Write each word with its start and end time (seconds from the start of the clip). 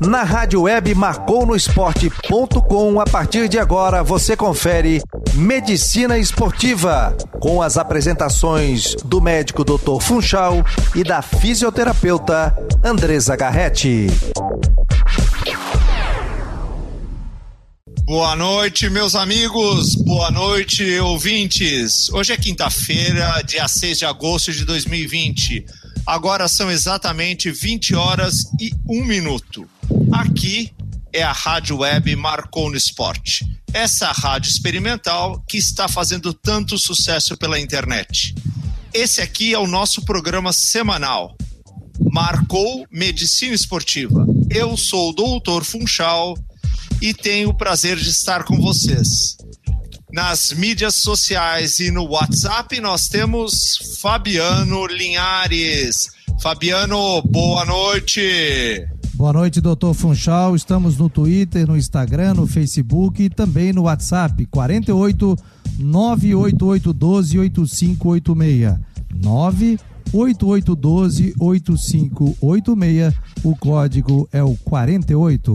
Na 0.00 0.24
rádio 0.24 0.62
web 0.62 0.94
marconosport.com, 0.94 3.00
a 3.00 3.04
partir 3.04 3.48
de 3.48 3.58
agora 3.58 4.02
você 4.02 4.36
confere 4.36 5.02
Medicina 5.34 6.18
Esportiva, 6.18 7.16
com 7.40 7.62
as 7.62 7.76
apresentações 7.76 8.96
do 9.04 9.20
médico 9.20 9.64
Dr. 9.64 10.00
Funchal 10.00 10.64
e 10.94 11.04
da 11.04 11.22
fisioterapeuta 11.22 12.56
Andresa 12.82 13.36
Garretti. 13.36 14.08
Boa 18.04 18.34
noite, 18.34 18.90
meus 18.90 19.14
amigos. 19.14 19.94
Boa 19.94 20.30
noite, 20.30 20.98
ouvintes. 20.98 22.10
Hoje 22.10 22.32
é 22.32 22.36
quinta-feira, 22.36 23.40
dia 23.42 23.68
6 23.68 24.00
de 24.00 24.04
agosto 24.04 24.52
de 24.52 24.64
2020. 24.64 25.64
Agora 26.06 26.48
são 26.48 26.70
exatamente 26.70 27.50
20 27.50 27.94
horas 27.94 28.44
e 28.60 28.72
1 28.88 29.04
minuto. 29.04 29.68
Aqui 30.12 30.72
é 31.12 31.22
a 31.22 31.32
Rádio 31.32 31.78
Web 31.78 32.16
Marcou 32.16 32.68
no 32.68 32.76
Esporte. 32.76 33.46
Essa 33.72 34.10
rádio 34.10 34.50
experimental 34.50 35.42
que 35.48 35.56
está 35.56 35.86
fazendo 35.86 36.34
tanto 36.34 36.76
sucesso 36.76 37.36
pela 37.36 37.58
internet. 37.58 38.34
Esse 38.92 39.20
aqui 39.20 39.54
é 39.54 39.58
o 39.58 39.66
nosso 39.66 40.04
programa 40.04 40.52
semanal. 40.52 41.36
Marcou 42.10 42.84
Medicina 42.90 43.54
Esportiva. 43.54 44.26
Eu 44.50 44.76
sou 44.76 45.10
o 45.10 45.12
Doutor 45.14 45.64
Funchal 45.64 46.36
e 47.00 47.14
tenho 47.14 47.50
o 47.50 47.54
prazer 47.54 47.96
de 47.96 48.10
estar 48.10 48.44
com 48.44 48.60
vocês. 48.60 49.36
Nas 50.12 50.52
mídias 50.52 50.94
sociais 50.96 51.80
e 51.80 51.90
no 51.90 52.04
WhatsApp 52.04 52.78
nós 52.80 53.08
temos 53.08 53.96
Fabiano 53.98 54.86
Linhares. 54.86 56.10
Fabiano, 56.38 57.22
boa 57.22 57.64
noite. 57.64 58.86
Boa 59.14 59.32
noite, 59.32 59.58
doutor 59.58 59.94
Funchal. 59.94 60.54
Estamos 60.54 60.98
no 60.98 61.08
Twitter, 61.08 61.66
no 61.66 61.78
Instagram, 61.78 62.34
no 62.34 62.46
Facebook 62.46 63.22
e 63.22 63.30
também 63.30 63.72
no 63.72 63.84
WhatsApp 63.84 64.44
48 64.44 65.34
98812 65.78 67.38
8586. 67.38 68.78
98812 69.14 71.34
8586. 71.40 73.14
O 73.42 73.56
código 73.56 74.28
é 74.30 74.42
o 74.42 74.54
48. 74.56 75.54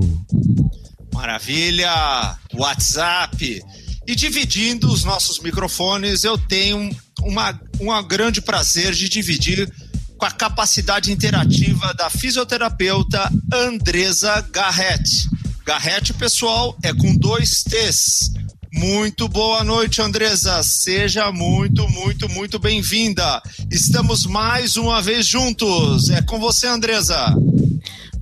Maravilha! 1.13 2.35
WhatsApp. 2.55 3.61
E 4.07 4.15
dividindo 4.15 4.89
os 4.89 5.03
nossos 5.03 5.37
microfones, 5.39 6.23
eu 6.23 6.37
tenho 6.37 6.89
uma, 7.21 7.59
um 7.77 8.07
grande 8.07 8.39
prazer 8.39 8.93
de 8.93 9.09
dividir 9.09 9.69
com 10.17 10.25
a 10.25 10.31
capacidade 10.31 11.11
interativa 11.11 11.93
da 11.93 12.09
fisioterapeuta 12.09 13.29
Andresa 13.53 14.39
Garrett. 14.49 15.29
Garrett, 15.65 16.13
pessoal, 16.13 16.77
é 16.81 16.93
com 16.93 17.13
dois 17.17 17.63
T's. 17.63 18.31
Muito 18.73 19.27
boa 19.27 19.61
noite, 19.65 20.01
Andresa. 20.01 20.63
Seja 20.63 21.29
muito, 21.29 21.85
muito, 21.89 22.29
muito 22.29 22.57
bem-vinda. 22.57 23.41
Estamos 23.69 24.25
mais 24.25 24.77
uma 24.77 25.01
vez 25.01 25.25
juntos. 25.25 26.09
É 26.11 26.21
com 26.21 26.39
você, 26.39 26.67
Andresa. 26.67 27.35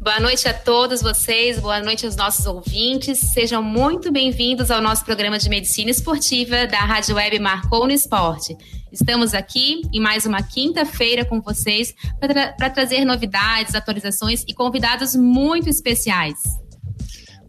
Boa 0.06 0.20
noite 0.20 0.48
a 0.48 0.54
todos 0.54 1.02
vocês, 1.02 1.58
boa 1.60 1.80
noite 1.80 2.06
aos 2.06 2.16
nossos 2.16 2.46
ouvintes. 2.46 3.18
Sejam 3.18 3.64
muito 3.64 4.12
bem-vindos 4.12 4.70
ao 4.70 4.80
nosso 4.80 5.04
programa 5.04 5.40
de 5.40 5.50
medicina 5.50 5.90
esportiva 5.90 6.68
da 6.68 6.78
Rádio 6.78 7.16
Web 7.16 7.40
Marcou 7.40 7.88
no 7.88 7.92
Esporte. 7.92 8.56
Estamos 8.92 9.34
aqui 9.34 9.82
em 9.92 10.00
mais 10.00 10.28
uma 10.28 10.44
quinta-feira 10.44 11.26
com 11.26 11.42
vocês 11.42 11.92
para 12.20 12.52
tra 12.52 12.70
trazer 12.70 13.04
novidades, 13.04 13.74
atualizações 13.74 14.44
e 14.48 14.54
convidados 14.54 15.16
muito 15.16 15.70
especiais. 15.70 16.38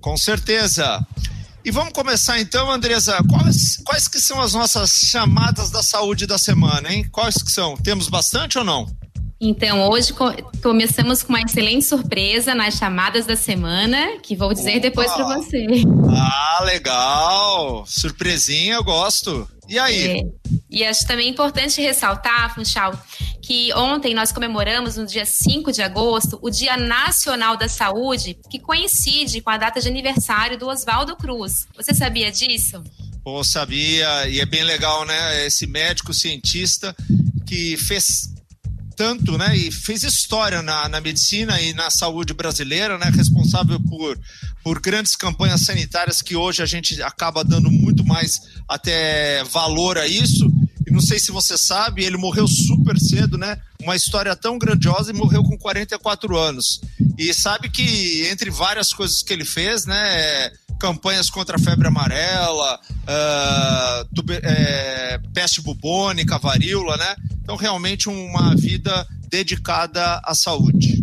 Com 0.01 0.17
certeza. 0.17 1.07
E 1.63 1.71
vamos 1.71 1.93
começar 1.93 2.41
então, 2.41 2.71
Andresa. 2.71 3.19
Quais, 3.29 3.77
quais 3.85 4.09
que 4.09 4.19
são 4.19 4.41
as 4.41 4.55
nossas 4.55 4.93
chamadas 4.93 5.71
da 5.71 5.83
saúde 5.83 6.27
da 6.27 6.39
semana, 6.39 6.91
hein? 6.91 7.07
Quais 7.13 7.35
que 7.35 7.53
são? 7.53 7.77
Temos 7.77 8.09
bastante 8.09 8.57
ou 8.57 8.65
não? 8.65 8.87
Então, 9.39 9.87
hoje 9.89 10.15
co 10.15 10.33
começamos 10.63 11.23
com 11.23 11.33
uma 11.33 11.43
excelente 11.43 11.85
surpresa 11.85 12.55
nas 12.55 12.75
chamadas 12.75 13.27
da 13.27 13.37
semana, 13.37 14.19
que 14.23 14.35
vou 14.35 14.53
dizer 14.55 14.73
Opa. 14.73 14.81
depois 14.81 15.13
para 15.13 15.25
você. 15.25 15.67
Ah, 16.11 16.65
legal! 16.65 17.85
Surpresinha, 17.87 18.75
eu 18.75 18.85
gosto. 18.85 19.47
E 19.69 19.79
aí? 19.79 20.21
É. 20.21 20.23
E 20.71 20.85
acho 20.85 21.07
também 21.07 21.29
importante 21.29 21.83
ressaltar, 21.83 22.55
Funchal, 22.55 22.99
que 23.43 23.73
ontem 23.75 24.15
nós 24.15 24.33
comemoramos, 24.33 24.97
no 24.97 25.05
dia 25.05 25.27
5 25.27 25.71
de 25.71 25.83
agosto, 25.83 26.39
o 26.41 26.51
Dia 26.51 26.77
Nacional 26.77 27.57
da 27.57 27.69
Saúde, 27.69 28.39
que 28.51 28.59
coincide 28.59 29.43
com 29.43 29.51
a 29.51 29.59
data 29.59 29.81
de 29.81 29.89
aniversário 29.89 30.59
do 30.59 30.67
Oswaldo 30.67 31.15
Cruz. 31.15 31.67
Você 31.77 31.93
sabia 31.93 32.33
disso? 32.33 32.83
Pô, 33.23 33.45
sabia, 33.45 34.29
e 34.29 34.41
é 34.41 34.47
bem 34.47 34.65
legal, 34.65 35.05
né? 35.05 35.47
Esse 35.47 35.67
médico 35.67 36.15
cientista 36.15 36.97
que 37.47 37.77
fez 37.77 38.36
tanto, 38.97 39.37
né, 39.37 39.57
e 39.57 39.71
fez 39.71 40.03
história 40.03 40.63
na, 40.63 40.89
na 40.89 41.01
medicina 41.01 41.61
e 41.61 41.75
na 41.75 41.91
saúde 41.91 42.33
brasileira, 42.33 42.97
né, 42.97 43.11
responsável 43.15 43.79
por, 43.81 44.19
por 44.65 44.81
grandes 44.81 45.15
campanhas 45.15 45.61
sanitárias 45.61 46.23
que 46.23 46.35
hoje 46.35 46.63
a 46.63 46.67
gente 46.67 47.01
acaba 47.03 47.45
dando 47.45 47.71
muito 47.71 48.05
mais 48.05 48.41
até 48.67 49.45
valor 49.45 49.99
a 49.99 50.07
isso. 50.07 50.51
E 50.87 50.91
não 50.91 51.01
sei 51.01 51.19
se 51.19 51.31
você 51.31 51.59
sabe, 51.59 52.05
ele 52.05 52.17
morreu 52.17 52.47
super 52.47 52.97
cedo, 52.99 53.37
né? 53.37 53.61
Uma 53.83 53.97
história 53.97 54.35
tão 54.37 54.57
grandiosa 54.57 55.11
e 55.11 55.15
morreu 55.15 55.43
com 55.43 55.59
44 55.59 56.39
anos. 56.39 56.81
E 57.19 57.35
sabe 57.35 57.69
que 57.69 58.27
entre 58.29 58.51
várias 58.51 58.93
coisas 58.93 59.21
que 59.21 59.33
ele 59.33 59.45
fez, 59.45 59.85
né, 59.85 60.53
campanhas 60.79 61.29
contra 61.29 61.57
a 61.57 61.59
febre 61.59 61.89
amarela, 61.89 62.79
uh, 62.87 64.15
tuber, 64.15 64.41
é, 64.45 65.19
peste 65.35 65.61
bubônica, 65.61 66.39
varíola, 66.39 66.97
né? 66.97 67.17
Então, 67.47 67.55
realmente, 67.55 68.09
uma 68.09 68.57
vida 68.57 69.07
dedicada 69.29 70.21
à 70.25 70.35
saúde. 70.35 71.01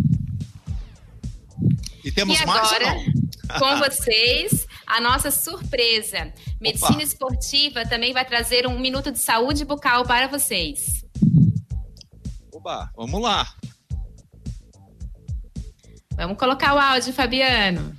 E 2.03 2.11
temos 2.11 2.37
e 2.37 2.43
agora, 2.43 2.85
mais? 2.85 3.13
com 3.57 3.77
vocês, 3.77 4.67
a 4.85 4.99
nossa 4.99 5.31
surpresa. 5.31 6.33
Medicina 6.59 6.95
Opa. 6.95 7.01
Esportiva 7.01 7.85
também 7.85 8.11
vai 8.11 8.25
trazer 8.25 8.67
um 8.67 8.77
minuto 8.77 9.09
de 9.09 9.19
saúde 9.19 9.63
bucal 9.63 10.03
para 10.03 10.27
vocês. 10.27 11.05
Oba, 12.51 12.91
vamos 12.93 13.21
lá. 13.21 13.47
Vamos 16.17 16.37
colocar 16.37 16.75
o 16.75 16.77
áudio, 16.77 17.13
Fabiano. 17.13 17.95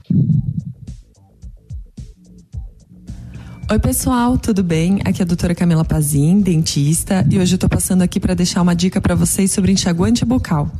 Oi, 3.70 3.78
pessoal, 3.78 4.36
tudo 4.36 4.62
bem? 4.62 5.00
Aqui 5.06 5.22
é 5.22 5.25
a 5.25 5.26
doutora 5.26 5.54
Camila 5.54 5.86
Pazin, 5.86 6.38
dentista, 6.41 7.26
e 7.30 7.38
hoje 7.38 7.54
eu 7.54 7.58
tô 7.58 7.66
passando 7.66 8.02
aqui 8.02 8.20
para 8.20 8.34
deixar 8.34 8.60
uma 8.60 8.76
dica 8.76 9.00
para 9.00 9.14
vocês 9.14 9.50
sobre 9.52 9.72
enxaguante 9.72 10.22
bucal. 10.22 10.70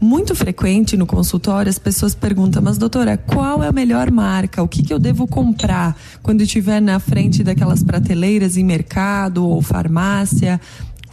Muito 0.00 0.32
frequente 0.32 0.96
no 0.96 1.04
consultório 1.04 1.68
as 1.68 1.80
pessoas 1.80 2.14
perguntam, 2.14 2.62
mas 2.62 2.78
doutora, 2.78 3.16
qual 3.16 3.60
é 3.62 3.66
a 3.66 3.72
melhor 3.72 4.08
marca? 4.12 4.62
O 4.62 4.68
que, 4.68 4.84
que 4.84 4.94
eu 4.94 5.00
devo 5.00 5.26
comprar 5.26 5.96
quando 6.22 6.42
estiver 6.42 6.80
na 6.80 7.00
frente 7.00 7.42
daquelas 7.42 7.82
prateleiras 7.82 8.56
em 8.56 8.64
mercado 8.64 9.44
ou 9.44 9.60
farmácia? 9.60 10.60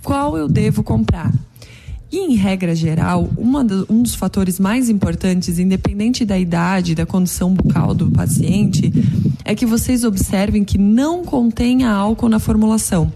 Qual 0.04 0.38
eu 0.38 0.48
devo 0.48 0.84
comprar? 0.84 1.34
E, 2.14 2.20
em 2.20 2.36
regra 2.36 2.76
geral, 2.76 3.28
do, 3.66 3.88
um 3.90 4.04
dos 4.04 4.14
fatores 4.14 4.60
mais 4.60 4.88
importantes, 4.88 5.58
independente 5.58 6.24
da 6.24 6.38
idade, 6.38 6.94
da 6.94 7.08
condição 7.08 7.52
bucal 7.52 7.96
do 7.96 8.12
paciente, 8.12 8.94
é 9.44 9.56
que 9.56 9.66
vocês 9.66 10.04
observem 10.04 10.64
que 10.64 10.78
não 10.78 11.26
contenha 11.26 11.90
álcool 11.90 12.30
na 12.30 12.38
formulação. 12.38 13.12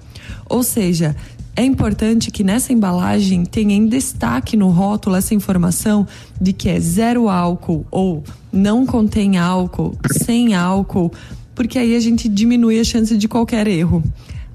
Ou 0.50 0.64
seja, 0.64 1.16
é 1.56 1.64
importante 1.64 2.32
que 2.32 2.44
nessa 2.44 2.74
embalagem 2.74 3.46
tenha 3.46 3.76
em 3.76 3.86
destaque 3.86 4.58
no 4.58 4.72
rótulo 4.72 5.16
essa 5.16 5.36
informação 5.36 6.08
de 6.42 6.52
que 6.52 6.68
é 6.68 6.80
zero 6.80 7.30
álcool 7.30 7.86
ou 7.92 8.24
não 8.52 8.84
contém 8.84 9.38
álcool, 9.38 9.96
sem 10.12 10.56
álcool, 10.56 11.12
porque 11.54 11.78
aí 11.78 11.96
a 11.96 12.00
gente 12.00 12.28
diminui 12.28 12.80
a 12.80 12.84
chance 12.84 13.16
de 13.16 13.28
qualquer 13.28 13.68
erro. 13.68 14.04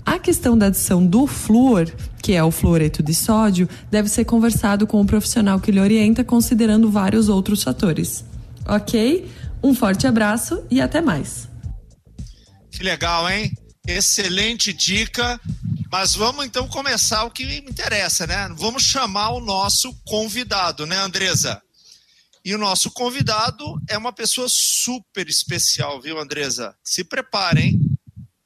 A 0.05 0.19
questão 0.19 0.57
da 0.59 0.67
adição 0.67 1.05
do 1.07 1.27
flúor, 1.27 1.91
que 2.23 2.33
é 2.33 2.43
o 2.43 2.51
fluoreto 2.51 3.03
de 3.03 3.15
sódio, 3.15 3.69
deve 3.91 4.09
ser 4.09 4.25
conversado 4.25 4.87
com 4.87 5.01
o 5.01 5.07
profissional 5.07 5.61
que 5.61 5.71
lhe 5.71 5.81
orienta, 5.81 6.25
considerando 6.25 6.91
vários 6.91 7.29
outros 7.29 7.63
fatores. 7.63 8.25
Ok? 8.67 9.31
Um 9.63 9.75
forte 9.75 10.07
abraço 10.07 10.65
e 10.71 10.81
até 10.81 11.01
mais. 11.01 11.49
Que 12.71 12.83
legal, 12.83 13.29
hein? 13.31 13.53
Excelente 13.87 14.73
dica. 14.73 15.41
Mas 15.91 16.15
vamos 16.15 16.47
então 16.47 16.67
começar 16.69 17.25
o 17.25 17.31
que 17.31 17.45
me 17.45 17.59
interessa, 17.59 18.27
né? 18.27 18.49
Vamos 18.57 18.83
chamar 18.83 19.31
o 19.33 19.41
nosso 19.41 19.95
convidado, 20.07 20.87
né, 20.87 20.97
Andresa? 20.99 21.61
E 22.45 22.55
o 22.55 22.59
nosso 22.59 22.91
convidado 22.91 23.81
é 23.89 23.97
uma 23.97 24.13
pessoa 24.13 24.49
super 24.49 25.29
especial, 25.29 26.01
viu, 26.01 26.19
Andresa? 26.19 26.75
Se 26.83 27.05
preparem. 27.05 27.79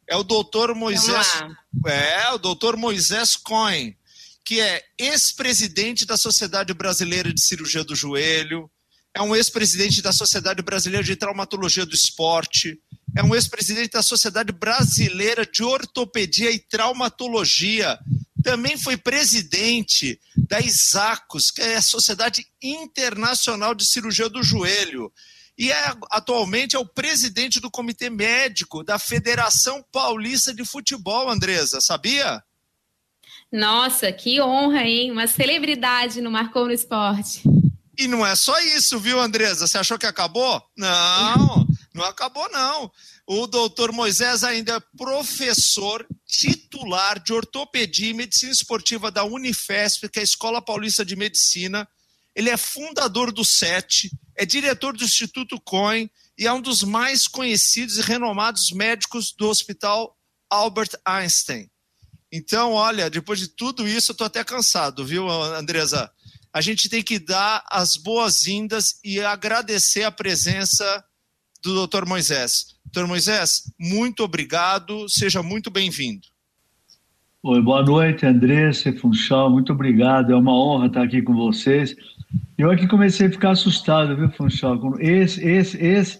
É 0.08 0.16
o 0.16 0.22
doutor 0.22 0.74
Moisés. 0.74 1.42
É, 1.86 2.30
o 2.30 2.38
doutor 2.38 2.76
Moisés 2.76 3.36
Cohen, 3.36 3.96
que 4.44 4.60
é 4.60 4.82
ex-presidente 4.98 6.04
da 6.06 6.16
Sociedade 6.16 6.72
Brasileira 6.72 7.32
de 7.32 7.40
Cirurgia 7.40 7.82
do 7.82 7.96
Joelho, 7.96 8.70
é 9.12 9.22
um 9.22 9.34
ex-presidente 9.34 10.02
da 10.02 10.12
Sociedade 10.12 10.62
Brasileira 10.62 11.02
de 11.02 11.16
Traumatologia 11.16 11.86
do 11.86 11.94
Esporte, 11.94 12.78
é 13.16 13.22
um 13.22 13.34
ex-presidente 13.34 13.92
da 13.92 14.02
Sociedade 14.02 14.52
Brasileira 14.52 15.46
de 15.46 15.64
Ortopedia 15.64 16.50
e 16.50 16.58
Traumatologia. 16.58 17.98
Também 18.44 18.76
foi 18.76 18.96
presidente 18.98 20.20
da 20.36 20.60
ISACOS, 20.60 21.50
que 21.50 21.62
é 21.62 21.76
a 21.76 21.82
Sociedade 21.82 22.46
Internacional 22.62 23.74
de 23.74 23.86
Cirurgia 23.86 24.28
do 24.28 24.42
Joelho. 24.42 25.10
E 25.58 25.72
é, 25.72 25.94
atualmente 26.10 26.76
é 26.76 26.78
o 26.78 26.84
presidente 26.84 27.60
do 27.60 27.70
Comitê 27.70 28.10
Médico 28.10 28.84
da 28.84 28.98
Federação 28.98 29.82
Paulista 29.90 30.52
de 30.52 30.64
Futebol, 30.64 31.30
Andresa, 31.30 31.80
sabia? 31.80 32.42
Nossa, 33.50 34.12
que 34.12 34.40
honra, 34.40 34.82
hein? 34.82 35.10
Uma 35.10 35.26
celebridade 35.26 36.20
no 36.20 36.30
Marcou 36.30 36.66
no 36.66 36.72
Esporte. 36.72 37.42
E 37.98 38.06
não 38.06 38.26
é 38.26 38.36
só 38.36 38.58
isso, 38.60 38.98
viu, 38.98 39.18
Andresa? 39.18 39.66
Você 39.66 39.78
achou 39.78 39.98
que 39.98 40.04
acabou? 40.04 40.62
Não, 40.76 41.66
não 41.94 42.04
acabou, 42.04 42.46
não. 42.50 42.90
O 43.26 43.46
doutor 43.46 43.90
Moisés 43.92 44.44
ainda 44.44 44.74
é 44.76 44.96
professor 44.98 46.06
titular 46.26 47.18
de 47.18 47.32
ortopedia 47.32 48.10
e 48.10 48.14
medicina 48.14 48.52
esportiva 48.52 49.10
da 49.10 49.24
Unifesp, 49.24 50.08
que 50.10 50.18
é 50.18 50.22
a 50.22 50.24
Escola 50.24 50.60
Paulista 50.60 51.04
de 51.04 51.16
Medicina. 51.16 51.88
Ele 52.34 52.50
é 52.50 52.56
fundador 52.58 53.32
do 53.32 53.44
SET, 53.44 54.10
é 54.36 54.44
diretor 54.44 54.96
do 54.96 55.04
Instituto 55.04 55.60
Cohen 55.60 56.10
e 56.38 56.46
é 56.46 56.52
um 56.52 56.60
dos 56.60 56.82
mais 56.82 57.26
conhecidos 57.26 57.96
e 57.96 58.02
renomados 58.02 58.70
médicos 58.72 59.32
do 59.32 59.48
Hospital 59.48 60.16
Albert 60.50 60.90
Einstein. 61.04 61.70
Então, 62.30 62.72
olha, 62.72 63.08
depois 63.08 63.38
de 63.38 63.48
tudo 63.48 63.88
isso, 63.88 64.10
eu 64.10 64.14
estou 64.14 64.26
até 64.26 64.44
cansado, 64.44 65.04
viu, 65.04 65.28
Andresa? 65.30 66.10
a 66.56 66.62
gente 66.62 66.88
tem 66.88 67.02
que 67.02 67.18
dar 67.18 67.62
as 67.70 67.98
boas-vindas 67.98 68.98
e 69.04 69.20
agradecer 69.20 70.04
a 70.04 70.10
presença 70.10 71.04
do 71.62 71.86
Dr. 71.86 72.06
Moisés. 72.06 72.78
Dr. 72.90 73.06
Moisés, 73.06 73.70
muito 73.78 74.24
obrigado, 74.24 75.06
seja 75.06 75.42
muito 75.42 75.70
bem-vindo. 75.70 76.26
Oi, 77.42 77.60
boa 77.60 77.82
noite, 77.82 78.24
Andressa 78.24 78.90
Funchal, 78.94 79.50
muito 79.50 79.70
obrigado, 79.70 80.32
é 80.32 80.34
uma 80.34 80.58
honra 80.58 80.86
estar 80.86 81.02
aqui 81.02 81.20
com 81.20 81.34
vocês. 81.34 81.94
Eu 82.58 82.70
aqui 82.70 82.86
comecei 82.86 83.26
a 83.26 83.30
ficar 83.30 83.50
assustado, 83.50 84.16
viu, 84.16 84.30
Funchal? 84.30 84.98
Esse, 84.98 85.44
esse, 85.46 85.76
esse, 85.76 86.18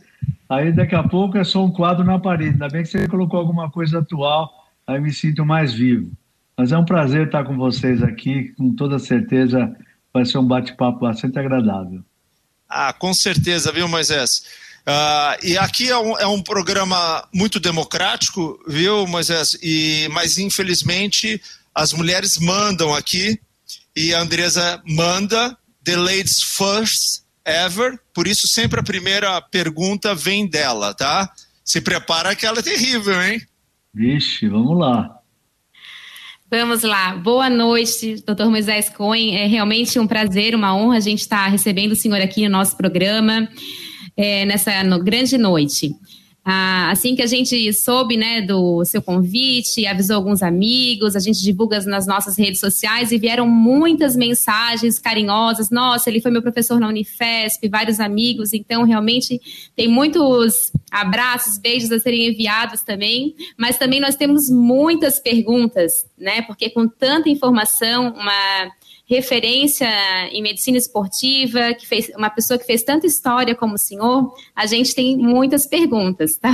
aí 0.48 0.72
daqui 0.72 0.94
a 0.94 1.02
pouco 1.02 1.38
é 1.38 1.44
só 1.44 1.64
um 1.64 1.70
quadro 1.70 2.04
na 2.04 2.18
parede, 2.18 2.50
ainda 2.50 2.68
bem 2.68 2.82
que 2.82 2.88
você 2.88 3.08
colocou 3.08 3.40
alguma 3.40 3.70
coisa 3.70 3.98
atual, 3.98 4.50
aí 4.86 5.00
me 5.00 5.12
sinto 5.12 5.44
mais 5.44 5.72
vivo. 5.72 6.10
Mas 6.56 6.72
é 6.72 6.78
um 6.78 6.84
prazer 6.84 7.26
estar 7.26 7.44
com 7.44 7.56
vocês 7.56 8.02
aqui, 8.02 8.54
com 8.56 8.74
toda 8.74 8.98
certeza 8.98 9.74
vai 10.12 10.24
ser 10.24 10.38
um 10.38 10.46
bate-papo 10.46 11.00
bastante 11.00 11.38
agradável. 11.38 12.02
Ah, 12.68 12.92
com 12.92 13.12
certeza, 13.12 13.70
viu, 13.70 13.86
Moisés? 13.86 14.44
Uh, 14.86 15.46
e 15.46 15.58
aqui 15.58 15.90
é 15.90 15.98
um, 15.98 16.18
é 16.18 16.26
um, 16.26 16.42
programa 16.42 17.28
muito 17.34 17.60
democrático, 17.60 18.58
viu, 18.66 19.06
Moisés? 19.06 19.58
E, 19.62 20.08
mas 20.12 20.38
infelizmente 20.38 21.40
as 21.74 21.92
mulheres 21.92 22.38
mandam 22.38 22.94
aqui 22.94 23.38
e 23.94 24.14
a 24.14 24.20
Andresa 24.20 24.80
manda 24.86 25.56
the 25.86 25.96
ladies 25.96 26.42
first 26.42 27.24
ever, 27.44 27.98
por 28.12 28.26
isso 28.26 28.48
sempre 28.48 28.80
a 28.80 28.82
primeira 28.82 29.40
pergunta 29.40 30.14
vem 30.14 30.46
dela, 30.46 30.92
tá? 30.92 31.32
Se 31.64 31.80
prepara 31.80 32.34
que 32.34 32.44
ela 32.44 32.58
é 32.58 32.62
terrível, 32.62 33.22
hein? 33.22 33.40
Vixe, 33.94 34.48
vamos 34.48 34.76
lá. 34.76 35.16
Vamos 36.50 36.82
lá. 36.82 37.14
Boa 37.16 37.48
noite, 37.48 38.22
doutor 38.26 38.50
Moisés 38.50 38.90
Cohen. 38.90 39.36
É 39.36 39.46
realmente 39.46 39.98
um 39.98 40.06
prazer, 40.06 40.54
uma 40.54 40.76
honra 40.76 40.96
a 40.96 41.00
gente 41.00 41.20
estar 41.20 41.46
recebendo 41.46 41.92
o 41.92 41.96
senhor 41.96 42.20
aqui 42.20 42.42
no 42.44 42.50
nosso 42.50 42.76
programa, 42.76 43.48
é, 44.16 44.44
nessa 44.44 44.82
no, 44.82 45.02
grande 45.02 45.38
noite. 45.38 45.94
Ah, 46.48 46.92
assim 46.92 47.16
que 47.16 47.22
a 47.22 47.26
gente 47.26 47.72
soube 47.72 48.16
né, 48.16 48.40
do 48.40 48.84
seu 48.84 49.02
convite, 49.02 49.84
avisou 49.84 50.14
alguns 50.14 50.44
amigos, 50.44 51.16
a 51.16 51.18
gente 51.18 51.42
divulga 51.42 51.80
nas 51.80 52.06
nossas 52.06 52.38
redes 52.38 52.60
sociais 52.60 53.10
e 53.10 53.18
vieram 53.18 53.48
muitas 53.48 54.14
mensagens 54.14 54.96
carinhosas. 54.96 55.70
Nossa, 55.70 56.08
ele 56.08 56.20
foi 56.20 56.30
meu 56.30 56.40
professor 56.40 56.78
na 56.78 56.86
Unifesp, 56.86 57.68
vários 57.68 57.98
amigos, 57.98 58.52
então 58.52 58.84
realmente 58.84 59.40
tem 59.74 59.88
muitos 59.88 60.70
abraços, 60.88 61.58
beijos 61.58 61.90
a 61.90 61.98
serem 61.98 62.28
enviados 62.28 62.82
também, 62.82 63.34
mas 63.58 63.76
também 63.76 63.98
nós 63.98 64.14
temos 64.14 64.48
muitas 64.48 65.18
perguntas, 65.18 66.06
né? 66.16 66.42
Porque 66.42 66.70
com 66.70 66.86
tanta 66.86 67.28
informação, 67.28 68.14
uma 68.14 68.70
referência 69.08 69.88
em 70.32 70.42
medicina 70.42 70.76
esportiva, 70.76 71.72
que 71.74 71.86
fez 71.86 72.10
uma 72.16 72.28
pessoa 72.28 72.58
que 72.58 72.66
fez 72.66 72.82
tanta 72.82 73.06
história 73.06 73.54
como 73.54 73.74
o 73.74 73.78
senhor, 73.78 74.34
a 74.54 74.66
gente 74.66 74.94
tem 74.94 75.16
muitas 75.16 75.66
perguntas, 75.66 76.36
tá? 76.36 76.50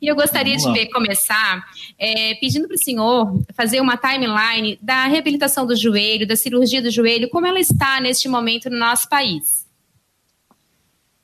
E 0.00 0.06
eu 0.06 0.14
gostaria 0.14 0.56
de 0.56 0.72
ver, 0.72 0.86
começar 0.90 1.64
é, 1.98 2.34
pedindo 2.34 2.66
para 2.66 2.74
o 2.74 2.78
senhor 2.78 3.40
fazer 3.54 3.80
uma 3.80 3.96
timeline 3.96 4.78
da 4.82 5.06
reabilitação 5.06 5.66
do 5.66 5.76
joelho, 5.76 6.26
da 6.26 6.36
cirurgia 6.36 6.82
do 6.82 6.90
joelho, 6.90 7.28
como 7.30 7.46
ela 7.46 7.60
está 7.60 8.00
neste 8.00 8.28
momento 8.28 8.68
no 8.70 8.78
nosso 8.78 9.08
país. 9.08 9.66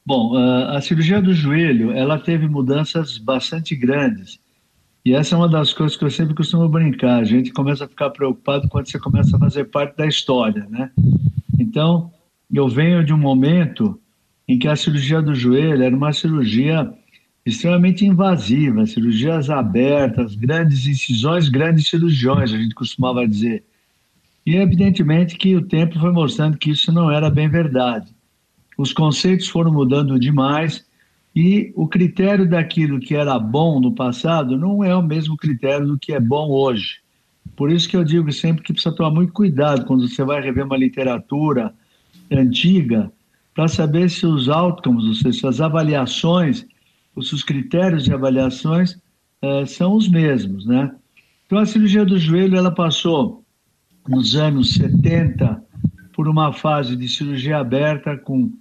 Bom, 0.06 0.36
a 0.36 0.80
cirurgia 0.80 1.20
do 1.20 1.34
joelho, 1.34 1.92
ela 1.92 2.18
teve 2.18 2.48
mudanças 2.48 3.18
bastante 3.18 3.76
grandes 3.76 4.40
e 5.04 5.14
essa 5.14 5.34
é 5.34 5.38
uma 5.38 5.48
das 5.48 5.72
coisas 5.72 5.96
que 5.96 6.04
eu 6.04 6.10
sempre 6.10 6.34
costumo 6.34 6.68
brincar. 6.68 7.20
A 7.20 7.24
gente 7.24 7.52
começa 7.52 7.84
a 7.84 7.88
ficar 7.88 8.10
preocupado 8.10 8.68
quando 8.68 8.90
você 8.90 8.98
começa 8.98 9.36
a 9.36 9.40
fazer 9.40 9.64
parte 9.64 9.96
da 9.96 10.06
história, 10.06 10.66
né? 10.68 10.90
Então, 11.58 12.12
eu 12.52 12.68
venho 12.68 13.04
de 13.04 13.12
um 13.12 13.18
momento 13.18 13.98
em 14.46 14.58
que 14.58 14.68
a 14.68 14.76
cirurgia 14.76 15.20
do 15.20 15.34
joelho 15.34 15.82
era 15.82 15.94
uma 15.94 16.12
cirurgia 16.12 16.92
extremamente 17.44 18.04
invasiva, 18.04 18.86
cirurgias 18.86 19.48
abertas, 19.48 20.34
grandes 20.34 20.86
incisões, 20.86 21.48
grandes 21.48 21.88
cirurgiões, 21.88 22.52
a 22.52 22.58
gente 22.58 22.74
costumava 22.74 23.26
dizer. 23.26 23.64
E 24.44 24.56
evidentemente 24.56 25.36
que 25.36 25.56
o 25.56 25.62
tempo 25.62 25.98
foi 25.98 26.12
mostrando 26.12 26.58
que 26.58 26.70
isso 26.70 26.92
não 26.92 27.10
era 27.10 27.30
bem 27.30 27.48
verdade. 27.48 28.14
Os 28.76 28.92
conceitos 28.92 29.48
foram 29.48 29.72
mudando 29.72 30.18
demais 30.18 30.86
e 31.34 31.72
o 31.76 31.86
critério 31.86 32.48
daquilo 32.48 33.00
que 33.00 33.14
era 33.14 33.38
bom 33.38 33.80
no 33.80 33.94
passado 33.94 34.56
não 34.56 34.82
é 34.82 34.94
o 34.94 35.02
mesmo 35.02 35.36
critério 35.36 35.86
do 35.86 35.98
que 35.98 36.12
é 36.12 36.20
bom 36.20 36.50
hoje. 36.50 37.00
Por 37.56 37.70
isso 37.70 37.88
que 37.88 37.96
eu 37.96 38.04
digo 38.04 38.30
sempre 38.32 38.62
que 38.62 38.72
precisa 38.72 38.94
tomar 38.94 39.10
muito 39.10 39.32
cuidado 39.32 39.84
quando 39.84 40.08
você 40.08 40.24
vai 40.24 40.40
rever 40.40 40.64
uma 40.64 40.76
literatura 40.76 41.74
antiga 42.30 43.10
para 43.54 43.68
saber 43.68 44.08
se 44.08 44.26
os 44.26 44.48
outcomes, 44.48 45.04
ou 45.04 45.14
seja, 45.14 45.40
se 45.40 45.46
as 45.46 45.60
avaliações, 45.60 46.64
se 47.20 47.34
os 47.34 47.42
critérios 47.42 48.04
de 48.04 48.12
avaliações 48.12 48.96
eh, 49.42 49.66
são 49.66 49.94
os 49.94 50.08
mesmos, 50.08 50.64
né? 50.66 50.94
Então 51.46 51.58
a 51.58 51.66
cirurgia 51.66 52.04
do 52.04 52.18
joelho 52.18 52.56
ela 52.56 52.70
passou 52.70 53.42
nos 54.06 54.36
anos 54.36 54.74
70 54.74 55.62
por 56.12 56.28
uma 56.28 56.52
fase 56.52 56.94
de 56.96 57.08
cirurgia 57.08 57.58
aberta 57.58 58.16
com 58.16 58.52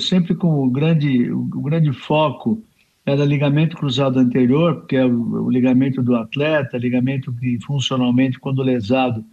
sempre 0.00 0.34
com 0.34 0.64
o 0.64 0.70
grande, 0.70 1.30
o 1.30 1.62
grande 1.62 1.92
foco 1.92 2.62
era 3.06 3.24
ligamento 3.24 3.76
cruzado 3.76 4.18
anterior, 4.18 4.86
que 4.86 4.96
é 4.96 5.04
o, 5.04 5.44
o 5.44 5.50
ligamento 5.50 6.02
do 6.02 6.16
atleta, 6.16 6.78
ligamento 6.78 7.32
que 7.34 7.58
funcionalmente, 7.60 8.38
quando 8.38 8.62
lesado, 8.62 9.24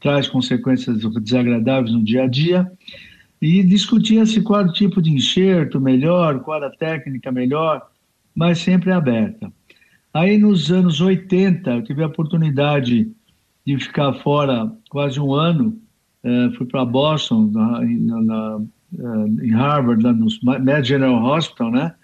traz 0.00 0.28
consequências 0.28 0.98
desagradáveis 1.22 1.92
no 1.92 2.02
dia 2.02 2.24
a 2.24 2.26
dia. 2.26 2.70
E 3.40 3.62
discutia-se 3.62 4.40
qual 4.42 4.64
o 4.64 4.72
tipo 4.72 5.00
de 5.00 5.10
enxerto 5.12 5.80
melhor, 5.80 6.40
qual 6.40 6.62
a 6.62 6.70
técnica 6.70 7.30
melhor, 7.30 7.86
mas 8.34 8.58
sempre 8.58 8.90
aberta. 8.90 9.52
Aí, 10.12 10.38
nos 10.38 10.72
anos 10.72 11.00
80, 11.00 11.70
eu 11.70 11.82
tive 11.82 12.02
a 12.02 12.06
oportunidade 12.06 13.12
de 13.64 13.78
ficar 13.78 14.12
fora 14.14 14.72
quase 14.88 15.20
um 15.20 15.34
ano, 15.34 15.78
eh, 16.24 16.50
fui 16.56 16.66
para 16.66 16.84
Boston, 16.84 17.50
na, 17.52 17.80
na, 17.82 18.60
em 18.92 19.50
Harvard, 19.50 20.02
lá 20.02 20.12
no 20.12 20.26
Mass 20.42 20.86
General 20.86 21.22
Hospital, 21.22 21.70
né? 21.70 21.94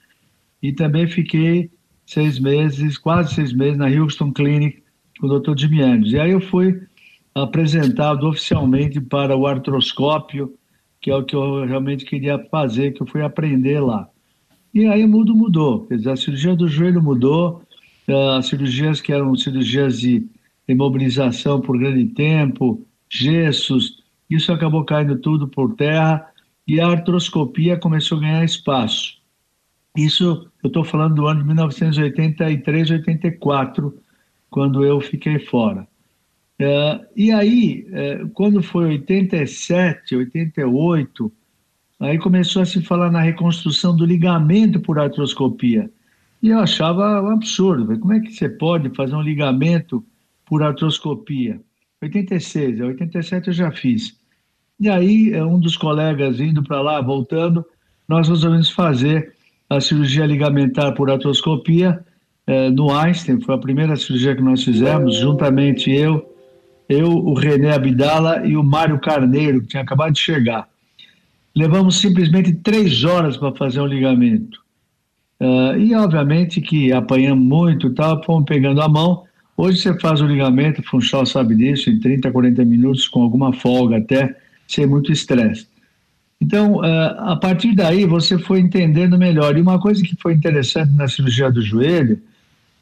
E 0.63 0.73
também 0.73 1.07
fiquei 1.07 1.71
seis 2.07 2.39
meses, 2.39 2.99
quase 2.99 3.35
seis 3.35 3.53
meses, 3.53 3.79
na 3.79 3.89
Houston 3.89 4.33
Clinic 4.33 4.83
com 5.19 5.27
o 5.27 5.39
Dr. 5.39 5.57
Jimmy 5.57 5.83
Andrews. 5.83 6.13
E 6.13 6.19
aí 6.19 6.31
eu 6.31 6.41
fui 6.41 6.81
apresentado 7.35 8.27
oficialmente 8.27 9.01
para 9.01 9.37
o 9.37 9.47
artroscópio, 9.47 10.55
que 11.01 11.11
é 11.11 11.17
o 11.17 11.25
que 11.25 11.35
eu 11.35 11.65
realmente 11.65 12.05
queria 12.05 12.39
fazer, 12.51 12.93
que 12.93 13.03
eu 13.03 13.07
fui 13.07 13.23
aprender 13.23 13.81
lá. 13.81 14.09
E 14.73 14.87
aí 14.87 15.05
o 15.05 15.09
mundo 15.09 15.35
mudou, 15.35 15.87
quer 15.87 15.97
dizer, 15.97 16.11
a 16.11 16.17
cirurgia 16.17 16.57
do 16.57 16.69
joelho 16.69 17.03
mudou, 17.03 17.63
uh, 18.09 18.31
as 18.39 18.47
cirurgias 18.47 19.01
que 19.01 19.13
eram 19.13 19.35
cirurgias 19.37 20.01
de 20.01 20.27
imobilização 20.67 21.61
por 21.61 21.79
grande 21.79 22.07
tempo, 22.07 22.85
gessos, 23.09 24.03
isso 24.29 24.53
acabou 24.53 24.85
caindo 24.85 25.17
tudo 25.17 25.47
por 25.47 25.75
terra 25.75 26.27
e 26.67 26.81
a 26.81 26.89
artroscopia 26.89 27.79
começou 27.79 28.19
a 28.19 28.21
ganhar 28.23 28.45
espaço. 28.45 29.19
Isso 29.97 30.51
eu 30.63 30.69
estou 30.69 30.85
falando 30.85 31.17
do 31.17 31.27
ano 31.27 31.41
de 31.41 31.47
1983, 31.47 32.91
84, 32.91 33.97
quando 34.51 34.85
eu 34.85 35.01
fiquei 35.01 35.39
fora. 35.39 35.87
É, 36.59 37.01
e 37.17 37.33
aí, 37.33 37.87
é, 37.93 38.25
quando 38.33 38.63
foi 38.63 38.87
87, 38.87 40.17
88, 40.17 41.33
Aí 42.05 42.19
começou 42.19 42.61
a 42.61 42.67
se 42.67 42.83
falar 42.83 43.11
na 43.11 43.21
reconstrução 43.21 43.97
do 43.97 44.05
ligamento 44.05 44.81
por 44.81 44.99
artroscopia. 44.99 45.91
E 46.43 46.49
eu 46.51 46.59
achava 46.59 47.23
um 47.23 47.31
absurdo. 47.31 47.99
Como 47.99 48.13
é 48.13 48.21
que 48.21 48.33
você 48.33 48.49
pode 48.49 48.91
fazer 48.91 49.15
um 49.15 49.23
ligamento 49.23 50.05
por 50.45 50.63
artroscopia? 50.63 51.61
86, 52.03 52.81
87 52.81 53.49
eu 53.49 53.55
já 53.55 53.71
fiz. 53.71 54.19
E 54.81 54.89
aí, 54.89 55.33
é, 55.33 55.45
um 55.45 55.59
dos 55.59 55.77
colegas 55.77 56.41
indo 56.41 56.63
para 56.63 56.81
lá, 56.81 57.01
voltando, 57.01 57.65
nós 58.09 58.29
resolvemos 58.29 58.71
fazer 58.71 59.33
a 59.69 59.81
cirurgia 59.81 60.27
ligamentar 60.27 60.95
por 60.95 61.11
artroscopia 61.11 62.05
é, 62.47 62.71
no 62.71 62.93
Einstein. 62.93 63.41
Foi 63.41 63.55
a 63.55 63.59
primeira 63.59 63.97
cirurgia 63.97 64.35
que 64.35 64.43
nós 64.43 64.63
fizemos, 64.63 65.17
juntamente 65.17 65.91
eu, 65.91 66.35
eu, 66.89 67.11
o 67.11 67.35
René 67.35 67.73
Abdala 67.73 68.47
e 68.47 68.57
o 68.57 68.63
Mário 68.63 68.99
Carneiro, 69.01 69.63
que 69.63 69.69
tinha 69.69 69.83
acabado 69.83 70.13
de 70.13 70.21
chegar. 70.21 70.69
Levamos 71.57 72.01
simplesmente 72.01 72.53
três 72.53 73.05
horas 73.05 73.37
para 73.37 73.55
fazer 73.55 73.81
um 73.81 73.87
ligamento. 73.87 74.65
Uh, 75.41 75.79
e 75.79 75.95
obviamente 75.95 76.61
que 76.61 76.93
apanhamos 76.93 77.45
muito 77.45 77.89
e 77.89 77.95
tal, 77.95 78.23
fomos 78.25 78.45
pegando 78.45 78.81
a 78.81 78.89
mão. 78.89 79.25
Hoje 79.57 79.79
você 79.79 79.99
faz 80.01 80.21
o 80.21 80.27
ligamento, 80.27 80.81
o 80.81 80.85
Funchal 80.85 81.25
sabe 81.25 81.55
disso, 81.55 81.91
em 81.91 81.99
30, 82.01 82.31
40 82.31 82.65
minutos, 82.65 83.07
com 83.07 83.23
alguma 83.23 83.53
folga 83.53 83.99
até, 83.99 84.35
sem 84.67 84.87
muito 84.87 85.13
estresse. 85.13 85.67
Então, 86.41 86.77
uh, 86.77 87.31
a 87.31 87.37
partir 87.37 87.75
daí, 87.75 88.05
você 88.05 88.39
foi 88.39 88.61
entendendo 88.61 89.17
melhor. 89.17 89.57
E 89.57 89.61
uma 89.61 89.79
coisa 89.79 90.03
que 90.03 90.17
foi 90.21 90.35
interessante 90.35 90.93
na 90.93 91.09
cirurgia 91.09 91.51
do 91.51 91.63
joelho, 91.63 92.21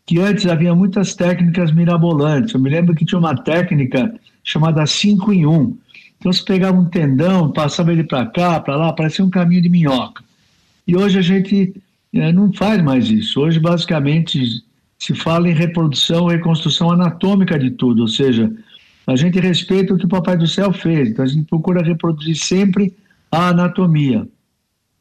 que 0.07 0.19
antes 0.19 0.47
havia 0.47 0.75
muitas 0.75 1.15
técnicas 1.15 1.71
mirabolantes. 1.71 2.55
Eu 2.55 2.61
me 2.61 2.71
lembro 2.71 2.95
que 2.95 3.05
tinha 3.05 3.19
uma 3.19 3.37
técnica 3.37 4.13
chamada 4.43 4.85
5 4.85 5.33
em 5.33 5.47
1. 5.47 5.77
Então, 6.19 6.33
você 6.33 6.45
pegava 6.45 6.79
um 6.79 6.87
tendão, 6.87 7.53
passava 7.53 7.93
ele 7.93 8.05
para 8.05 8.27
cá, 8.27 8.59
para 8.61 8.77
lá, 8.77 8.93
parecia 8.93 9.25
um 9.25 9.31
caminho 9.31 9.63
de 9.63 9.69
minhoca. 9.69 10.25
E 10.87 10.97
hoje 10.97 11.19
a 11.19 11.23
gente 11.23 11.75
é, 12.13 12.33
não 12.33 12.53
faz 12.53 12.83
mais 12.83 13.09
isso. 13.11 13.41
Hoje, 13.41 13.61
basicamente, 13.61 14.63
se 14.99 15.15
fala 15.15 15.49
em 15.49 15.55
reprodução, 15.55 16.27
reconstrução 16.27 16.91
anatômica 16.91 17.59
de 17.59 17.71
tudo, 17.71 18.03
ou 18.03 18.09
seja, 18.09 18.53
a 19.07 19.17
gente 19.17 19.41
respeita 19.41 19.95
o 19.95 19.99
que 19.99 20.05
o 20.05 20.09
Papai 20.09 20.37
do 20.37 20.47
Céu 20.47 20.73
fez, 20.73 21.11
então 21.11 21.25
a 21.25 21.29
gente 21.29 21.47
procura 21.47 21.83
reproduzir 21.83 22.37
sempre 22.37 22.95
a 23.31 23.49
anatomia. 23.49 24.27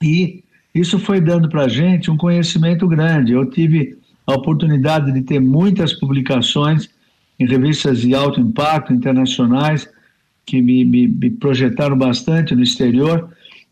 E 0.01 0.43
isso 0.73 0.97
foi 0.97 1.19
dando 1.19 1.49
para 1.49 1.65
a 1.65 1.67
gente 1.67 2.09
um 2.09 2.17
conhecimento 2.17 2.87
grande. 2.87 3.33
Eu 3.33 3.45
tive 3.45 3.97
a 4.25 4.33
oportunidade 4.33 5.11
de 5.11 5.21
ter 5.21 5.39
muitas 5.39 5.93
publicações 5.93 6.89
em 7.39 7.45
revistas 7.45 8.01
de 8.01 8.15
alto 8.15 8.39
impacto 8.39 8.93
internacionais 8.93 9.89
que 10.45 10.61
me, 10.61 10.83
me, 10.83 11.07
me 11.07 11.29
projetaram 11.29 11.97
bastante 11.97 12.55
no 12.55 12.63
exterior, 12.63 13.29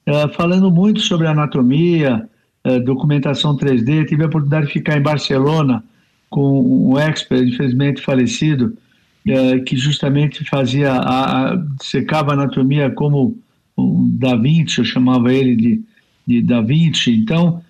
uh, 0.07 0.33
falando 0.33 0.69
muito 0.69 0.99
sobre 0.99 1.27
anatomia, 1.27 2.27
uh, 2.65 2.79
documentação 2.81 3.55
3D. 3.55 4.07
Tive 4.07 4.23
a 4.23 4.27
oportunidade 4.27 4.67
de 4.67 4.73
ficar 4.73 4.97
em 4.97 5.01
Barcelona 5.01 5.83
com 6.29 6.91
um 6.91 6.97
expert, 6.97 7.47
infelizmente 7.47 8.01
falecido, 8.01 8.77
uh, 9.27 9.63
que 9.63 9.75
justamente 9.75 10.43
fazia 10.45 10.91
a, 10.93 11.53
a, 11.53 11.65
secava 11.81 12.31
a 12.31 12.33
anatomia 12.33 12.89
como 12.89 13.37
o 13.75 14.07
Da 14.11 14.35
Vinci, 14.35 14.79
eu 14.79 14.85
chamava 14.85 15.33
ele 15.33 15.55
de, 15.55 15.81
de 16.27 16.41
Da 16.41 16.61
Vinci. 16.61 17.11
Então, 17.11 17.61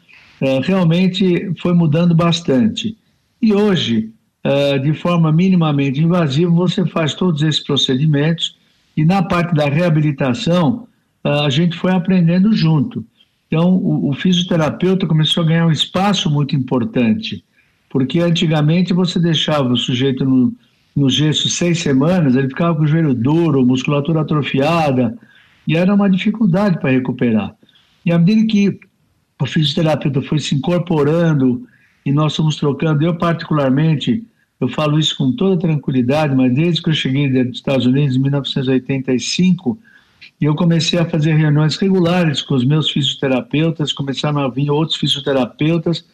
uh, 0.41 0.59
realmente 0.61 1.51
foi 1.59 1.73
mudando 1.73 2.15
bastante. 2.15 2.97
E 3.41 3.53
hoje, 3.53 4.11
uh, 4.45 4.79
de 4.79 4.93
forma 4.93 5.31
minimamente 5.31 6.01
invasiva, 6.01 6.51
você 6.51 6.85
faz 6.85 7.13
todos 7.13 7.41
esses 7.41 7.63
procedimentos 7.63 8.57
e 8.97 9.05
na 9.05 9.23
parte 9.23 9.53
da 9.53 9.65
reabilitação, 9.65 10.87
a 11.23 11.49
gente 11.49 11.77
foi 11.77 11.91
aprendendo 11.91 12.51
junto. 12.53 13.05
Então, 13.47 13.75
o, 13.75 14.09
o 14.09 14.13
fisioterapeuta 14.13 15.07
começou 15.07 15.43
a 15.43 15.45
ganhar 15.47 15.65
um 15.65 15.71
espaço 15.71 16.29
muito 16.29 16.55
importante, 16.55 17.43
porque 17.89 18.19
antigamente 18.19 18.93
você 18.93 19.19
deixava 19.19 19.73
o 19.73 19.77
sujeito 19.77 20.23
no, 20.23 20.53
no 20.95 21.09
gesso 21.09 21.49
seis 21.49 21.79
semanas, 21.79 22.35
ele 22.35 22.49
ficava 22.49 22.75
com 22.75 22.83
o 22.83 22.87
joelho 22.87 23.13
duro, 23.13 23.65
musculatura 23.65 24.21
atrofiada, 24.21 25.17
e 25.67 25.75
era 25.75 25.93
uma 25.93 26.09
dificuldade 26.09 26.79
para 26.79 26.91
recuperar. 26.91 27.55
E 28.05 28.11
à 28.11 28.17
medida 28.17 28.47
que 28.47 28.79
o 29.41 29.45
fisioterapeuta 29.45 30.21
foi 30.21 30.39
se 30.39 30.55
incorporando 30.55 31.65
e 32.05 32.11
nós 32.11 32.35
fomos 32.35 32.55
trocando, 32.55 33.03
eu 33.03 33.15
particularmente, 33.15 34.23
eu 34.59 34.67
falo 34.67 34.99
isso 34.99 35.15
com 35.15 35.31
toda 35.31 35.59
tranquilidade, 35.59 36.35
mas 36.35 36.53
desde 36.53 36.81
que 36.81 36.89
eu 36.89 36.93
cheguei 36.93 37.29
dos 37.43 37.57
Estados 37.57 37.85
Unidos 37.85 38.15
em 38.15 38.19
1985, 38.19 39.77
eu 40.41 40.55
comecei 40.55 40.97
a 40.97 41.05
fazer 41.05 41.33
reuniões 41.33 41.75
regulares 41.77 42.41
com 42.41 42.55
os 42.55 42.65
meus 42.65 42.89
fisioterapeutas, 42.89 43.93
começaram 43.93 44.39
a 44.39 44.49
vir 44.49 44.69
outros 44.69 44.97
fisioterapeutas, 44.97 46.05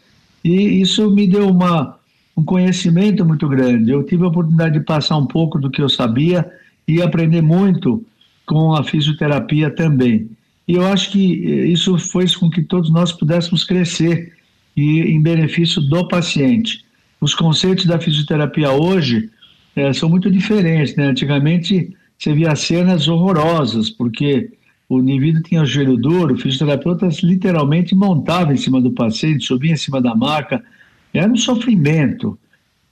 e 0.43 0.81
isso 0.81 1.09
me 1.11 1.27
deu 1.27 1.49
uma, 1.49 1.97
um 2.35 2.43
conhecimento 2.43 3.23
muito 3.25 3.47
grande. 3.47 3.91
Eu 3.91 4.03
tive 4.03 4.23
a 4.23 4.27
oportunidade 4.27 4.77
de 4.77 4.85
passar 4.85 5.17
um 5.17 5.25
pouco 5.25 5.59
do 5.59 5.69
que 5.69 5.81
eu 5.81 5.89
sabia 5.89 6.45
e 6.87 7.01
aprender 7.01 7.41
muito 7.41 8.05
com 8.45 8.73
a 8.73 8.83
fisioterapia 8.83 9.69
também. 9.69 10.29
E 10.67 10.73
eu 10.73 10.85
acho 10.85 11.11
que 11.11 11.45
eh, 11.45 11.65
isso 11.67 11.97
fez 11.97 12.35
com 12.35 12.49
que 12.49 12.61
todos 12.61 12.91
nós 12.91 13.11
pudéssemos 13.11 13.63
crescer 13.63 14.33
e 14.75 15.01
em 15.01 15.21
benefício 15.21 15.81
do 15.81 16.07
paciente. 16.07 16.83
Os 17.21 17.33
conceitos 17.33 17.85
da 17.85 17.99
fisioterapia 17.99 18.71
hoje 18.71 19.29
é, 19.75 19.93
são 19.93 20.09
muito 20.09 20.29
diferentes. 20.29 20.95
Né? 20.95 21.07
Antigamente 21.07 21.95
você 22.17 22.33
via 22.33 22.55
cenas 22.55 23.07
horrorosas, 23.07 23.89
porque 23.89 24.51
o 24.87 24.99
indivíduo 24.99 25.41
tinha 25.41 25.61
o 25.61 25.65
joelho 25.65 25.97
duro, 25.97 26.35
o 26.35 26.37
fisioterapeuta 26.37 27.07
literalmente 27.23 27.95
montava 27.95 28.53
em 28.53 28.57
cima 28.57 28.81
do 28.81 28.91
paciente, 28.91 29.45
subia 29.45 29.73
em 29.73 29.77
cima 29.77 30.01
da 30.01 30.13
maca, 30.15 30.63
era 31.17 31.31
um 31.31 31.37
sofrimento. 31.37 32.37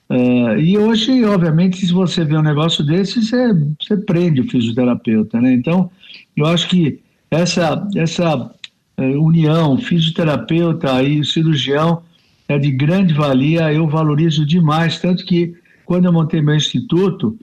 Uh, 0.10 0.60
e 0.60 0.78
hoje, 0.78 1.24
obviamente, 1.26 1.86
se 1.86 1.92
você 1.92 2.24
vê 2.24 2.38
um 2.38 2.42
negócio 2.42 2.86
desse, 2.86 3.22
você, 3.22 3.54
você 3.82 3.98
prende 3.98 4.42
o 4.42 4.50
fisioterapeuta, 4.50 5.42
né? 5.42 5.54
Então, 5.54 5.90
eu 6.36 6.46
acho 6.46 6.68
que 6.70 7.00
essa, 7.32 7.88
essa 7.96 8.36
uh, 8.36 9.24
união 9.24 9.78
fisioterapeuta 9.78 11.02
e 11.02 11.24
cirurgião 11.26 12.04
é 12.48 12.60
de 12.60 12.72
grande 12.72 13.14
valia, 13.14 13.74
eu 13.74 13.88
valorizo 13.88 14.46
demais, 14.46 15.00
tanto 15.00 15.26
que 15.26 15.56
quando 15.86 16.06
eu 16.06 16.14
montei 16.14 16.42
meu 16.42 16.56
instituto, 16.56 17.38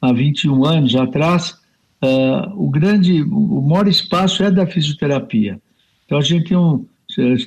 há 0.00 0.12
21 0.12 0.64
anos 0.64 0.96
atrás, 0.96 1.58
uh, 2.02 2.52
o 2.54 2.70
grande, 2.70 3.22
o 3.22 3.60
maior 3.60 3.88
espaço 3.88 4.42
é 4.42 4.50
da 4.50 4.66
fisioterapia. 4.66 5.60
Então, 6.06 6.18
a 6.18 6.22
gente 6.22 6.46
tinha 6.46 6.60
um, 6.60 6.86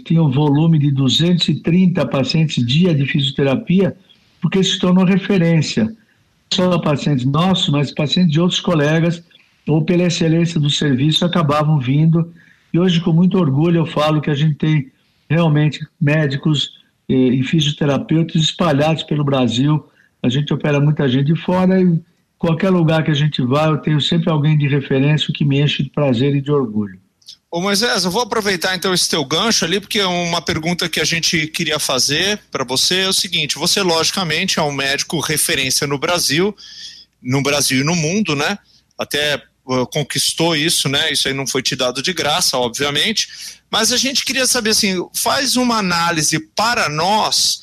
tinha 0.04 0.22
um 0.24 0.32
volume 0.32 0.80
de 0.80 0.92
230 0.92 2.06
pacientes 2.08 2.66
dia 2.66 2.94
de 2.94 3.06
fisioterapia, 3.06 3.96
porque 4.42 4.64
se 4.64 4.80
tornou 4.80 5.06
referência, 5.06 5.86
não 5.86 6.72
só 6.72 6.80
pacientes 6.80 7.26
nossos, 7.26 7.70
mas 7.70 7.94
pacientes 7.94 8.32
de 8.32 8.40
outros 8.40 8.60
colegas, 8.60 9.24
ou 9.68 9.84
pela 9.84 10.04
excelência 10.04 10.60
do 10.60 10.70
serviço, 10.70 11.26
acabavam 11.26 11.80
vindo. 11.80 12.32
E 12.74 12.80
hoje, 12.80 13.02
com 13.02 13.12
muito 13.12 13.38
orgulho, 13.38 13.78
eu 13.78 13.86
falo 13.86 14.22
que 14.22 14.30
a 14.30 14.36
gente 14.36 14.56
tem 14.56 14.92
realmente 15.30 15.86
médicos 16.00 16.72
eh, 17.10 17.14
e 17.14 17.44
fisioterapeutas 17.44 18.42
espalhados 18.42 19.04
pelo 19.04 19.24
Brasil. 19.24 19.86
A 20.24 20.30
gente 20.30 20.54
opera 20.54 20.80
muita 20.80 21.08
gente 21.08 21.34
de 21.34 21.36
fora 21.36 21.82
e 21.82 22.00
qualquer 22.38 22.70
lugar 22.70 23.04
que 23.04 23.12
a 23.12 23.16
gente 23.16 23.42
vá, 23.42 23.68
eu 23.68 23.78
tenho 23.78 24.00
sempre 24.00 24.30
alguém 24.30 24.58
de 24.58 24.68
referência, 24.68 25.30
o 25.30 25.34
que 25.34 25.44
me 25.44 25.62
enche 25.62 25.84
de 25.84 25.90
prazer 25.90 26.36
e 26.36 26.42
de 26.42 26.52
orgulho. 26.52 27.00
Ô 27.50 27.62
Moisés, 27.62 28.04
eu 28.04 28.12
vou 28.12 28.24
aproveitar 28.24 28.76
então 28.76 28.94
esse 28.94 29.10
teu 29.10 29.24
gancho 29.24 29.64
ali, 29.64 29.80
porque 29.80 30.02
uma 30.02 30.42
pergunta 30.42 30.90
que 30.90 31.00
a 31.00 31.06
gente 31.06 31.48
queria 31.48 31.80
fazer 31.80 32.42
para 32.52 32.66
você 32.66 33.02
é 33.02 33.08
o 33.08 33.14
seguinte: 33.14 33.58
você, 33.58 33.82
logicamente, 33.82 34.60
é 34.60 34.62
um 34.62 34.72
médico 34.72 35.20
referência 35.22 35.88
no 35.88 35.98
Brasil, 35.98 36.56
no 37.22 37.42
Brasil 37.42 37.80
e 37.80 37.86
no 37.86 37.96
mundo, 37.96 38.36
né? 38.36 38.60
Até 38.98 39.42
uh, 39.66 39.88
conquistou 39.88 40.58
isso, 40.58 40.90
né? 40.90 41.10
Isso 41.14 41.30
aí 41.30 41.34
não 41.34 41.48
foi 41.48 41.64
te 41.64 41.74
dado 41.74 42.02
de 42.02 42.12
graça, 42.12 42.58
obviamente. 42.58 43.30
Mas 43.72 43.94
a 43.94 43.98
gente 43.98 44.26
queria 44.26 44.46
saber 44.46 44.72
assim: 44.72 44.98
faz 45.16 45.56
uma 45.56 45.78
análise 45.78 46.38
para 46.54 46.90
nós, 46.90 47.62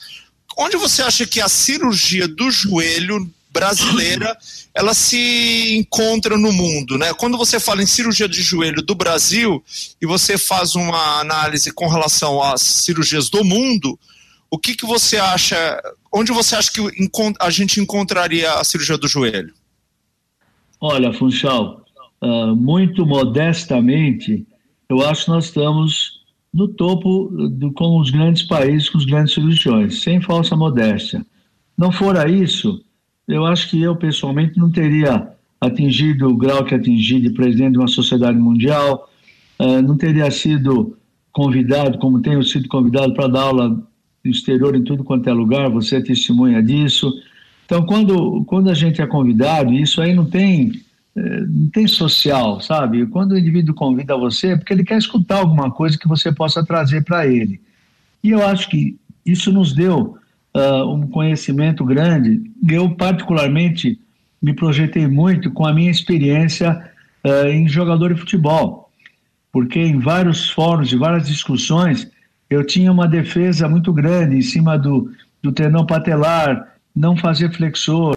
onde 0.57 0.79
você 0.79 1.03
acha 1.03 1.27
que 1.27 1.43
a 1.43 1.49
cirurgia 1.49 2.27
do 2.27 2.51
joelho 2.51 3.31
brasileira 3.55 4.37
ela 4.75 4.93
se 4.93 5.77
encontra 5.77 6.37
no 6.37 6.53
mundo, 6.53 6.99
né? 6.99 7.15
Quando 7.15 7.39
você 7.39 7.61
fala 7.61 7.81
em 7.81 7.87
cirurgia 7.87 8.29
de 8.29 8.43
joelho 8.43 8.83
do 8.83 8.95
Brasil 8.95 9.63
e 10.03 10.07
você 10.07 10.37
faz 10.37 10.75
uma 10.75 11.21
análise 11.21 11.73
com 11.73 11.89
relação 11.89 12.43
às 12.43 12.61
cirurgias 12.61 13.31
do 13.31 13.45
mundo, 13.45 13.97
o 14.51 14.59
que, 14.59 14.75
que 14.75 14.85
você 14.85 15.17
acha? 15.17 15.81
Onde 16.13 16.33
você 16.33 16.57
acha 16.57 16.71
que 16.73 16.81
a 17.41 17.51
gente 17.51 17.81
encontraria 17.81 18.53
a 18.55 18.65
cirurgia 18.65 18.99
do 18.99 19.07
joelho? 19.07 19.55
Olha, 20.81 21.13
Funchal, 21.13 21.85
uh, 22.21 22.55
muito 22.57 23.07
modestamente, 23.07 24.45
eu 24.89 25.01
acho 25.07 25.25
que 25.25 25.31
nós 25.31 25.45
estamos 25.47 26.25
no 26.53 26.69
topo 26.69 27.29
do, 27.49 27.73
com 27.73 27.99
os 28.01 28.11
grandes 28.11 28.43
países, 28.43 28.91
com 28.91 28.99
os 28.99 29.05
grandes 29.05 29.35
cirurgiões, 29.35 30.03
sem 30.03 30.21
falsa 30.21 30.55
modéstia. 30.57 31.25
Não 31.77 31.91
fora 31.91 32.31
isso, 32.31 32.85
eu 33.27 33.47
acho 33.47 33.71
que 33.71 33.81
eu, 33.83 33.97
pessoalmente, 33.97 34.59
não 34.59 34.71
teria 34.71 35.29
atingido 35.61 36.29
o 36.29 36.37
grau 36.37 36.65
que 36.65 36.75
atingi 36.75 37.21
de 37.21 37.31
presidente 37.31 37.73
de 37.73 37.79
uma 37.79 37.89
sociedade 37.89 38.39
mundial, 38.39 39.09
uh, 39.59 39.83
não 39.83 39.97
teria 39.97 40.31
sido 40.31 40.97
convidado, 41.33 41.99
como 41.99 42.21
tenho 42.21 42.43
sido 42.43 42.69
convidado 42.69 43.15
para 43.15 43.29
dar 43.29 43.43
aula 43.43 43.69
no 44.25 44.31
exterior 44.31 44.77
em 44.77 44.85
tudo 44.85 45.05
quanto 45.05 45.29
é 45.29 45.33
lugar, 45.33 45.69
você 45.69 45.97
é 45.97 46.01
testemunha 46.01 46.63
disso. 46.63 47.13
Então, 47.67 47.85
quando, 47.85 48.45
quando 48.45 48.71
a 48.71 48.75
gente 48.75 49.03
é 49.03 49.07
convidado, 49.07 49.73
isso 49.73 50.01
aí 50.01 50.15
não 50.15 50.25
tem, 50.25 50.73
eh, 51.17 51.41
não 51.47 51.69
tem 51.71 51.87
social, 51.87 52.61
sabe? 52.61 53.07
Quando 53.07 53.33
o 53.33 53.39
indivíduo 53.39 53.75
convida 53.75 54.17
você, 54.17 54.49
é 54.49 54.57
porque 54.57 54.73
ele 54.73 54.85
quer 54.85 54.99
escutar 54.99 55.39
alguma 55.39 55.71
coisa 55.71 55.99
que 55.99 56.09
você 56.09 56.33
possa 56.33 56.65
trazer 56.65 57.05
para 57.05 57.27
ele. 57.27 57.61
E 58.23 58.31
eu 58.31 58.47
acho 58.47 58.69
que 58.69 58.97
isso 59.25 59.53
nos 59.53 59.73
deu 59.73 60.17
uh, 60.55 60.89
um 60.91 61.07
conhecimento 61.09 61.85
grande. 61.85 62.43
Eu, 62.69 62.95
particularmente, 62.95 63.99
me 64.41 64.55
projetei 64.55 65.07
muito 65.07 65.51
com 65.51 65.67
a 65.67 65.73
minha 65.73 65.91
experiência 65.91 66.91
uh, 67.25 67.49
em 67.49 67.69
jogador 67.69 68.13
de 68.13 68.21
futebol, 68.21 68.91
porque 69.53 69.81
em 69.81 69.99
vários 69.99 70.51
fóruns, 70.51 70.93
e 70.93 70.97
várias 70.97 71.27
discussões, 71.27 72.11
eu 72.49 72.65
tinha 72.65 72.93
uma 72.93 73.09
defesa 73.09 73.69
muito 73.69 73.93
grande 73.93 74.37
em 74.37 74.43
cima 74.43 74.79
do, 74.79 75.11
do 75.43 75.53
tendão 75.53 75.85
patelar, 75.87 76.75
não 76.95 77.17
fazer 77.17 77.53
flexor. 77.53 78.15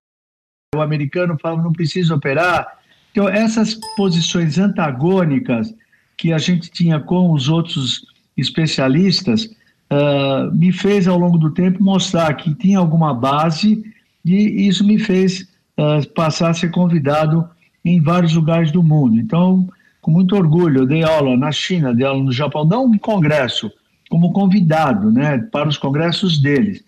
O 0.75 0.81
americano 0.81 1.37
fala 1.41 1.61
não 1.61 1.71
precisa 1.71 2.13
operar. 2.13 2.77
Então, 3.11 3.27
essas 3.27 3.79
posições 3.95 4.59
antagônicas 4.59 5.73
que 6.15 6.33
a 6.33 6.37
gente 6.37 6.69
tinha 6.69 6.99
com 6.99 7.31
os 7.31 7.47
outros 7.47 8.05
especialistas 8.35 9.49
uh, 9.91 10.53
me 10.55 10.71
fez, 10.71 11.07
ao 11.07 11.17
longo 11.17 11.37
do 11.37 11.51
tempo, 11.51 11.83
mostrar 11.83 12.33
que 12.33 12.53
tinha 12.53 12.79
alguma 12.79 13.13
base 13.13 13.83
e 14.23 14.67
isso 14.67 14.85
me 14.85 14.99
fez 14.99 15.47
uh, 15.77 16.07
passar 16.13 16.49
a 16.49 16.53
ser 16.53 16.69
convidado 16.71 17.47
em 17.83 18.01
vários 18.01 18.33
lugares 18.33 18.71
do 18.71 18.83
mundo. 18.83 19.17
Então, 19.17 19.67
com 20.01 20.11
muito 20.11 20.35
orgulho, 20.35 20.81
eu 20.81 20.85
dei 20.85 21.03
aula 21.03 21.37
na 21.37 21.51
China, 21.51 21.93
dei 21.93 22.05
aula 22.05 22.23
no 22.23 22.31
Japão, 22.31 22.65
não 22.65 22.85
um 22.85 22.97
congresso, 22.97 23.71
como 24.09 24.33
convidado 24.33 25.11
né, 25.11 25.37
para 25.37 25.69
os 25.69 25.77
congressos 25.77 26.39
deles. 26.39 26.83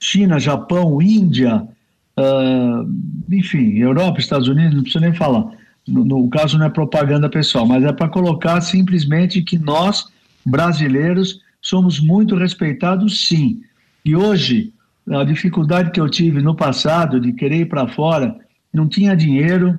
China, 0.00 0.38
Japão, 0.38 1.02
Índia, 1.02 1.66
uh, 2.18 2.94
enfim, 3.32 3.78
Europa, 3.78 4.20
Estados 4.20 4.48
Unidos, 4.48 4.74
não 4.74 4.82
precisa 4.82 5.04
nem 5.04 5.14
falar. 5.14 5.46
No, 5.86 6.04
no 6.04 6.28
caso 6.28 6.58
não 6.58 6.66
é 6.66 6.70
propaganda 6.70 7.28
pessoal, 7.28 7.66
mas 7.66 7.82
é 7.82 7.92
para 7.92 8.08
colocar 8.08 8.60
simplesmente 8.60 9.42
que 9.42 9.58
nós, 9.58 10.06
brasileiros, 10.44 11.40
somos 11.60 12.00
muito 12.00 12.36
respeitados, 12.36 13.26
sim. 13.26 13.60
E 14.04 14.14
hoje, 14.14 14.72
a 15.10 15.24
dificuldade 15.24 15.90
que 15.90 16.00
eu 16.00 16.08
tive 16.08 16.42
no 16.42 16.54
passado 16.54 17.20
de 17.20 17.32
querer 17.32 17.60
ir 17.60 17.68
para 17.68 17.88
fora, 17.88 18.36
não 18.72 18.88
tinha 18.88 19.16
dinheiro, 19.16 19.78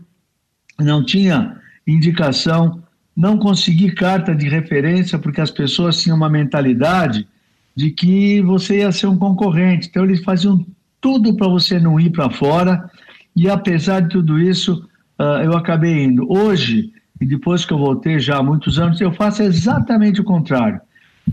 não 0.80 1.04
tinha 1.04 1.58
indicação, 1.86 2.82
não 3.16 3.38
consegui 3.38 3.92
carta 3.92 4.36
de 4.36 4.48
referência, 4.48 5.20
porque 5.20 5.42
as 5.42 5.52
pessoas 5.52 6.02
tinham 6.02 6.18
uma 6.18 6.30
mentalidade 6.30 7.28
de 7.76 7.92
que 7.92 8.42
você 8.42 8.80
ia 8.80 8.92
ser 8.92 9.08
um 9.08 9.18
concorrente. 9.18 9.88
Então, 9.88 10.04
eles 10.04 10.24
faziam 10.24 10.66
tudo 11.02 11.36
para 11.36 11.48
você 11.48 11.80
não 11.80 12.00
ir 12.00 12.12
para 12.12 12.30
fora, 12.30 12.90
e 13.36 13.50
apesar 13.50 14.02
de 14.02 14.10
tudo 14.10 14.40
isso, 14.40 14.86
uh, 15.20 15.42
eu 15.44 15.56
acabei 15.56 16.04
indo. 16.04 16.30
Hoje, 16.32 16.92
e 17.22 17.26
depois 17.26 17.66
que 17.66 17.74
eu 17.74 17.78
voltei 17.78 18.20
já 18.20 18.38
há 18.38 18.44
muitos 18.44 18.80
anos, 18.80 19.00
eu 19.00 19.12
faço 19.14 19.44
exatamente 19.44 20.20
o 20.20 20.24
contrário. 20.24 20.82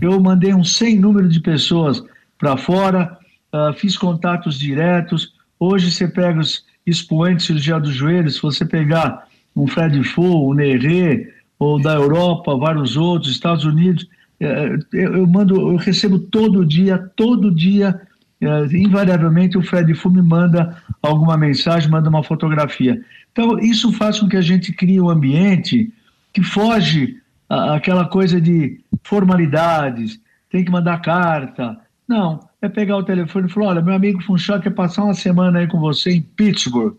Eu 0.01 0.19
mandei 0.19 0.53
um 0.53 0.63
sem 0.63 0.97
número 0.97 1.27
de 1.27 1.39
pessoas 1.39 2.03
para 2.37 2.55
fora, 2.55 3.17
uh, 3.53 3.73
fiz 3.73 3.97
contatos 3.97 4.59
diretos. 4.59 5.33
Hoje 5.59 5.91
você 5.91 6.07
pega 6.07 6.39
os 6.39 6.65
expoentes 6.85 7.45
de 7.45 7.47
cirurgia 7.47 7.79
dos 7.79 7.93
joelhos, 7.93 8.35
se 8.35 8.41
você 8.41 8.65
pegar 8.65 9.27
um 9.55 9.67
Fred 9.67 10.01
Fu, 10.03 10.49
um 10.49 10.53
Nerê, 10.53 11.33
ou 11.59 11.81
da 11.81 11.93
Europa, 11.93 12.55
vários 12.55 12.95
outros, 12.95 13.31
Estados 13.31 13.65
Unidos, 13.65 14.07
é, 14.39 14.77
eu 14.93 15.25
mando, 15.25 15.55
eu 15.55 15.75
recebo 15.75 16.19
todo 16.19 16.63
dia, 16.63 16.97
todo 17.15 17.53
dia, 17.53 17.99
é, 18.39 18.65
invariavelmente 18.77 19.57
o 19.57 19.63
Fred 19.63 19.91
Fu 19.95 20.11
me 20.11 20.21
manda 20.21 20.77
alguma 21.01 21.35
mensagem, 21.35 21.89
manda 21.89 22.09
uma 22.09 22.23
fotografia. 22.23 23.01
Então, 23.31 23.59
isso 23.59 23.91
faz 23.93 24.19
com 24.19 24.27
que 24.27 24.37
a 24.37 24.41
gente 24.41 24.71
crie 24.71 25.01
um 25.01 25.09
ambiente 25.09 25.91
que 26.31 26.43
foge 26.43 27.17
aquela 27.49 28.05
coisa 28.05 28.39
de 28.39 28.83
formalidades, 29.03 30.19
tem 30.49 30.63
que 30.63 30.71
mandar 30.71 31.01
carta. 31.01 31.77
Não, 32.07 32.39
é 32.61 32.69
pegar 32.69 32.97
o 32.97 33.03
telefone 33.03 33.47
e 33.47 33.51
falar, 33.51 33.67
olha, 33.67 33.81
meu 33.81 33.93
amigo 33.93 34.21
Funchal 34.23 34.59
quer 34.59 34.71
passar 34.71 35.03
uma 35.03 35.13
semana 35.13 35.59
aí 35.59 35.67
com 35.67 35.79
você 35.79 36.11
em 36.11 36.21
Pittsburgh. 36.21 36.95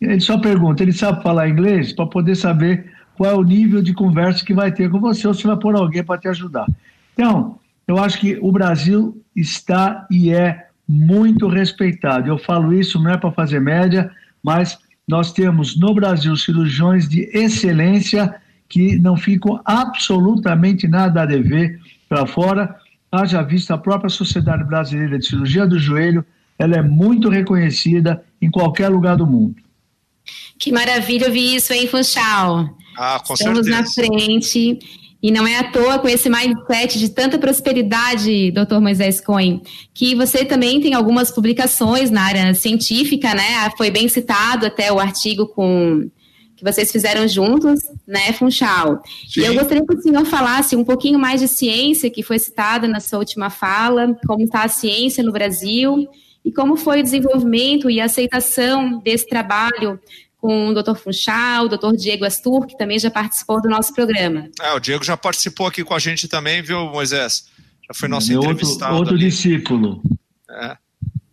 Ele 0.00 0.20
só 0.20 0.38
pergunta, 0.38 0.82
ele 0.82 0.92
sabe 0.92 1.22
falar 1.22 1.48
inglês? 1.48 1.92
Para 1.92 2.06
poder 2.06 2.34
saber 2.34 2.92
qual 3.16 3.30
é 3.30 3.34
o 3.34 3.42
nível 3.42 3.82
de 3.82 3.94
conversa 3.94 4.44
que 4.44 4.54
vai 4.54 4.70
ter 4.70 4.90
com 4.90 5.00
você 5.00 5.26
ou 5.26 5.34
se 5.34 5.46
vai 5.46 5.56
pôr 5.56 5.74
alguém 5.74 6.04
para 6.04 6.20
te 6.20 6.28
ajudar. 6.28 6.66
Então, 7.14 7.58
eu 7.88 7.98
acho 7.98 8.20
que 8.20 8.38
o 8.42 8.52
Brasil 8.52 9.22
está 9.34 10.06
e 10.10 10.32
é 10.32 10.66
muito 10.86 11.48
respeitado. 11.48 12.28
Eu 12.28 12.38
falo 12.38 12.74
isso 12.74 13.02
não 13.02 13.10
é 13.10 13.16
para 13.16 13.32
fazer 13.32 13.60
média, 13.60 14.10
mas 14.42 14.78
nós 15.08 15.32
temos 15.32 15.78
no 15.78 15.94
Brasil 15.94 16.36
cirurgiões 16.36 17.08
de 17.08 17.22
excelência 17.32 18.34
que 18.68 18.98
não 18.98 19.16
ficam 19.16 19.60
absolutamente 19.64 20.88
nada 20.88 21.22
a 21.22 21.26
dever 21.26 21.78
para 22.08 22.26
fora. 22.26 22.76
Haja 23.10 23.42
vista 23.42 23.74
a 23.74 23.78
própria 23.78 24.10
Sociedade 24.10 24.64
Brasileira 24.64 25.18
de 25.18 25.26
Cirurgia 25.26 25.66
do 25.66 25.78
Joelho, 25.78 26.24
ela 26.58 26.76
é 26.76 26.82
muito 26.82 27.28
reconhecida 27.28 28.24
em 28.40 28.50
qualquer 28.50 28.88
lugar 28.88 29.16
do 29.16 29.26
mundo. 29.26 29.56
Que 30.58 30.72
maravilha 30.72 31.26
ouvir 31.26 31.56
isso, 31.56 31.72
hein, 31.72 31.86
Funchal? 31.86 32.76
Ah, 32.96 33.20
com 33.24 33.34
Estamos 33.34 33.66
certeza. 33.66 33.82
na 33.82 33.86
frente. 33.86 34.78
E 35.22 35.30
não 35.30 35.46
é 35.46 35.58
à 35.58 35.64
toa 35.64 35.98
com 35.98 36.08
esse 36.08 36.28
mindset 36.28 36.98
de 36.98 37.08
tanta 37.08 37.38
prosperidade, 37.38 38.50
doutor 38.52 38.80
Moisés 38.80 39.20
Cohen, 39.20 39.62
que 39.92 40.14
você 40.14 40.44
também 40.44 40.80
tem 40.80 40.94
algumas 40.94 41.30
publicações 41.30 42.10
na 42.10 42.22
área 42.22 42.54
científica, 42.54 43.34
né? 43.34 43.70
Foi 43.76 43.90
bem 43.90 44.08
citado 44.08 44.66
até 44.66 44.92
o 44.92 45.00
artigo 45.00 45.46
com 45.48 46.08
que 46.56 46.64
vocês 46.64 46.90
fizeram 46.90 47.28
juntos, 47.28 47.80
né, 48.06 48.32
Funchal? 48.32 49.02
Sim. 49.28 49.40
E 49.40 49.44
eu 49.44 49.54
gostaria 49.54 49.84
que 49.86 49.94
o 49.94 50.00
senhor 50.00 50.24
falasse 50.24 50.74
um 50.74 50.84
pouquinho 50.84 51.18
mais 51.18 51.40
de 51.40 51.48
ciência, 51.48 52.10
que 52.10 52.22
foi 52.22 52.38
citada 52.38 52.88
na 52.88 52.98
sua 52.98 53.18
última 53.18 53.50
fala, 53.50 54.16
como 54.26 54.42
está 54.42 54.62
a 54.62 54.68
ciência 54.68 55.22
no 55.22 55.32
Brasil 55.32 56.08
e 56.44 56.50
como 56.50 56.76
foi 56.76 57.00
o 57.00 57.02
desenvolvimento 57.02 57.90
e 57.90 58.00
a 58.00 58.06
aceitação 58.06 58.98
desse 59.00 59.28
trabalho 59.28 60.00
com 60.38 60.68
o 60.68 60.74
Dr. 60.74 60.94
Funchal, 60.94 61.64
o 61.64 61.68
Dr. 61.68 61.96
Diego 61.96 62.24
Astur, 62.24 62.66
que 62.66 62.78
também 62.78 62.98
já 62.98 63.10
participou 63.10 63.60
do 63.60 63.68
nosso 63.68 63.92
programa. 63.92 64.48
É, 64.62 64.72
o 64.72 64.78
Diego 64.78 65.02
já 65.02 65.16
participou 65.16 65.66
aqui 65.66 65.82
com 65.82 65.92
a 65.92 65.98
gente 65.98 66.28
também, 66.28 66.62
viu, 66.62 66.86
Moisés? 66.86 67.48
Já 67.88 67.94
foi 67.94 68.08
nosso 68.08 68.28
Meu 68.28 68.42
entrevistado. 68.42 68.94
Outro, 68.94 69.14
outro 69.14 69.18
discípulo. 69.18 70.02
É. 70.48 70.76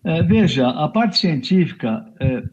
É, 0.05 0.21
veja, 0.21 0.67
a 0.67 0.88
parte 0.89 1.19
científica, 1.19 2.05
é, 2.19 2.43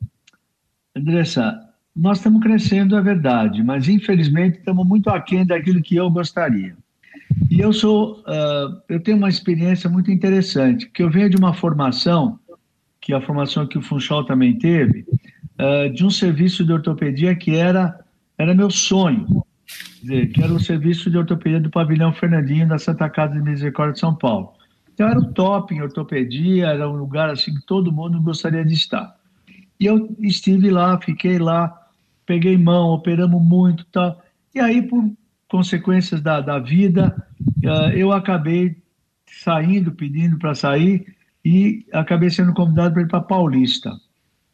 Andressa, 0.95 1.59
nós 1.95 2.19
estamos 2.19 2.43
crescendo, 2.43 2.97
é 2.97 3.03
verdade, 3.03 3.63
mas 3.63 3.89
infelizmente 3.89 4.59
estamos 4.59 4.87
muito 4.87 5.11
aquém 5.11 5.45
daquilo 5.45 5.83
que 5.83 5.97
eu 5.97 6.11
gostaria. 6.11 6.77
E 7.51 7.61
eu 7.61 7.73
sou, 7.73 8.21
uh, 8.21 8.81
eu 8.89 9.01
tenho 9.01 9.17
uma 9.17 9.29
experiência 9.29 9.89
muito 9.91 10.11
interessante, 10.11 10.89
que 10.89 11.03
eu 11.03 11.11
venho 11.11 11.31
de 11.31 11.37
uma 11.37 11.53
formação, 11.53 12.39
que 13.01 13.13
é 13.13 13.17
a 13.17 13.21
formação 13.21 13.67
que 13.67 13.79
o 13.79 13.83
Funchal 13.83 14.25
também 14.25 14.59
teve, 14.59 15.05
uh, 15.59 15.93
de 15.93 16.05
um 16.05 16.11
serviço 16.11 16.65
de 16.65 16.73
ortopedia 16.73 17.35
que 17.35 17.55
era, 17.57 17.99
era 18.39 18.55
meu 18.55 18.71
sonho, 18.71 19.45
dizer, 20.01 20.31
que 20.33 20.43
era 20.43 20.53
o 20.53 20.61
serviço 20.61 21.11
de 21.11 21.19
ortopedia 21.19 21.61
do 21.61 21.71
Pavilhão 21.71 22.13
Fernandinho 22.13 22.69
da 22.69 22.79
Santa 22.79 23.09
Casa 23.09 23.35
de 23.35 23.43
Misericórdia 23.43 23.95
de 23.95 24.01
São 24.01 24.15
Paulo. 24.15 24.53
Então 24.93 25.09
era 25.09 25.19
o 25.19 25.33
top 25.33 25.75
em 25.75 25.83
ortopedia, 25.83 26.67
era 26.67 26.89
um 26.89 26.97
lugar 26.97 27.31
assim 27.31 27.55
que 27.55 27.67
todo 27.67 27.93
mundo 27.93 28.21
gostaria 28.21 28.65
de 28.65 28.75
estar. 28.75 29.17
E 29.79 29.87
eu 29.87 30.15
estive 30.21 30.71
lá, 30.71 31.01
fiquei 31.01 31.39
lá, 31.39 31.80
peguei 32.31 32.57
mão, 32.57 32.91
operamos 32.91 33.43
muito, 33.43 33.85
tal. 33.87 34.23
E 34.55 34.61
aí 34.61 34.83
por 34.83 35.05
consequências 35.49 36.21
da, 36.21 36.41
da 36.41 36.61
vida, 36.61 37.13
uh, 37.65 37.91
eu 37.93 38.13
acabei 38.13 38.77
saindo, 39.27 39.91
pedindo 39.91 40.39
para 40.39 40.55
sair 40.55 41.13
e 41.45 41.85
acabei 41.93 42.31
sendo 42.31 42.55
convidado 42.55 42.95
para 42.95 43.03
ir 43.03 43.09
para 43.09 43.21
Paulista. 43.21 43.91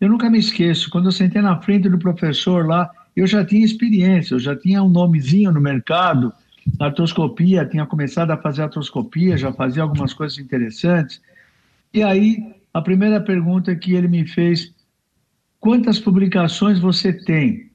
Eu 0.00 0.08
nunca 0.08 0.30
me 0.30 0.38
esqueço, 0.38 0.88
quando 0.88 1.04
eu 1.04 1.12
sentei 1.12 1.42
na 1.42 1.60
frente 1.60 1.86
do 1.86 1.98
professor 1.98 2.66
lá, 2.66 2.90
eu 3.14 3.26
já 3.26 3.44
tinha 3.44 3.62
experiência, 3.62 4.34
eu 4.34 4.40
já 4.40 4.56
tinha 4.56 4.82
um 4.82 4.88
nomezinho 4.88 5.52
no 5.52 5.60
mercado, 5.60 6.32
artroscopia, 6.80 7.66
tinha 7.66 7.84
começado 7.84 8.30
a 8.30 8.38
fazer 8.38 8.62
artroscopia, 8.62 9.36
já 9.36 9.52
fazia 9.52 9.82
algumas 9.82 10.14
coisas 10.14 10.38
interessantes. 10.38 11.20
E 11.92 12.02
aí, 12.02 12.42
a 12.72 12.80
primeira 12.80 13.20
pergunta 13.20 13.76
que 13.76 13.92
ele 13.92 14.08
me 14.08 14.26
fez, 14.26 14.74
quantas 15.60 15.98
publicações 15.98 16.78
você 16.78 17.12
tem? 17.12 17.70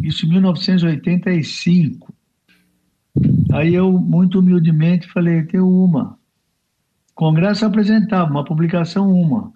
Isso 0.00 0.26
em 0.26 0.30
1985. 0.30 2.14
Aí 3.52 3.74
eu, 3.74 3.92
muito 3.92 4.40
humildemente, 4.40 5.08
falei, 5.08 5.44
tenho 5.44 5.68
uma. 5.68 6.18
Congresso 7.14 7.64
apresentava, 7.64 8.30
uma 8.30 8.44
publicação 8.44 9.12
uma. 9.12 9.52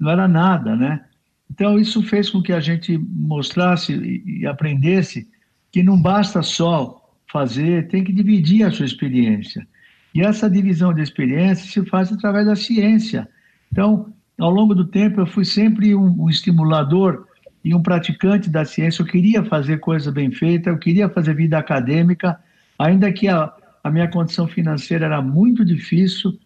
Não 0.00 0.10
era 0.10 0.26
nada, 0.26 0.74
né? 0.74 1.04
Então, 1.50 1.78
isso 1.78 2.02
fez 2.02 2.30
com 2.30 2.42
que 2.42 2.52
a 2.52 2.60
gente 2.60 2.96
mostrasse 2.96 3.92
e 3.92 4.46
aprendesse 4.46 5.28
que 5.70 5.82
não 5.82 6.00
basta 6.00 6.42
só 6.42 6.98
fazer, 7.30 7.88
tem 7.88 8.02
que 8.02 8.12
dividir 8.12 8.64
a 8.64 8.70
sua 8.70 8.86
experiência. 8.86 9.66
E 10.14 10.22
essa 10.22 10.48
divisão 10.48 10.94
de 10.94 11.02
experiência 11.02 11.70
se 11.70 11.88
faz 11.88 12.10
através 12.10 12.46
da 12.46 12.56
ciência. 12.56 13.28
Então, 13.70 14.12
ao 14.42 14.50
longo 14.50 14.74
do 14.74 14.84
tempo, 14.84 15.20
eu 15.20 15.26
fui 15.26 15.44
sempre 15.44 15.94
um, 15.94 16.24
um 16.24 16.28
estimulador 16.28 17.26
e 17.64 17.72
um 17.72 17.80
praticante 17.80 18.50
da 18.50 18.64
ciência. 18.64 19.00
Eu 19.00 19.06
queria 19.06 19.44
fazer 19.44 19.78
coisa 19.78 20.10
bem 20.10 20.32
feita, 20.32 20.68
eu 20.68 20.78
queria 20.78 21.08
fazer 21.08 21.32
vida 21.34 21.56
acadêmica, 21.56 22.40
ainda 22.76 23.12
que 23.12 23.28
a, 23.28 23.52
a 23.84 23.90
minha 23.90 24.08
condição 24.08 24.48
financeira 24.48 25.06
era 25.06 25.22
muito 25.22 25.64
difícil, 25.64 26.36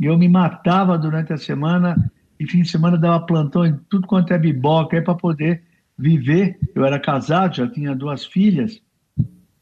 eu 0.00 0.18
me 0.18 0.28
matava 0.28 0.98
durante 0.98 1.32
a 1.32 1.36
semana 1.36 2.10
e 2.40 2.44
fim 2.44 2.62
de 2.62 2.68
semana 2.68 2.98
dava 2.98 3.24
plantão 3.24 3.64
em 3.64 3.78
tudo 3.88 4.08
quanto 4.08 4.32
é 4.32 4.38
biboca 4.38 5.00
para 5.00 5.14
poder 5.14 5.62
viver. 5.96 6.58
Eu 6.74 6.84
era 6.84 6.98
casado, 6.98 7.54
já 7.54 7.68
tinha 7.68 7.94
duas 7.94 8.24
filhas, 8.24 8.82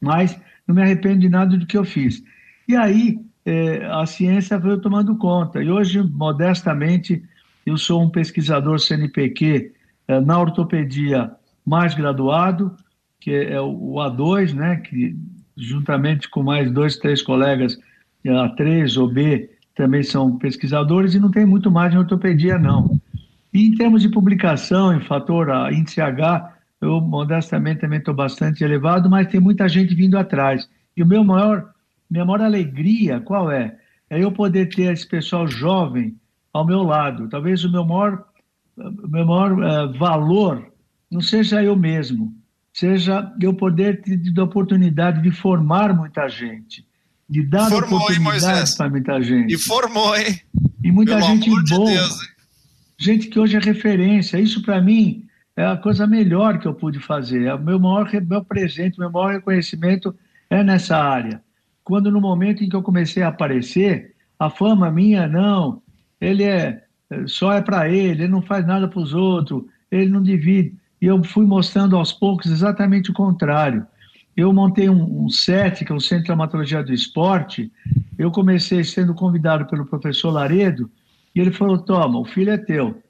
mas 0.01 0.35
não 0.67 0.73
me 0.73 0.81
arrependo 0.81 1.19
de 1.19 1.29
nada 1.29 1.55
do 1.55 1.67
que 1.67 1.77
eu 1.77 1.85
fiz. 1.85 2.23
E 2.67 2.75
aí 2.75 3.19
eh, 3.45 3.87
a 3.91 4.03
ciência 4.07 4.57
veio 4.57 4.81
tomando 4.81 5.15
conta. 5.15 5.61
E 5.61 5.69
hoje, 5.69 6.01
modestamente, 6.01 7.23
eu 7.65 7.77
sou 7.77 8.01
um 8.01 8.09
pesquisador 8.09 8.79
CNPq 8.79 9.73
eh, 10.07 10.19
na 10.19 10.39
ortopedia 10.39 11.31
mais 11.65 11.93
graduado, 11.93 12.75
que 13.19 13.31
é 13.31 13.59
o 13.59 13.95
A2, 13.95 14.53
né, 14.53 14.77
que 14.77 15.15
juntamente 15.55 16.29
com 16.29 16.43
mais 16.43 16.69
dois, 16.71 16.97
três 16.97 17.21
colegas, 17.21 17.77
A3 18.25 18.99
ou 18.99 19.07
B, 19.07 19.49
também 19.75 20.03
são 20.03 20.37
pesquisadores, 20.37 21.15
e 21.15 21.19
não 21.19 21.31
tem 21.31 21.45
muito 21.45 21.71
mais 21.71 21.93
em 21.93 21.97
ortopedia, 21.97 22.57
não. 22.57 22.99
E 23.53 23.67
em 23.67 23.75
termos 23.75 24.01
de 24.01 24.09
publicação, 24.09 24.93
em 24.93 24.99
fator 25.01 25.49
a 25.49 25.71
índice 25.71 26.01
H, 26.01 26.53
eu 26.81 26.99
modestamente 26.99 27.81
também 27.81 27.99
estou 27.99 28.13
bastante 28.13 28.63
elevado, 28.63 29.09
mas 29.09 29.27
tem 29.27 29.39
muita 29.39 29.67
gente 29.69 29.95
vindo 29.95 30.17
atrás. 30.17 30.69
E 30.95 31.01
o 31.01 31.05
meu 31.07 31.23
maior, 31.23 31.71
minha 32.09 32.25
maior 32.25 32.41
alegria, 32.41 33.19
qual 33.19 33.51
é? 33.51 33.77
É 34.09 34.21
eu 34.21 34.31
poder 34.31 34.67
ter 34.67 34.91
esse 34.91 35.07
pessoal 35.07 35.47
jovem 35.47 36.15
ao 36.53 36.65
meu 36.65 36.83
lado. 36.83 37.27
Talvez 37.27 37.65
o 37.65 37.71
meu 37.71 37.83
maior, 37.83 38.23
meu 38.77 39.25
maior 39.25 39.53
uh, 39.53 39.97
valor 39.97 40.71
não 41.11 41.19
seja 41.19 41.61
eu 41.63 41.75
mesmo, 41.75 42.33
seja 42.71 43.31
eu 43.41 43.53
poder 43.53 44.01
ter 44.01 44.19
a 44.39 44.43
oportunidade 44.43 45.21
de 45.21 45.31
formar 45.31 45.93
muita 45.95 46.27
gente, 46.29 46.85
de 47.29 47.43
dar 47.43 47.69
formou, 47.69 47.99
oportunidade 47.99 48.75
para 48.75 48.89
muita 48.89 49.21
gente. 49.21 49.53
E 49.53 49.57
formou, 49.57 50.15
hein? 50.15 50.39
E 50.83 50.91
muita 50.91 51.15
Pelo 51.17 51.27
gente 51.27 51.49
boa. 51.49 51.63
De 51.63 51.93
Deus, 51.93 52.19
gente 52.97 53.27
que 53.27 53.39
hoje 53.39 53.57
é 53.57 53.59
referência. 53.59 54.39
Isso 54.39 54.61
para 54.61 54.81
mim 54.81 55.25
é 55.55 55.65
a 55.65 55.77
coisa 55.77 56.07
melhor 56.07 56.59
que 56.59 56.67
eu 56.67 56.73
pude 56.73 56.99
fazer. 56.99 57.45
É 57.45 57.53
o 57.53 57.59
meu 57.59 57.79
maior 57.79 58.09
meu 58.27 58.43
presente, 58.43 58.99
meu 58.99 59.11
maior 59.11 59.33
reconhecimento 59.33 60.15
é 60.49 60.63
nessa 60.63 60.97
área. 60.97 61.41
Quando 61.83 62.09
no 62.09 62.21
momento 62.21 62.63
em 62.63 62.69
que 62.69 62.75
eu 62.75 62.81
comecei 62.81 63.21
a 63.21 63.27
aparecer, 63.27 64.15
a 64.39 64.49
fama 64.49 64.89
minha 64.89 65.27
não, 65.27 65.82
ele 66.23 66.43
é 66.43 66.83
só 67.27 67.53
é 67.53 67.61
para 67.61 67.89
ele, 67.89 68.23
ele 68.23 68.27
não 68.27 68.41
faz 68.41 68.65
nada 68.65 68.87
para 68.87 68.99
os 68.99 69.13
outros, 69.13 69.63
ele 69.91 70.09
não 70.09 70.21
divide. 70.21 70.73
E 71.01 71.05
eu 71.05 71.23
fui 71.23 71.45
mostrando 71.45 71.95
aos 71.95 72.11
poucos 72.11 72.49
exatamente 72.49 73.11
o 73.11 73.13
contrário. 73.13 73.85
Eu 74.35 74.51
montei 74.51 74.89
um, 74.89 75.25
um 75.25 75.29
set, 75.29 75.85
que 75.85 75.91
é 75.91 75.95
o 75.95 75.99
Centro 75.99 76.19
de 76.19 76.25
Traumatologia 76.25 76.81
do 76.81 76.93
Esporte. 76.93 77.71
Eu 78.17 78.31
comecei 78.31 78.83
sendo 78.83 79.13
convidado 79.13 79.65
pelo 79.65 79.85
professor 79.85 80.31
Laredo, 80.31 80.89
e 81.35 81.39
ele 81.39 81.51
falou: 81.51 81.77
Toma, 81.77 82.19
o 82.19 82.25
filho 82.25 82.51
é 82.51 82.57
teu. 82.57 83.01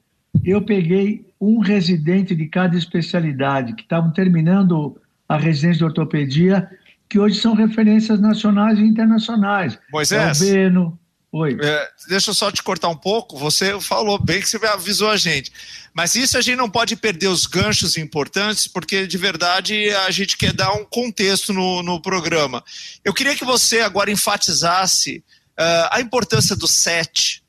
Eu 0.43 0.61
peguei 0.63 1.25
um 1.39 1.59
residente 1.59 2.35
de 2.35 2.47
cada 2.47 2.75
especialidade, 2.75 3.73
que 3.73 3.83
estavam 3.83 4.11
terminando 4.11 4.97
a 5.29 5.37
residência 5.37 5.77
de 5.79 5.85
ortopedia, 5.85 6.69
que 7.07 7.19
hoje 7.19 7.39
são 7.39 7.53
referências 7.53 8.19
nacionais 8.19 8.79
e 8.79 8.83
internacionais. 8.83 9.79
Moisés. 9.91 10.41
É 10.41 10.45
o 10.45 10.51
Beno, 10.51 10.99
Oi. 11.35 11.57
É, 11.59 11.89
deixa 12.09 12.29
eu 12.29 12.33
só 12.35 12.51
te 12.51 12.61
cortar 12.61 12.89
um 12.89 12.95
pouco. 12.95 13.39
Você 13.39 13.81
falou 13.81 14.23
bem 14.23 14.39
que 14.39 14.47
você 14.47 14.63
avisou 14.67 15.09
a 15.09 15.17
gente. 15.17 15.51
Mas 15.91 16.13
isso 16.13 16.37
a 16.37 16.41
gente 16.41 16.57
não 16.57 16.69
pode 16.69 16.95
perder 16.95 17.27
os 17.27 17.47
ganchos 17.47 17.97
importantes, 17.97 18.67
porque 18.67 19.07
de 19.07 19.17
verdade 19.17 19.89
a 19.89 20.11
gente 20.11 20.37
quer 20.37 20.53
dar 20.53 20.71
um 20.73 20.85
contexto 20.85 21.51
no, 21.51 21.81
no 21.81 21.99
programa. 21.99 22.63
Eu 23.03 23.15
queria 23.15 23.35
que 23.35 23.43
você 23.43 23.79
agora 23.79 24.11
enfatizasse 24.11 25.23
uh, 25.59 25.89
a 25.89 25.99
importância 26.01 26.55
do 26.55 26.67
SET, 26.67 27.41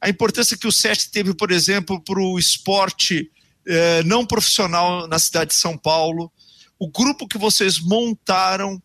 a 0.00 0.08
importância 0.08 0.56
que 0.56 0.66
o 0.66 0.72
SET 0.72 1.08
teve, 1.12 1.32
por 1.32 1.52
exemplo, 1.52 2.02
para 2.02 2.20
o 2.20 2.40
esporte 2.40 3.30
uh, 3.68 4.04
não 4.04 4.26
profissional 4.26 5.06
na 5.06 5.18
cidade 5.20 5.50
de 5.50 5.56
São 5.56 5.78
Paulo, 5.78 6.28
o 6.76 6.90
grupo 6.90 7.28
que 7.28 7.38
vocês 7.38 7.78
montaram 7.78 8.82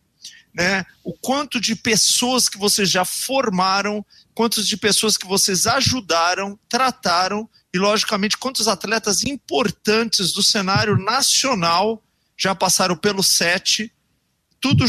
né? 0.54 0.86
O 1.02 1.12
quanto 1.12 1.60
de 1.60 1.74
pessoas 1.74 2.48
que 2.48 2.56
vocês 2.56 2.88
já 2.88 3.04
formaram, 3.04 4.04
quantos 4.34 4.66
de 4.68 4.76
pessoas 4.76 5.16
que 5.16 5.26
vocês 5.26 5.66
ajudaram, 5.66 6.58
trataram 6.68 7.48
e, 7.74 7.78
logicamente, 7.78 8.38
quantos 8.38 8.68
atletas 8.68 9.24
importantes 9.24 10.32
do 10.32 10.42
cenário 10.42 10.96
nacional 10.96 12.02
já 12.36 12.54
passaram 12.54 12.96
pelo 12.96 13.22
SET, 13.22 13.92
tudo, 14.60 14.86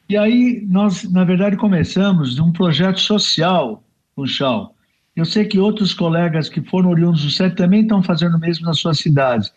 E 0.07 0.15
aí 0.15 0.65
nós, 0.69 1.09
na 1.11 1.23
verdade, 1.23 1.57
começamos 1.57 2.37
um 2.39 2.51
projeto 2.51 2.99
social 2.99 3.83
com 4.15 4.21
o 4.21 4.27
Chau. 4.27 4.75
Eu 5.15 5.25
sei 5.25 5.45
que 5.45 5.57
outros 5.57 5.93
colegas 5.93 6.49
que 6.49 6.61
foram 6.61 6.89
oriundos 6.89 7.23
do 7.23 7.31
SET 7.31 7.55
também 7.55 7.81
estão 7.81 8.03
fazendo 8.03 8.35
o 8.35 8.39
mesmo 8.39 8.65
nas 8.65 8.79
suas 8.79 8.99
cidades. 8.99 9.51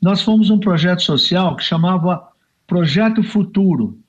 Nós 0.00 0.22
fomos 0.22 0.50
um 0.50 0.58
projeto 0.58 1.02
social 1.02 1.54
que 1.54 1.62
chamava 1.62 2.28
Projeto 2.66 3.22
Futuro, 3.22 4.01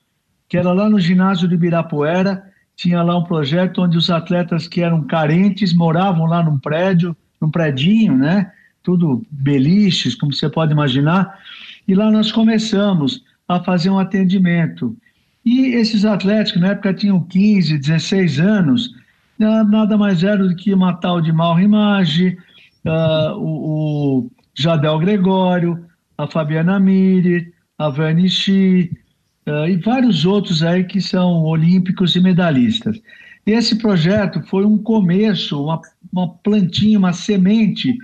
que 0.54 0.58
era 0.58 0.72
lá 0.72 0.88
no 0.88 1.00
ginásio 1.00 1.48
de 1.48 1.56
Ibirapuera, 1.56 2.44
tinha 2.76 3.02
lá 3.02 3.18
um 3.18 3.24
projeto 3.24 3.82
onde 3.82 3.98
os 3.98 4.08
atletas 4.08 4.68
que 4.68 4.82
eram 4.82 5.02
carentes 5.02 5.74
moravam 5.74 6.26
lá 6.26 6.44
num 6.44 6.60
prédio, 6.60 7.16
num 7.40 7.50
predinho, 7.50 8.16
né? 8.16 8.52
Tudo 8.80 9.26
beliches, 9.32 10.14
como 10.14 10.32
você 10.32 10.48
pode 10.48 10.70
imaginar. 10.70 11.40
E 11.88 11.94
lá 11.96 12.08
nós 12.08 12.30
começamos 12.30 13.24
a 13.48 13.58
fazer 13.64 13.90
um 13.90 13.98
atendimento. 13.98 14.96
E 15.44 15.74
esses 15.74 16.04
atletas, 16.04 16.52
que 16.52 16.60
na 16.60 16.68
época 16.68 16.94
tinham 16.94 17.20
15, 17.20 17.76
16 17.76 18.38
anos, 18.38 18.94
nada 19.36 19.98
mais 19.98 20.22
era 20.22 20.46
do 20.46 20.54
que 20.54 20.72
uma 20.72 20.92
tal 20.92 21.20
de 21.20 21.32
Malrimage, 21.32 22.38
uh, 22.86 23.36
o, 23.38 24.20
o 24.20 24.30
Jadel 24.54 25.00
Gregório, 25.00 25.84
a 26.16 26.28
Fabiana 26.28 26.78
Miri, 26.78 27.52
a 27.76 27.88
Vani 27.88 28.28
Chi, 28.30 29.03
uh, 29.46 29.68
e 29.68 29.76
vários 29.76 30.24
outros 30.24 30.62
aí 30.62 30.84
que 30.84 31.00
são 31.00 31.42
olímpicos 31.42 32.16
e 32.16 32.20
medalhistas. 32.20 33.00
Esse 33.46 33.76
projeto 33.76 34.42
foi 34.42 34.64
um 34.64 34.78
começo, 34.78 35.62
uma, 35.62 35.80
uma 36.12 36.28
plantinha, 36.28 36.98
uma 36.98 37.12
semente 37.12 37.96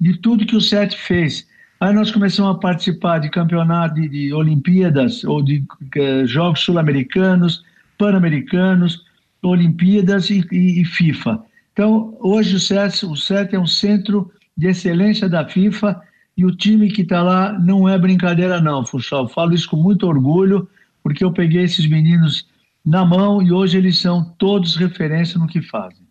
de 0.00 0.16
tudo 0.18 0.46
que 0.46 0.56
o 0.56 0.60
SET 0.60 0.96
fez. 0.96 1.46
Aí 1.80 1.92
nós 1.92 2.10
começamos 2.10 2.54
a 2.54 2.58
participar 2.58 3.18
de 3.18 3.28
campeonato 3.28 3.96
de, 3.96 4.08
de 4.08 4.32
Olimpíadas 4.32 5.24
ou 5.24 5.42
de 5.42 5.58
uh, 5.58 6.26
Jogos 6.26 6.60
Sul-Americanos, 6.60 7.64
Pan-Americanos, 7.98 9.04
Olimpíadas 9.42 10.30
e, 10.30 10.46
e, 10.50 10.80
e, 10.80 10.84
FIFA. 10.84 11.40
Então, 11.72 12.16
hoje 12.20 12.56
o 12.56 12.60
CET, 12.60 13.04
o 13.04 13.16
CET 13.16 13.54
é 13.54 13.58
um 13.58 13.66
centro 13.66 14.30
de 14.56 14.68
excelência 14.68 15.28
da 15.28 15.46
FIFA 15.46 16.00
e 16.36 16.44
o 16.44 16.54
time 16.54 16.90
que 16.90 17.02
está 17.02 17.22
lá 17.22 17.52
não 17.52 17.88
é 17.88 17.98
brincadeira 17.98 18.60
não, 18.60 18.86
Funchal. 18.86 19.28
Falo 19.28 19.54
isso 19.54 19.68
com 19.68 19.76
muito 19.76 20.06
orgulho, 20.06 20.68
porque 21.04 21.22
eu 21.22 21.30
peguei 21.30 21.62
esses 21.62 21.86
meninos 21.86 22.46
na 22.82 23.04
mão 23.04 23.42
e 23.42 23.52
hoje 23.52 23.76
eles 23.76 24.00
são 24.00 24.24
todos 24.38 24.74
referência 24.74 25.38
no 25.38 25.46
que 25.46 25.60
fazem. 25.60 26.02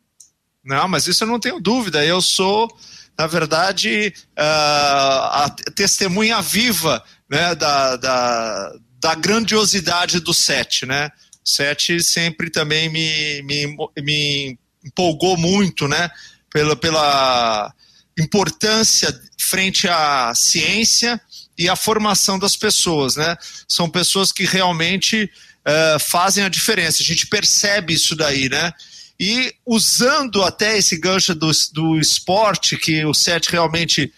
Não, 0.64 0.88
mas 0.88 1.08
isso 1.08 1.24
eu 1.24 1.28
não 1.28 1.40
tenho 1.40 1.60
dúvida. 1.60 2.06
Eu 2.06 2.22
sou, 2.22 2.72
na 3.18 3.26
verdade, 3.26 4.14
uh, 4.38 4.40
a 4.40 5.56
testemunha 5.76 6.40
viva 6.44 7.04
né, 7.28 7.56
da, 7.56 7.96
da, 7.98 8.76
da 9.02 9.16
grandiosidade 9.16 10.20
do 10.20 10.34
set, 10.34 10.86
né? 10.86 11.10
O 11.44 11.50
set 11.50 12.02
sempre 12.02 12.52
também 12.52 12.88
me, 12.88 13.42
me, 13.42 13.76
me 13.98 14.60
empolgou 14.86 15.36
muito, 15.36 15.88
né? 15.88 16.10
Pela, 16.52 16.76
pela 16.76 17.74
importância 18.18 19.12
frente 19.40 19.88
à 19.88 20.34
ciência 20.36 21.20
e 21.58 21.70
à 21.70 21.76
formação 21.76 22.40
das 22.40 22.56
pessoas, 22.56 23.16
né? 23.16 23.38
São 23.68 23.90
pessoas 23.90 24.32
que 24.32 24.44
realmente 24.44 25.30
uh, 25.66 26.00
fazem 26.00 26.44
a 26.44 26.50
diferença. 26.50 27.02
A 27.02 27.06
gente 27.06 27.28
percebe 27.28 27.94
isso 27.94 28.16
daí, 28.16 28.50
né? 28.50 28.74
E 29.20 29.54
usando 29.66 30.44
até 30.44 30.78
esse 30.78 30.98
gancho 30.98 31.36
do, 31.36 31.52
do 31.72 32.00
esporte, 32.00 32.78
que 32.78 33.06
o 33.06 33.14
SET 33.14 33.50
realmente 33.50 34.12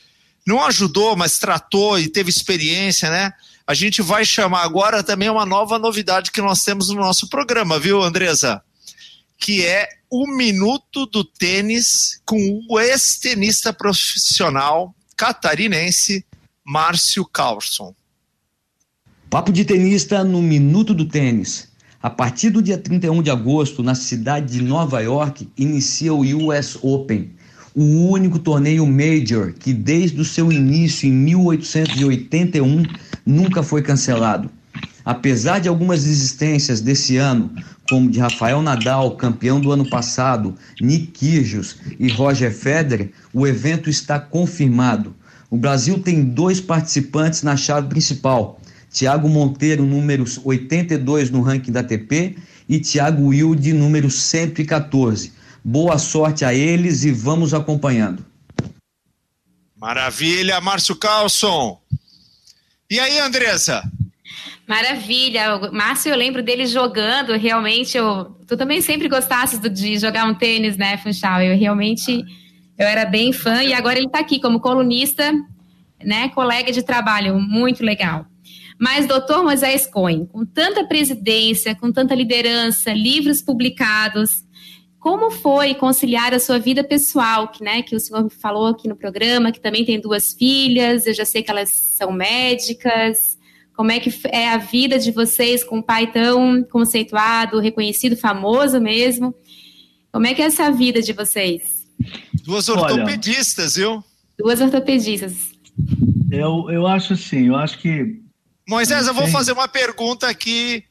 não 0.48 0.64
ajudou, 0.66 1.16
mas 1.16 1.38
tratou 1.38 2.00
e 2.00 2.08
teve 2.08 2.30
experiência, 2.30 3.10
né? 3.10 3.34
A 3.68 3.74
gente 3.74 4.02
vai 4.02 4.24
chamar 4.24 4.64
agora 4.64 5.04
também 5.04 5.30
uma 5.30 5.46
nova 5.46 5.80
novidade 5.80 6.32
que 6.32 6.42
nós 6.42 6.64
temos 6.64 6.90
no 6.90 6.96
nosso 6.96 7.28
programa, 7.28 7.80
viu, 7.80 8.02
Andresa? 8.02 8.62
Que 9.40 9.66
é 9.66 9.90
o 10.10 10.28
Minuto 10.28 11.08
do 11.08 11.24
Tênis 11.24 12.22
com 12.26 12.62
o 12.70 12.80
ex-tenista 12.80 13.74
profissional 13.74 14.96
catarinense 15.18 16.24
Márcio 16.68 17.24
Carlson. 17.24 17.94
Papo 19.30 19.52
de 19.52 19.64
tenista 19.64 20.24
no 20.24 20.42
Minuto 20.42 20.96
do 20.96 21.06
Tênis. 21.06 21.68
A 22.02 22.10
partir 22.10 22.50
do 22.50 22.60
dia 22.60 22.76
31 22.76 23.22
de 23.22 23.30
agosto, 23.30 23.84
na 23.84 23.94
cidade 23.94 24.54
de 24.54 24.64
Nova 24.64 25.00
York, 25.00 25.48
inicia 25.56 26.12
o 26.12 26.22
US 26.22 26.76
Open, 26.82 27.36
o 27.76 28.10
único 28.10 28.40
torneio 28.40 28.84
major 28.88 29.54
que 29.54 29.76
desde 29.76 30.20
o 30.20 30.26
seu 30.26 30.52
início 30.52 31.08
em 31.08 31.12
1881 31.12 32.82
nunca 33.24 33.62
foi 33.62 33.84
cancelado. 33.84 34.50
Apesar 35.06 35.60
de 35.60 35.70
algumas 35.70 36.04
desistências 36.04 36.82
desse 36.82 37.16
ano, 37.16 37.52
como 37.88 38.10
de 38.10 38.20
Rafael 38.20 38.64
Nadal, 38.64 39.16
campeão 39.18 39.62
do 39.62 39.72
ano 39.72 39.88
passado, 39.88 40.56
Nick 40.82 41.12
Kyrgios 41.12 41.78
e 42.00 42.10
Roger 42.10 42.52
Federer, 42.52 43.12
o 43.32 43.46
evento 43.46 43.88
está 43.88 44.20
confirmado. 44.20 45.16
O 45.50 45.58
Brasil 45.58 46.00
tem 46.02 46.24
dois 46.24 46.60
participantes 46.60 47.44
na 47.44 47.56
chave 47.56 47.88
principal, 47.88 48.60
Tiago 48.92 49.30
Monteiro, 49.30 49.86
número 49.86 50.26
82 50.44 51.30
no 51.30 51.42
ranking 51.42 51.72
da 51.72 51.82
ATP, 51.82 52.38
e 52.68 52.80
Tiago 52.80 53.28
Wilde, 53.28 53.74
número 53.74 54.10
114. 54.10 55.34
Boa 55.64 55.98
sorte 55.98 56.46
a 56.46 56.54
eles 56.54 57.04
e 57.04 57.12
vamos 57.12 57.54
acompanhando. 57.54 58.26
Maravilha, 59.76 60.60
Márcio 60.62 60.96
Carlson. 60.96 61.80
E 62.90 63.00
aí, 63.00 63.20
Andressa? 63.20 63.84
Maravilha. 64.68 65.72
Márcio, 65.72 66.10
eu 66.12 66.18
lembro 66.18 66.42
dele 66.42 66.66
jogando, 66.66 67.34
realmente, 67.38 67.98
eu, 67.98 68.26
tu 68.48 68.58
também 68.58 68.82
sempre 68.82 69.08
gostasse 69.08 69.58
de 69.70 69.98
jogar 70.00 70.26
um 70.26 70.34
tênis, 70.34 70.76
né, 70.76 70.98
Funchal? 70.98 71.42
Eu 71.42 71.58
realmente, 71.58 72.24
eu 72.78 72.88
era 72.88 73.06
bem 73.06 73.32
fã 73.32 73.64
e 73.64 73.74
agora 73.74 73.98
ele 73.98 74.08
está 74.08 74.20
aqui 74.20 74.40
como 74.40 74.60
colunista, 74.60 75.32
né, 76.04 76.30
colega 76.30 76.72
de 76.72 76.84
trabalho, 76.84 77.40
muito 77.40 77.84
legal. 77.84 78.26
Mas, 78.80 79.08
doutor 79.08 79.44
Moisés 79.44 79.88
Cohen, 79.88 80.26
com 80.26 80.46
tanta 80.46 80.86
presidência, 80.86 81.74
com 81.76 81.92
tanta 81.92 82.14
liderança, 82.14 82.92
livros 82.92 83.42
publicados, 83.42 84.44
como 85.00 85.32
foi 85.32 85.76
conciliar 85.76 86.34
a 86.34 86.40
sua 86.40 86.60
vida 86.60 86.84
pessoal, 86.84 87.48
que, 87.48 87.64
né, 87.64 87.82
que 87.82 87.96
o 87.96 88.00
senhor 88.00 88.30
falou 88.30 88.68
aqui 88.68 88.88
no 88.88 88.96
programa, 88.96 89.52
que 89.52 89.62
também 89.62 89.86
tem 89.86 90.02
duas 90.02 90.34
filhas, 90.34 91.06
eu 91.06 91.14
já 91.14 91.24
sei 91.24 91.44
que 91.44 91.52
elas 91.52 91.70
são 91.70 92.12
médicas. 92.12 93.38
Como 93.76 93.92
é 93.92 94.00
que 94.00 94.12
é 94.30 94.50
a 94.50 94.58
vida 94.58 94.98
de 94.98 95.12
vocês 95.12 95.64
com 95.64 95.78
um 95.78 95.82
pai 95.82 96.12
tão 96.12 96.64
conceituado, 96.64 97.60
reconhecido, 97.60 98.18
famoso 98.18 98.82
mesmo? 98.82 99.34
Como 100.12 100.26
é 100.26 100.34
que 100.34 100.42
é 100.42 100.46
essa 100.46 100.72
vida 100.72 101.02
de 101.02 101.14
vocês? 101.14 101.86
Duas 102.46 102.70
ortopedistas, 102.70 103.78
Olha, 103.78 103.88
viu? 103.88 104.04
Duas 104.38 104.62
ortopedistas. 104.62 105.34
Eu, 106.32 106.70
eu 106.70 106.88
acho 106.88 107.14
assim, 107.14 107.48
eu 107.48 107.56
acho 107.56 107.80
que 107.80 108.24
Moisés, 108.68 109.08
eu 109.08 109.14
vou 109.14 109.28
fazer 109.28 109.52
uma 109.52 109.68
pergunta 109.68 110.28
aqui 110.28 110.84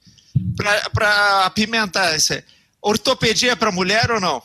para 0.93 1.45
apimentar 1.45 2.17
isso. 2.17 2.33
Ortopedia 2.81 3.53
é 3.53 3.57
para 3.57 3.73
mulher 3.73 4.11
ou 4.13 4.21
não? 4.21 4.43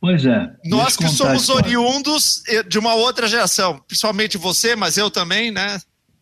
Pois 0.00 0.24
é. 0.24 0.50
Nós 0.64 0.96
que 0.96 1.08
somos 1.08 1.48
oriundos 1.48 2.42
de 2.68 2.78
uma 2.78 2.94
outra 2.94 3.26
geração, 3.26 3.80
principalmente 3.86 4.38
você, 4.38 4.74
mas 4.74 4.96
eu 4.96 5.10
também, 5.10 5.50
né? 5.50 5.80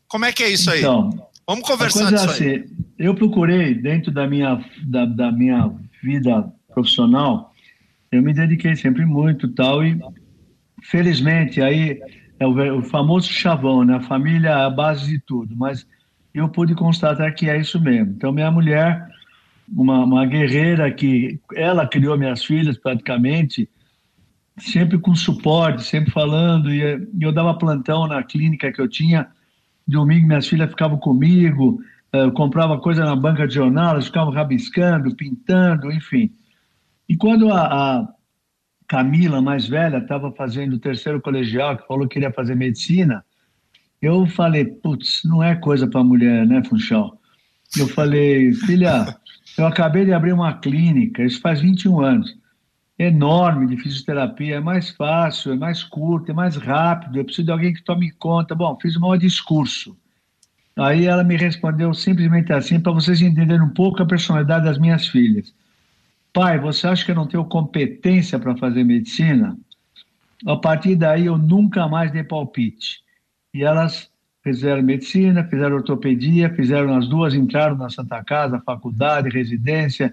Como 0.09 0.25
é 0.25 0.33
que 0.33 0.43
é 0.43 0.49
isso 0.49 0.71
aí? 0.71 0.81
Então, 0.81 1.11
Vamos 1.47 1.69
conversar 1.69 2.11
disso 2.13 2.31
assim, 2.31 2.49
aí. 2.49 2.65
Eu 2.99 3.15
procurei, 3.15 3.75
dentro 3.75 4.13
da 4.13 4.27
minha, 4.27 4.65
da, 4.85 5.05
da 5.05 5.33
minha 5.33 5.73
vida 6.03 6.53
profissional, 6.73 7.52
eu 8.12 8.22
me 8.22 8.35
dediquei 8.35 8.77
sempre 8.77 9.07
muito 9.07 9.48
tal, 9.48 9.83
e 9.83 9.98
felizmente 10.83 11.62
aí 11.62 11.98
é 12.38 12.46
o, 12.46 12.79
o 12.79 12.83
famoso 12.83 13.33
chavão, 13.33 13.85
né? 13.85 13.94
A 13.94 14.03
família 14.03 14.51
é 14.51 14.64
a 14.64 14.70
base 14.70 15.09
de 15.09 15.18
tudo, 15.18 15.57
mas 15.57 15.87
eu 16.35 16.48
pude 16.48 16.75
constatar 16.75 17.35
que 17.35 17.48
é 17.48 17.59
isso 17.59 17.81
mesmo. 17.81 18.12
Então, 18.12 18.31
minha 18.31 18.51
mulher, 18.51 19.09
uma, 19.68 20.05
uma 20.05 20.27
guerreira 20.27 20.90
que 20.92 21.40
ela 21.55 21.87
criou 21.87 22.18
minhas 22.18 22.44
filhas 22.44 22.77
praticamente, 22.77 23.68
sempre 24.59 24.98
com 24.98 25.14
suporte, 25.14 25.83
sempre 25.83 26.11
falando, 26.11 26.70
e 26.70 27.09
eu 27.20 27.33
dava 27.33 27.55
plantão 27.55 28.07
na 28.07 28.22
clínica 28.22 28.70
que 28.70 28.81
eu 28.81 28.88
tinha, 28.88 29.29
domingo 29.88 30.27
minhas 30.27 30.46
filhas 30.46 30.68
ficavam 30.68 30.98
comigo, 30.98 31.81
eu 32.12 32.31
comprava 32.33 32.79
coisa 32.79 33.05
na 33.05 33.16
banca 33.16 33.48
de 33.48 33.55
jornal, 33.55 33.92
elas 33.92 34.07
ficavam 34.07 34.33
rabiscando, 34.33 35.16
pintando, 35.16 35.90
enfim. 35.90 36.31
E 37.12 37.16
quando 37.16 37.53
a, 37.53 37.66
a 37.66 38.09
Camila, 38.88 39.42
mais 39.42 39.68
velha, 39.68 39.98
estava 39.98 40.33
fazendo 40.33 40.77
o 40.77 40.79
terceiro 40.79 41.20
colegial, 41.20 41.77
que 41.77 41.87
falou 41.87 42.09
que 42.09 42.14
queria 42.14 42.33
fazer 42.33 42.55
medicina. 42.55 43.22
Eu 44.01 44.27
falei, 44.27 44.64
putz, 44.64 45.20
não 45.22 45.42
é 45.42 45.55
coisa 45.55 45.87
para 45.87 46.03
mulher, 46.03 46.46
né, 46.46 46.64
Funchal? 46.64 47.20
Eu 47.79 47.87
falei, 47.87 48.55
filha, 48.55 49.14
eu 49.59 49.66
acabei 49.66 50.07
de 50.07 50.14
abrir 50.14 50.33
uma 50.33 50.55
clínica, 50.55 51.22
isso 51.22 51.38
faz 51.42 51.61
21 51.61 52.01
anos, 52.01 52.35
enorme 52.98 53.66
de 53.66 53.77
fisioterapia, 53.77 54.57
é 54.57 54.61
mais 54.61 54.88
fácil, 54.88 55.53
é 55.53 55.57
mais 55.57 55.85
curto, 55.85 56.31
é 56.31 56.35
mais 56.35 56.57
rápido, 56.57 57.18
eu 57.18 57.27
preciso 57.27 57.44
de 57.44 57.53
alguém 57.53 57.75
que 57.75 57.85
tome 57.85 58.11
conta. 58.12 58.55
Bom, 58.55 58.79
fiz 58.81 58.96
um 58.96 59.01
maior 59.01 59.18
discurso. 59.18 59.94
Aí 60.75 61.05
ela 61.05 61.22
me 61.22 61.37
respondeu 61.37 61.92
simplesmente 61.92 62.55
assim, 62.55 62.81
para 62.81 62.92
vocês 62.92 63.20
entenderem 63.20 63.61
um 63.61 63.75
pouco 63.75 64.03
a 64.03 64.07
personalidade 64.07 64.64
das 64.64 64.79
minhas 64.79 65.07
filhas. 65.07 65.53
Pai, 66.33 66.59
você 66.59 66.87
acha 66.87 67.05
que 67.05 67.11
eu 67.11 67.14
não 67.14 67.27
tenho 67.27 67.45
competência 67.45 68.38
para 68.38 68.57
fazer 68.57 68.85
medicina? 68.85 69.57
A 70.47 70.57
partir 70.57 70.97
daí 70.97 71.27
eu 71.27 71.37
nunca 71.37 71.87
mais 71.87 72.11
dei 72.11 72.25
palpite. 72.25 73.03
E 73.53 73.62
elas 73.62 74.11
fizeram 74.42 74.83
medicina, 74.83 75.45
fizeram 75.45 75.77
ortopedia, 75.77 76.53
fizeram 76.55 76.97
as 76.97 77.07
duas, 77.07 77.35
entraram 77.35 77.77
na 77.77 77.90
Santa 77.90 78.25
Casa, 78.25 78.62
faculdade, 78.64 79.29
residência. 79.29 80.12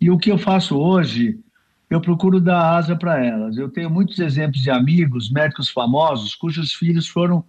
E 0.00 0.10
o 0.10 0.16
que 0.16 0.30
eu 0.30 0.38
faço 0.38 0.78
hoje, 0.78 1.40
eu 1.90 2.00
procuro 2.00 2.40
dar 2.40 2.76
asa 2.76 2.94
para 2.94 3.24
elas. 3.24 3.56
Eu 3.56 3.68
tenho 3.68 3.90
muitos 3.90 4.20
exemplos 4.20 4.62
de 4.62 4.70
amigos, 4.70 5.28
médicos 5.28 5.68
famosos, 5.68 6.36
cujos 6.36 6.72
filhos 6.72 7.08
foram 7.08 7.44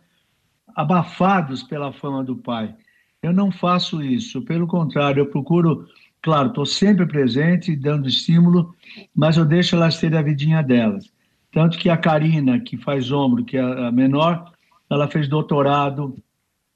abafados 0.76 1.62
pela 1.62 1.94
fama 1.94 2.24
do 2.24 2.36
pai. 2.36 2.74
Eu 3.22 3.34
não 3.34 3.52
faço 3.52 4.02
isso, 4.02 4.42
pelo 4.42 4.66
contrário, 4.66 5.22
eu 5.22 5.28
procuro 5.28 5.88
Claro, 6.22 6.50
estou 6.50 6.66
sempre 6.66 7.06
presente, 7.06 7.76
dando 7.76 8.08
estímulo, 8.08 8.76
mas 9.16 9.38
eu 9.38 9.46
deixo 9.46 9.76
elas 9.76 9.98
terem 9.98 10.20
a 10.20 10.22
vidinha 10.22 10.62
delas. 10.62 11.10
Tanto 11.52 11.78
que 11.78 11.90
a 11.90 11.98
Karina, 11.98 12.60
que 12.60 12.78
faz 12.78 13.12
ombro, 13.12 13.46
que 13.46 13.58
é 13.58 13.62
a 13.62 13.92
menor, 13.92 14.52
ela 14.90 15.08
fez 15.08 15.28
doutorado 15.28 16.16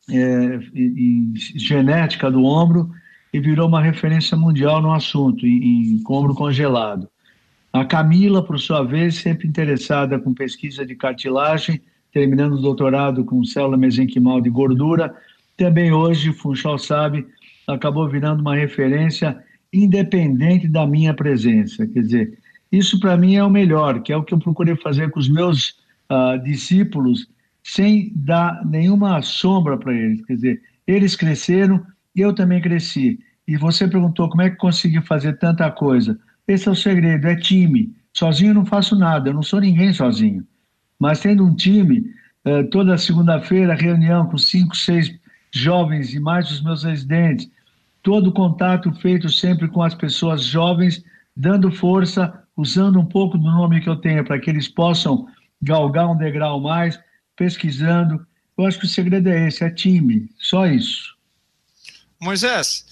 é, 0.09 0.59
em 0.73 1.33
genética 1.35 2.31
do 2.31 2.43
ombro 2.43 2.91
e 3.33 3.39
virou 3.39 3.67
uma 3.67 3.81
referência 3.81 4.37
mundial 4.37 4.81
no 4.81 4.93
assunto, 4.93 5.45
em, 5.45 5.95
em 5.95 6.03
ombro 6.07 6.33
congelado. 6.33 7.09
A 7.71 7.83
Camila, 7.83 8.43
por 8.43 8.59
sua 8.59 8.83
vez, 8.83 9.15
sempre 9.15 9.47
interessada 9.47 10.19
com 10.19 10.33
pesquisa 10.33 10.85
de 10.85 10.95
cartilagem, 10.95 11.81
terminando 12.11 12.53
o 12.53 12.61
doutorado 12.61 13.25
com 13.25 13.43
célula 13.43 13.75
mesenquimal 13.75 14.39
de 14.39 14.49
gordura. 14.49 15.15
Também 15.57 15.91
hoje, 15.91 16.31
Funchal 16.31 16.77
sabe, 16.77 17.25
acabou 17.67 18.09
virando 18.09 18.41
uma 18.41 18.55
referência 18.55 19.37
independente 19.71 20.67
da 20.67 20.85
minha 20.85 21.13
presença. 21.13 21.87
Quer 21.87 22.01
dizer, 22.01 22.39
isso 22.71 22.99
para 22.99 23.17
mim 23.17 23.35
é 23.35 23.43
o 23.43 23.49
melhor, 23.49 24.01
que 24.01 24.11
é 24.11 24.17
o 24.17 24.23
que 24.23 24.33
eu 24.33 24.39
procurei 24.39 24.75
fazer 24.75 25.09
com 25.09 25.19
os 25.19 25.29
meus 25.29 25.75
uh, 26.09 26.41
discípulos, 26.43 27.27
sem 27.63 28.11
dar 28.15 28.65
nenhuma 28.65 29.21
sombra 29.21 29.77
para 29.77 29.93
eles. 29.93 30.23
Quer 30.25 30.35
dizer, 30.35 30.61
eles 30.85 31.15
cresceram 31.15 31.85
e 32.15 32.21
eu 32.21 32.33
também 32.33 32.61
cresci. 32.61 33.19
E 33.47 33.57
você 33.57 33.87
perguntou 33.87 34.29
como 34.29 34.41
é 34.41 34.49
que 34.49 34.57
consegui 34.57 35.01
fazer 35.01 35.37
tanta 35.37 35.69
coisa. 35.71 36.19
Esse 36.47 36.67
é 36.67 36.71
o 36.71 36.75
segredo, 36.75 37.27
é 37.27 37.35
time. 37.35 37.93
Sozinho 38.13 38.51
eu 38.51 38.55
não 38.55 38.65
faço 38.65 38.95
nada, 38.97 39.29
eu 39.29 39.33
não 39.33 39.43
sou 39.43 39.59
ninguém 39.59 39.91
sozinho. 39.91 40.45
Mas 40.99 41.19
tendo 41.19 41.45
um 41.45 41.55
time, 41.55 42.11
uh, 42.45 42.67
toda 42.69 42.97
segunda-feira, 42.97 43.73
reunião 43.73 44.27
com 44.27 44.37
cinco, 44.37 44.75
seis 44.75 45.13
jovens 45.53 46.13
e 46.13 46.19
mais 46.19 46.49
os 46.49 46.61
meus 46.63 46.83
residentes, 46.83 47.49
todo 48.03 48.33
contato 48.33 48.93
feito 48.95 49.29
sempre 49.29 49.67
com 49.69 49.81
as 49.81 49.95
pessoas 49.95 50.43
jovens, 50.43 51.01
dando 51.35 51.71
força, 51.71 52.43
usando 52.55 52.99
um 52.99 53.05
pouco 53.05 53.37
do 53.37 53.49
nome 53.49 53.81
que 53.81 53.89
eu 53.89 53.95
tenho 53.95 54.23
para 54.23 54.39
que 54.39 54.49
eles 54.49 54.67
possam 54.67 55.25
galgar 55.61 56.11
um 56.11 56.17
degrau 56.17 56.59
mais, 56.59 56.99
pesquisando. 57.35 58.27
Eu 58.57 58.65
acho 58.65 58.77
que 58.77 58.85
o 58.85 58.89
segredo 58.89 59.29
é 59.29 59.47
esse, 59.47 59.63
é 59.63 59.69
time, 59.71 60.29
só 60.37 60.67
isso. 60.67 61.15
Moisés, 62.21 62.85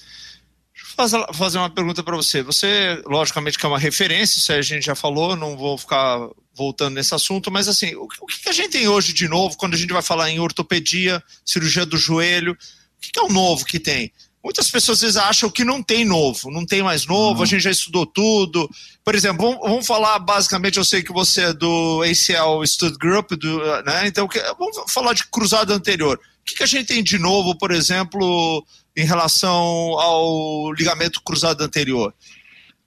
deixa 0.74 1.18
eu 1.18 1.34
fazer 1.34 1.58
uma 1.58 1.70
pergunta 1.70 2.02
para 2.02 2.16
você. 2.16 2.42
Você, 2.42 3.02
logicamente, 3.06 3.60
que 3.60 3.66
é 3.66 3.70
uma 3.70 3.78
referência, 3.78 4.40
isso 4.40 4.52
a 4.54 4.62
gente 4.62 4.86
já 4.86 4.96
falou, 4.96 5.36
não 5.36 5.58
vou 5.58 5.78
ficar 5.78 6.30
voltando 6.56 6.96
nesse 6.96 7.14
assunto, 7.14 7.52
mas 7.52 7.68
assim, 7.68 7.96
o 7.96 8.08
que 8.08 8.50
a 8.50 8.54
gente 8.54 8.72
tem 8.72 8.88
hoje 8.88 9.14
de 9.14 9.28
novo 9.28 9.58
quando 9.58 9.74
a 9.74 9.78
gente 9.78 9.94
vai 9.94 10.02
falar 10.02 10.30
em 10.30 10.40
ortopedia, 10.40 11.22
cirurgia 11.46 11.86
do 11.86 11.98
joelho? 11.98 12.54
O 12.54 12.58
que 13.02 13.20
é 13.20 13.24
o 13.24 13.30
novo 13.30 13.66
que 13.66 13.80
tem? 13.80 14.12
Muitas 14.44 14.72
pessoas 14.72 14.98
às 14.98 15.02
vezes 15.02 15.18
acham 15.18 15.50
que 15.50 15.64
não 15.64 15.84
tem 15.84 16.04
novo, 16.04 16.50
não 16.50 16.66
tem 16.66 16.82
mais 16.82 17.06
novo, 17.06 17.38
uhum. 17.38 17.44
a 17.44 17.46
gente 17.46 17.62
já 17.62 17.70
estudou 17.70 18.06
tudo. 18.06 18.70
Por 19.04 19.14
exemplo, 19.14 19.46
vamos, 19.46 19.62
vamos, 19.62 19.88
falar 19.88 20.18
basicamente, 20.18 20.78
eu 20.78 20.84
sei 20.84 21.04
que 21.04 21.14
você 21.14 21.44
é 21.44 21.54
do 21.54 22.02
ACL 22.02 22.66
Stud 22.66 22.98
Group, 22.98 23.34
do, 23.34 23.60
né? 23.84 24.08
Então, 24.08 24.28
vamos 24.58 24.92
falar 24.92 25.14
de 25.14 25.26
cruzado 25.28 25.72
anterior. 25.72 26.20
O 26.42 26.44
que, 26.44 26.56
que 26.56 26.64
a 26.64 26.68
gente 26.68 26.88
tem 26.88 27.04
de 27.04 27.20
novo, 27.20 27.56
por 27.56 27.72
exemplo, 27.72 28.66
em 28.98 29.06
relação 29.06 29.56
ao 29.56 30.74
ligamento 30.74 31.22
cruzado 31.24 31.62
anterior? 31.64 32.14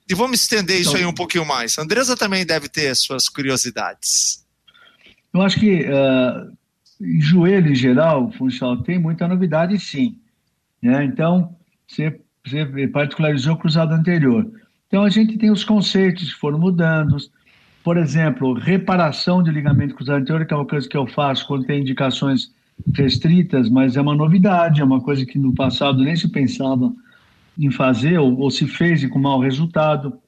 E 0.09 0.15
vamos 0.15 0.41
estender 0.41 0.81
isso 0.81 0.91
então, 0.91 1.01
aí 1.01 1.07
um 1.07 1.15
pouquinho 1.15 1.47
mais. 1.47 1.79
A 1.79 1.83
Andresa 1.83 2.17
também 2.17 2.45
deve 2.45 2.69
ter 2.69 2.95
suas 2.97 3.29
curiosidades. 3.29 4.45
Eu 5.33 5.41
acho 5.41 5.59
que 5.59 5.83
uh, 5.83 6.53
em 7.01 7.21
joelho 7.21 7.73
em 7.73 7.75
geral, 7.75 8.31
funcional, 8.33 8.83
tem 8.83 8.99
muita 8.99 9.27
novidade 9.27 9.79
sim. 9.79 10.17
Né? 10.85 11.03
Então, 11.07 11.57
você, 11.89 12.21
você 12.47 12.87
particularizou 12.89 13.55
o 13.55 13.59
cruzado 13.59 13.95
anterior. 13.95 14.47
Então, 14.87 15.03
a 15.03 15.09
gente 15.09 15.39
tem 15.39 15.51
os 15.51 15.65
conceitos 15.65 16.35
que 16.35 16.39
foram 16.39 16.59
mudando. 16.59 17.17
Por 17.83 17.97
exemplo, 17.97 18.53
reparação 18.53 19.43
de 19.43 19.51
ligamento 19.51 19.95
cruzado 19.95 20.21
anterior, 20.21 20.45
que 20.45 20.53
é 20.53 20.57
uma 20.57 20.67
coisa 20.67 20.87
que 20.87 20.97
eu 20.97 21.07
faço 21.07 21.47
quando 21.47 21.65
tem 21.65 21.81
indicações 21.81 22.53
restritas, 22.95 23.71
mas 23.71 23.97
é 23.97 24.01
uma 24.01 24.15
novidade, 24.15 24.81
é 24.81 24.85
uma 24.85 25.01
coisa 25.01 25.25
que 25.25 25.39
no 25.39 25.55
passado 25.55 26.03
nem 26.03 26.15
se 26.17 26.29
pensava 26.29 26.93
em 27.59 27.71
fazer 27.71 28.19
ou, 28.19 28.39
ou 28.39 28.51
se 28.51 28.67
fez 28.67 29.03
e 29.03 29.09
com 29.09 29.19
mau 29.19 29.41
resultado. 29.41 30.19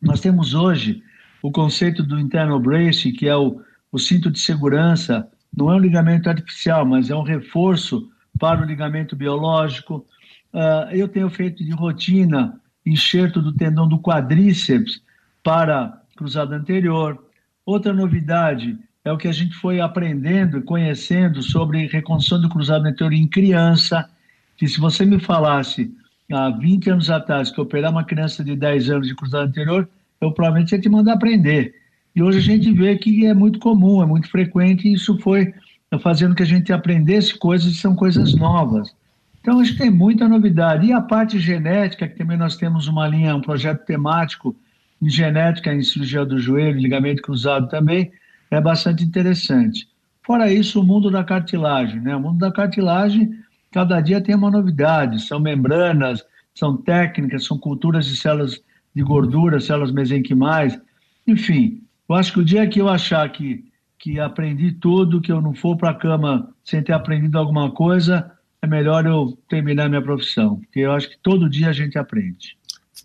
Nós 0.00 0.20
temos 0.20 0.54
hoje 0.54 1.02
o 1.42 1.50
conceito 1.50 2.02
do 2.02 2.18
internal 2.18 2.58
brace, 2.58 3.12
que 3.12 3.28
é 3.28 3.36
o, 3.36 3.60
o 3.90 3.98
cinto 3.98 4.30
de 4.30 4.38
segurança, 4.38 5.28
não 5.54 5.70
é 5.70 5.74
um 5.74 5.80
ligamento 5.80 6.30
artificial, 6.30 6.86
mas 6.86 7.10
é 7.10 7.16
um 7.16 7.22
reforço 7.22 8.08
para 8.42 8.60
o 8.60 8.64
ligamento 8.64 9.14
biológico. 9.14 10.04
Uh, 10.52 10.90
eu 10.90 11.06
tenho 11.06 11.30
feito 11.30 11.64
de 11.64 11.70
rotina 11.70 12.60
enxerto 12.84 13.40
do 13.40 13.52
tendão 13.52 13.86
do 13.86 14.00
quadríceps 14.00 15.00
para 15.44 16.02
cruzado 16.16 16.52
anterior. 16.52 17.24
Outra 17.64 17.92
novidade 17.92 18.76
é 19.04 19.12
o 19.12 19.16
que 19.16 19.28
a 19.28 19.32
gente 19.32 19.54
foi 19.54 19.80
aprendendo 19.80 20.58
e 20.58 20.62
conhecendo 20.62 21.40
sobre 21.40 21.86
reconstrução 21.86 22.40
do 22.42 22.48
cruzado 22.48 22.84
anterior 22.84 23.12
em 23.12 23.28
criança, 23.28 24.10
que 24.56 24.66
se 24.66 24.80
você 24.80 25.06
me 25.06 25.20
falasse 25.20 25.96
há 26.32 26.50
20 26.50 26.90
anos 26.90 27.10
atrás 27.10 27.48
que 27.48 27.60
operar 27.60 27.92
uma 27.92 28.02
criança 28.02 28.42
de 28.42 28.56
10 28.56 28.90
anos 28.90 29.06
de 29.06 29.14
cruzado 29.14 29.46
anterior, 29.46 29.88
eu 30.20 30.32
provavelmente 30.32 30.72
ia 30.72 30.80
te 30.80 30.88
mandar 30.88 31.12
aprender. 31.12 31.76
E 32.12 32.20
hoje 32.20 32.38
a 32.38 32.42
gente 32.42 32.72
vê 32.72 32.96
que 32.96 33.24
é 33.24 33.34
muito 33.34 33.60
comum, 33.60 34.02
é 34.02 34.06
muito 34.06 34.28
frequente, 34.28 34.88
e 34.88 34.94
isso 34.94 35.16
foi 35.20 35.54
fazendo 35.98 36.34
que 36.34 36.42
a 36.42 36.46
gente 36.46 36.72
aprendesse 36.72 37.34
coisas 37.36 37.72
e 37.72 37.76
são 37.76 37.94
coisas 37.94 38.34
novas. 38.34 38.94
Então, 39.40 39.60
acho 39.60 39.72
que 39.72 39.78
tem 39.78 39.90
muita 39.90 40.28
novidade. 40.28 40.86
E 40.86 40.92
a 40.92 41.00
parte 41.00 41.38
genética, 41.38 42.06
que 42.06 42.16
também 42.16 42.36
nós 42.36 42.56
temos 42.56 42.86
uma 42.86 43.06
linha, 43.08 43.34
um 43.34 43.40
projeto 43.40 43.84
temático 43.84 44.54
em 45.00 45.10
genética, 45.10 45.74
em 45.74 45.82
cirurgia 45.82 46.24
do 46.24 46.38
joelho, 46.38 46.78
ligamento 46.78 47.22
cruzado 47.22 47.68
também, 47.68 48.12
é 48.50 48.60
bastante 48.60 49.02
interessante. 49.02 49.88
Fora 50.24 50.52
isso, 50.52 50.80
o 50.80 50.84
mundo 50.84 51.10
da 51.10 51.24
cartilagem. 51.24 52.00
Né? 52.00 52.14
O 52.14 52.20
mundo 52.20 52.38
da 52.38 52.52
cartilagem, 52.52 53.36
cada 53.72 54.00
dia 54.00 54.20
tem 54.20 54.34
uma 54.34 54.50
novidade. 54.50 55.20
São 55.22 55.40
membranas, 55.40 56.24
são 56.54 56.76
técnicas, 56.76 57.44
são 57.44 57.58
culturas 57.58 58.06
de 58.06 58.14
células 58.14 58.60
de 58.94 59.02
gordura, 59.02 59.60
células 59.60 59.90
mesenquimais. 59.90 60.78
Enfim, 61.26 61.82
eu 62.08 62.14
acho 62.14 62.32
que 62.32 62.40
o 62.40 62.44
dia 62.44 62.66
que 62.68 62.80
eu 62.80 62.88
achar 62.88 63.28
que 63.30 63.64
que 64.02 64.18
aprendi 64.18 64.72
tudo, 64.72 65.20
que 65.20 65.30
eu 65.30 65.40
não 65.40 65.54
for 65.54 65.76
para 65.76 65.90
a 65.90 65.94
cama 65.94 66.52
sem 66.64 66.82
ter 66.82 66.92
aprendido 66.92 67.38
alguma 67.38 67.70
coisa, 67.70 68.32
é 68.60 68.66
melhor 68.66 69.06
eu 69.06 69.38
terminar 69.48 69.88
minha 69.88 70.02
profissão, 70.02 70.56
porque 70.56 70.80
eu 70.80 70.90
acho 70.90 71.08
que 71.08 71.16
todo 71.22 71.48
dia 71.48 71.68
a 71.68 71.72
gente 71.72 71.96
aprende. 71.96 72.58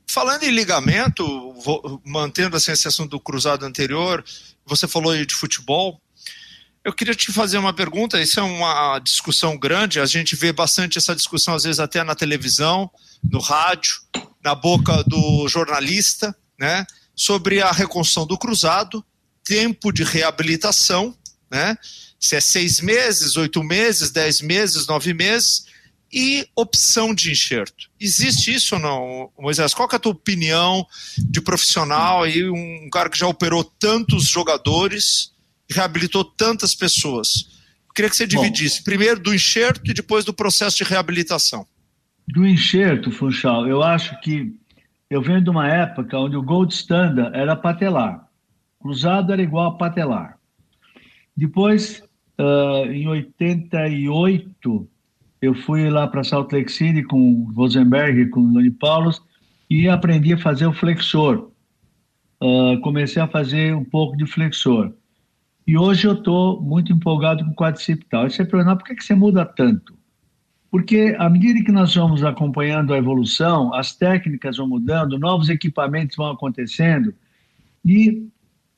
Falando 0.10 0.42
em 0.42 0.50
ligamento, 0.50 1.54
vou, 1.64 2.02
mantendo 2.04 2.58
assim, 2.58 2.72
esse 2.72 2.88
assunto 2.88 3.12
do 3.12 3.20
cruzado 3.20 3.64
anterior, 3.64 4.26
você 4.66 4.88
falou 4.88 5.16
de 5.24 5.36
futebol. 5.36 6.02
Eu 6.84 6.92
queria 6.92 7.14
te 7.14 7.32
fazer 7.32 7.60
uma 7.60 7.74
pergunta. 7.74 8.20
Isso 8.20 8.40
é 8.40 8.44
uma 8.44 8.98
discussão 8.98 9.56
grande. 9.56 10.00
A 10.00 10.06
gente 10.08 10.36
vê 10.36 10.52
bastante 10.52 10.98
essa 10.98 11.16
discussão, 11.16 11.54
às 11.54 11.64
vezes, 11.64 11.80
até 11.80 12.04
na 12.04 12.16
televisão, 12.16 12.90
no 13.24 13.40
rádio, 13.40 13.98
na 14.44 14.56
boca 14.56 15.04
do 15.04 15.48
jornalista, 15.48 16.36
né? 16.60 16.88
Sobre 17.16 17.62
a 17.62 17.72
reconstrução 17.72 18.26
do 18.26 18.38
cruzado 18.38 19.06
tempo 19.48 19.92
de 19.92 20.04
reabilitação, 20.04 21.16
né? 21.50 21.78
Se 22.20 22.36
é 22.36 22.42
seis 22.42 22.82
meses, 22.82 23.38
oito 23.38 23.64
meses, 23.64 24.12
dez 24.12 24.42
meses, 24.42 24.88
nove 24.88 25.14
meses, 25.14 25.66
e 26.12 26.48
opção 26.56 27.14
de 27.14 27.32
enxerto. 27.32 27.90
Existe 28.00 28.54
isso 28.54 28.76
ou 28.76 28.82
não, 28.82 29.30
Moisés? 29.40 29.74
Qual 29.74 29.88
é 29.92 29.96
a 29.96 30.00
tua 30.00 30.12
opinião 30.12 30.86
de 31.18 31.42
profissional 31.42 32.28
e 32.28 32.50
um 32.50 32.90
cara 32.90 33.10
que 33.10 33.18
já 33.18 33.28
operou 33.28 33.64
tantos 33.64 34.28
jogadores, 34.28 35.32
reabilitou 35.70 36.24
tantas 36.24 36.74
pessoas? 36.74 37.50
Eu 37.88 37.94
queria 37.94 38.10
que 38.10 38.16
você 38.16 38.28
dividisse 38.28 38.80
Bom, 38.80 38.86
primeiro 38.86 39.20
do 39.20 39.34
enxerto 39.34 39.90
e 39.90 39.94
depois 39.94 40.24
do 40.24 40.34
processo 40.34 40.78
de 40.78 40.84
reabilitação. 40.84 41.68
Do 42.28 42.46
enxerto, 42.46 43.12
Funchal, 43.12 43.68
eu 43.68 43.84
acho 43.84 44.20
que 44.22 44.54
eu 45.10 45.22
venho 45.22 45.42
de 45.42 45.50
uma 45.50 45.68
época 45.68 46.18
onde 46.18 46.36
o 46.36 46.44
gold 46.44 46.74
standard 46.74 47.36
era 47.36 47.56
patelar. 47.56 48.27
Cruzado 48.80 49.34
era 49.34 49.42
igual 49.42 49.68
a 49.68 49.78
patelar. 49.78 50.38
Depois, 51.36 52.04
uh, 52.40 52.92
em 52.92 53.08
88, 53.08 54.88
eu 55.42 55.54
fui 55.54 55.90
lá 55.90 56.08
para 56.08 56.24
Salt 56.24 56.52
Lake 56.52 56.72
City 56.72 57.04
com 57.04 57.44
o 57.44 57.54
Rosenberg 57.54 58.22
e 58.22 58.30
com 58.30 58.42
o 58.42 58.54
Lani 58.54 58.72
Paulos 58.72 59.22
e 59.70 59.88
aprendi 59.88 60.34
a 60.34 60.38
fazer 60.38 60.66
o 60.66 60.74
flexor. 60.74 61.52
Uh, 62.42 62.80
comecei 62.82 63.22
a 63.22 63.28
fazer 63.28 63.76
um 63.76 63.84
pouco 63.84 64.16
de 64.16 64.26
flexor. 64.26 64.94
E 65.66 65.78
hoje 65.78 66.08
eu 66.08 66.13
estou 66.13 66.62
muito 66.62 66.94
empolgado 66.94 67.44
com 67.44 67.52
o 67.52 67.56
quadriceptal. 67.56 68.24
Aí 68.24 68.32
você 68.32 68.46
pergunta, 68.46 68.76
por 68.78 68.86
que, 68.86 68.96
que 68.96 69.04
você 69.04 69.13
muda 69.13 69.46
tanto? 69.46 69.98
Porque 70.72 71.16
à 71.18 71.30
medida 71.30 71.63
que 71.63 71.71
nós 71.71 71.94
vamos 71.94 72.23
acompanhando 72.23 72.94
a 72.94 72.98
evolução, 72.98 73.73
as 73.73 73.96
técnicas 73.96 74.58
vão 74.58 74.67
mudando, 74.67 75.19
novos 75.19 75.50
equipamentos 75.50 76.15
vão 76.15 76.32
acontecendo, 76.32 77.13
e 77.84 78.28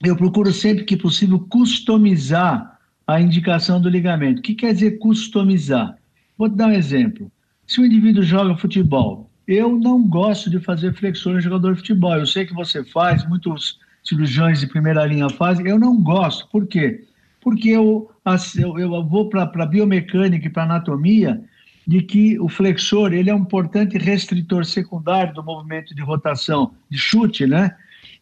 eu 0.04 0.16
procuro 0.16 0.54
sempre 0.54 0.86
que 0.86 0.96
possível 0.96 1.40
customizar 1.50 2.80
a 3.06 3.20
indicação 3.20 3.82
do 3.82 3.90
ligamento. 3.90 4.40
O 4.40 4.42
que 4.42 4.56
quer 4.56 4.74
dizer 4.74 4.98
customizar? 5.00 5.98
Vou 6.38 6.48
dar 6.48 6.68
um 6.68 6.72
exemplo. 6.72 7.30
Se 7.68 7.82
o 7.82 7.86
indivíduo 7.86 8.24
joga 8.24 8.56
futebol, 8.56 9.30
eu 9.46 9.78
não 9.78 10.08
gosto 10.08 10.50
de 10.50 10.60
fazer 10.60 10.94
flexões 10.94 11.44
jogador 11.44 11.74
de 11.74 11.80
futebol. 11.80 12.16
Eu 12.16 12.26
sei 12.26 12.46
que 12.46 12.54
você 12.54 12.84
faz, 12.84 13.28
muitos 13.28 13.80
cirurgiões 14.04 14.62
de 14.62 14.68
primeira 14.68 15.06
linha 15.06 15.30
fazem. 15.30 15.68
Eu 15.68 15.78
não 15.78 16.02
gosto. 16.02 16.48
Por 16.50 16.66
quê? 16.66 17.04
Porque 17.42 17.70
eu, 17.70 18.10
eu, 18.58 18.80
eu 18.80 19.04
vou 19.06 19.28
para 19.28 19.44
a 19.44 19.66
biomecânica 19.66 20.48
e 20.48 20.50
para 20.50 20.64
anatomia 20.64 21.44
de 21.86 22.02
que 22.04 22.40
o 22.40 22.48
flexor 22.48 23.12
ele 23.12 23.30
é 23.30 23.36
um 23.36 23.40
importante 23.40 23.98
restritor 23.98 24.64
secundário 24.64 25.34
do 25.34 25.44
movimento 25.44 25.94
de 25.94 26.02
rotação, 26.02 26.72
de 26.90 26.98
chute, 26.98 27.46
né? 27.46 27.76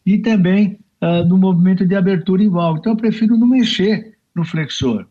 E 0.04 0.18
também 0.18 0.78
uh, 1.02 1.24
no 1.26 1.38
movimento 1.38 1.86
de 1.86 1.94
abertura 1.94 2.42
em 2.42 2.48
válvula. 2.48 2.80
Então, 2.80 2.92
eu 2.92 2.96
prefiro 2.96 3.36
não 3.36 3.46
mexer 3.46 4.16
no 4.34 4.44
flexor. 4.44 5.06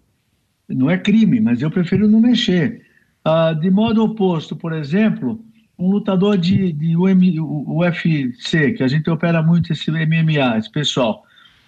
Não 0.67 0.89
é 0.89 0.97
crime, 0.97 1.39
mas 1.39 1.61
eu 1.61 1.71
prefiro 1.71 2.07
não 2.07 2.19
mexer. 2.19 2.85
Uh, 3.25 3.59
de 3.59 3.69
modo 3.69 4.03
oposto, 4.03 4.55
por 4.55 4.73
exemplo, 4.73 5.43
um 5.77 5.89
lutador 5.89 6.37
de, 6.37 6.71
de 6.71 6.95
UM, 6.95 7.19
UFC, 7.67 8.73
que 8.73 8.83
a 8.83 8.87
gente 8.87 9.09
opera 9.09 9.41
muito 9.41 9.71
esse 9.71 9.91
MMA, 9.91 10.57
esse 10.57 10.71
pessoal, 10.71 11.23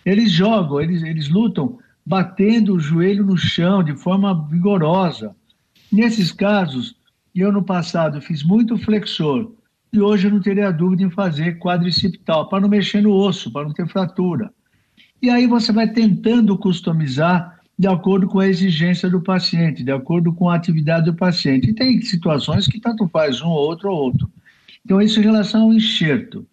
eles 0.05 0.31
jogam, 0.31 0.81
eles, 0.81 1.03
eles 1.03 1.29
lutam 1.29 1.77
batendo 2.05 2.73
o 2.73 2.79
joelho 2.79 3.25
no 3.25 3.37
chão 3.37 3.83
de 3.83 3.95
forma 3.95 4.47
vigorosa. 4.47 5.35
Nesses 5.91 6.31
casos, 6.31 6.95
eu 7.35 7.51
no 7.51 7.63
passado 7.63 8.21
fiz 8.21 8.43
muito 8.43 8.77
flexor 8.77 9.51
e 9.91 9.99
hoje 9.99 10.27
eu 10.27 10.31
não 10.31 10.41
teria 10.41 10.71
dúvida 10.71 11.03
em 11.03 11.09
fazer 11.09 11.57
quadricipital, 11.57 12.47
para 12.47 12.61
não 12.61 12.69
mexer 12.69 13.01
no 13.01 13.13
osso, 13.13 13.51
para 13.51 13.65
não 13.65 13.73
ter 13.73 13.87
fratura. 13.87 14.51
E 15.21 15.29
aí 15.29 15.47
você 15.47 15.71
vai 15.71 15.87
tentando 15.87 16.57
customizar 16.57 17.59
de 17.77 17.87
acordo 17.87 18.27
com 18.27 18.39
a 18.39 18.47
exigência 18.47 19.09
do 19.09 19.21
paciente, 19.21 19.83
de 19.83 19.91
acordo 19.91 20.33
com 20.33 20.49
a 20.49 20.55
atividade 20.55 21.05
do 21.05 21.13
paciente. 21.13 21.69
E 21.69 21.73
tem 21.73 22.01
situações 22.01 22.67
que 22.67 22.79
tanto 22.79 23.07
faz 23.07 23.41
um, 23.41 23.47
outro 23.47 23.89
ou 23.89 23.97
outro. 23.97 24.29
Então, 24.85 25.01
isso 25.01 25.19
em 25.19 25.23
relação 25.23 25.63
ao 25.63 25.73
enxerto. 25.73 26.45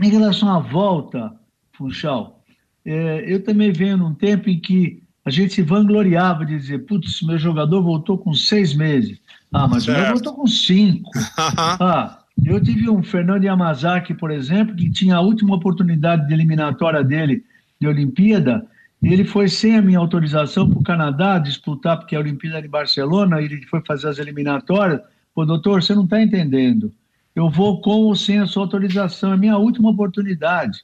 Em 0.00 0.08
relação 0.08 0.48
à 0.48 0.58
volta, 0.58 1.34
Funchal, 1.72 2.42
é, 2.84 3.24
eu 3.26 3.44
também 3.44 3.70
venho 3.70 3.96
num 3.96 4.14
tempo 4.14 4.48
em 4.48 4.58
que 4.58 5.02
a 5.24 5.30
gente 5.30 5.54
se 5.54 5.62
vangloriava 5.62 6.44
de 6.44 6.56
dizer, 6.58 6.80
putz, 6.80 7.22
meu 7.22 7.38
jogador 7.38 7.82
voltou 7.82 8.18
com 8.18 8.34
seis 8.34 8.74
meses. 8.74 9.18
Ah, 9.52 9.66
mas 9.66 9.84
certo. 9.84 9.98
o 9.98 10.02
meu 10.02 10.12
voltou 10.12 10.34
com 10.34 10.46
cinco. 10.46 11.10
ah, 11.38 12.23
eu 12.44 12.62
tive 12.62 12.88
um 12.88 13.02
Fernando 13.02 13.44
Yamazaki, 13.44 14.14
por 14.14 14.30
exemplo, 14.30 14.74
que 14.74 14.90
tinha 14.90 15.16
a 15.16 15.20
última 15.20 15.54
oportunidade 15.54 16.26
de 16.26 16.34
eliminatória 16.34 17.02
dele 17.02 17.44
de 17.80 17.86
Olimpíada, 17.86 18.66
ele 19.02 19.24
foi 19.24 19.48
sem 19.48 19.76
a 19.76 19.82
minha 19.82 19.98
autorização 19.98 20.68
para 20.68 20.78
o 20.78 20.82
Canadá 20.82 21.38
disputar, 21.38 21.98
porque 21.98 22.16
a 22.16 22.20
Olimpíada 22.20 22.62
de 22.62 22.68
Barcelona, 22.68 23.40
ele 23.42 23.64
foi 23.66 23.82
fazer 23.82 24.08
as 24.08 24.18
eliminatórias. 24.18 25.00
Pô, 25.34 25.44
doutor, 25.44 25.82
você 25.82 25.94
não 25.94 26.04
está 26.04 26.22
entendendo. 26.22 26.92
Eu 27.34 27.50
vou 27.50 27.80
com 27.80 27.90
ou 27.90 28.16
sem 28.16 28.38
a 28.38 28.46
sua 28.46 28.62
autorização, 28.62 29.32
é 29.32 29.36
minha 29.36 29.58
última 29.58 29.90
oportunidade. 29.90 30.82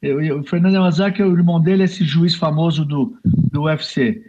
Eu, 0.00 0.20
eu, 0.20 0.40
o 0.40 0.44
Fernando 0.44 0.74
Yamazaki, 0.74 1.22
o 1.22 1.36
irmão 1.36 1.60
dele, 1.60 1.84
esse 1.84 2.04
juiz 2.04 2.34
famoso 2.34 2.84
do, 2.84 3.18
do 3.24 3.62
UFC. 3.62 4.22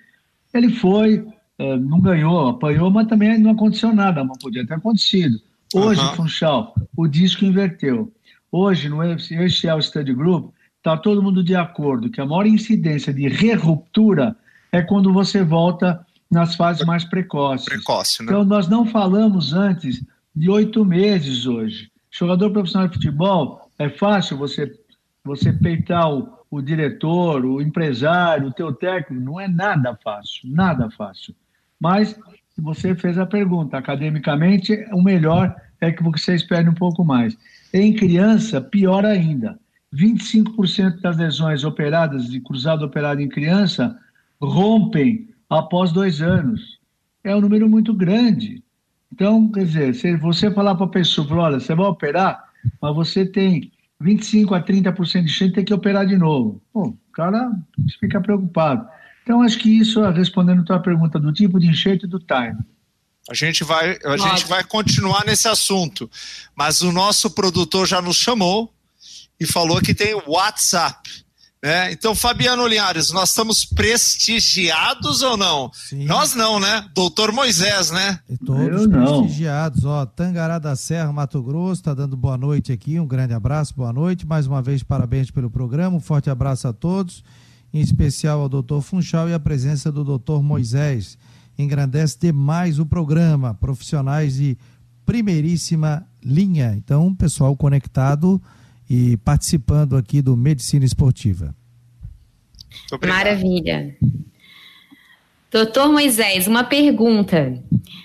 Ele 0.53 0.69
foi, 0.69 1.25
é, 1.59 1.77
não 1.77 1.99
ganhou, 1.99 2.47
apanhou, 2.47 2.89
mas 2.89 3.07
também 3.07 3.37
não 3.37 3.51
aconteceu 3.51 3.93
nada, 3.93 4.23
mas 4.23 4.37
podia 4.39 4.65
ter 4.65 4.73
acontecido. 4.73 5.39
Hoje, 5.73 6.01
uhum. 6.01 6.13
Funchal, 6.13 6.75
o 6.95 7.07
disco 7.07 7.45
inverteu. 7.45 8.11
Hoje, 8.51 8.89
no 8.89 9.03
é 9.03 9.75
o 9.75 9.81
Study 9.81 10.13
Group, 10.13 10.53
está 10.77 10.95
todo 10.95 11.21
mundo 11.21 11.43
de 11.43 11.55
acordo 11.55 12.09
que 12.09 12.21
a 12.21 12.25
maior 12.25 12.45
incidência 12.45 13.13
de 13.13 13.27
reruptura 13.27 14.35
é 14.71 14.81
quando 14.81 15.11
você 15.11 15.43
volta 15.43 16.05
nas 16.29 16.55
fases 16.55 16.85
mais 16.85 17.03
precoces. 17.03 17.65
Precoce, 17.65 18.23
né? 18.23 18.25
Então, 18.29 18.43
nós 18.43 18.67
não 18.67 18.85
falamos 18.85 19.53
antes 19.53 20.03
de 20.35 20.49
oito 20.49 20.85
meses 20.85 21.45
hoje. 21.45 21.91
Jogador 22.11 22.51
profissional 22.51 22.87
de 22.87 22.95
futebol, 22.95 23.69
é 23.77 23.89
fácil 23.89 24.37
você, 24.37 24.73
você 25.23 25.51
peitar 25.51 26.11
o, 26.11 26.37
o 26.49 26.61
diretor, 26.61 27.45
o 27.45 27.61
empresário, 27.61 28.47
o 28.47 28.53
teu 28.53 28.73
técnico, 28.73 29.23
não 29.23 29.39
é 29.39 29.47
nada 29.47 29.97
fácil, 30.03 30.49
nada 30.49 30.89
fácil. 30.91 31.35
Mas, 31.79 32.17
você 32.61 32.95
fez 32.95 33.17
a 33.17 33.25
pergunta, 33.25 33.77
academicamente, 33.77 34.73
o 34.91 35.01
melhor 35.01 35.55
é 35.79 35.91
que 35.91 36.03
você 36.03 36.35
espere 36.35 36.67
um 36.67 36.73
pouco 36.73 37.03
mais. 37.03 37.37
Em 37.73 37.93
criança, 37.93 38.59
pior 38.61 39.05
ainda 39.05 39.59
25% 39.93 41.01
das 41.01 41.17
lesões 41.17 41.63
operadas 41.63 42.29
de 42.29 42.39
cruzado 42.39 42.85
operado 42.85 43.21
em 43.21 43.29
criança 43.29 43.97
rompem 44.41 45.29
após 45.49 45.91
dois 45.91 46.21
anos. 46.21 46.79
É 47.23 47.35
um 47.35 47.41
número 47.41 47.69
muito 47.69 47.93
grande. 47.93 48.63
Então, 49.11 49.49
quer 49.51 49.65
dizer, 49.65 49.95
se 49.95 50.15
você 50.17 50.51
falar 50.51 50.75
para 50.75 50.85
a 50.85 50.89
pessoa, 50.89 51.27
olha, 51.35 51.59
você 51.59 51.73
vai 51.73 51.85
operar, 51.85 52.43
mas 52.81 52.95
você 52.95 53.25
tem 53.25 53.71
25 53.99 54.53
a 54.53 54.61
30% 54.61 55.23
de 55.23 55.29
chance 55.29 55.49
de 55.49 55.55
ter 55.55 55.63
que 55.63 55.73
operar 55.73 56.05
de 56.05 56.17
novo. 56.17 56.61
Pô, 56.71 56.89
o 56.89 56.97
cara 57.13 57.51
fica 57.99 58.21
preocupado. 58.21 58.87
Então, 59.27 59.41
acho 59.41 59.59
que 59.59 59.67
isso, 59.67 60.01
respondendo 60.11 60.61
a 60.61 60.63
tua 60.63 60.79
pergunta 60.79 61.19
do 61.19 61.33
tipo 61.33 61.59
de 61.59 61.67
enxerto 61.67 62.05
e 62.05 62.07
do 62.07 62.17
time. 62.17 62.59
A 63.29 63.33
gente 63.33 63.61
vai, 63.61 63.99
a 64.05 64.15
gente 64.15 64.45
vai 64.45 64.63
continuar 64.63 65.25
nesse 65.25 65.49
assunto, 65.49 66.09
mas 66.55 66.81
o 66.81 66.93
nosso 66.93 67.31
produtor 67.31 67.85
já 67.85 68.01
nos 68.01 68.15
chamou 68.15 68.73
e 69.37 69.45
falou 69.45 69.81
que 69.81 69.93
tem 69.93 70.15
WhatsApp. 70.25 71.09
Né? 71.61 71.91
Então, 71.91 72.15
Fabiano 72.15 72.65
Linhares, 72.65 73.11
nós 73.11 73.27
estamos 73.27 73.65
prestigiados 73.65 75.21
ou 75.21 75.35
não? 75.35 75.71
Sim. 75.73 76.05
Nós 76.05 76.33
não, 76.33 76.57
né? 76.57 76.85
Doutor 76.95 77.33
Moisés, 77.33 77.91
né? 77.91 78.21
E 78.29 78.37
todos 78.37 78.83
Eu 78.83 78.89
prestigiados. 78.89 79.83
Ó, 79.83 80.05
Tangará 80.05 80.57
da 80.57 80.73
Serra, 80.77 81.11
Mato 81.11 81.43
Grosso, 81.43 81.81
está 81.81 81.93
dando 81.93 82.15
boa 82.15 82.37
noite 82.37 82.71
aqui. 82.71 82.97
Um 82.97 83.05
grande 83.05 83.33
abraço, 83.33 83.73
boa 83.75 83.91
noite. 83.91 84.25
Mais 84.25 84.47
uma 84.47 84.61
vez, 84.61 84.83
parabéns 84.83 85.29
pelo 85.29 85.51
programa. 85.51 85.97
Um 85.97 85.99
forte 85.99 86.29
abraço 86.29 86.65
a 86.65 86.71
todos, 86.71 87.21
em 87.77 87.81
especial 87.81 88.41
ao 88.41 88.49
doutor 88.49 88.81
Funchal 88.81 89.29
e 89.29 89.33
a 89.33 89.39
presença 89.39 89.91
do 89.91 90.03
doutor 90.03 90.41
Moisés. 90.41 91.17
Engrandece 91.57 92.17
demais 92.19 92.79
o 92.79 92.85
programa. 92.85 93.53
Profissionais 93.53 94.35
de 94.35 94.57
primeiríssima 95.05 96.05
linha. 96.23 96.73
Então, 96.75 97.13
pessoal 97.13 97.55
conectado 97.55 98.41
e 98.89 99.17
participando 99.17 99.95
aqui 99.95 100.21
do 100.21 100.35
Medicina 100.35 100.85
Esportiva. 100.85 101.55
Maravilha. 103.05 103.95
Doutor 105.51 105.91
Moisés, 105.91 106.47
uma 106.47 106.63
pergunta. 106.63 107.61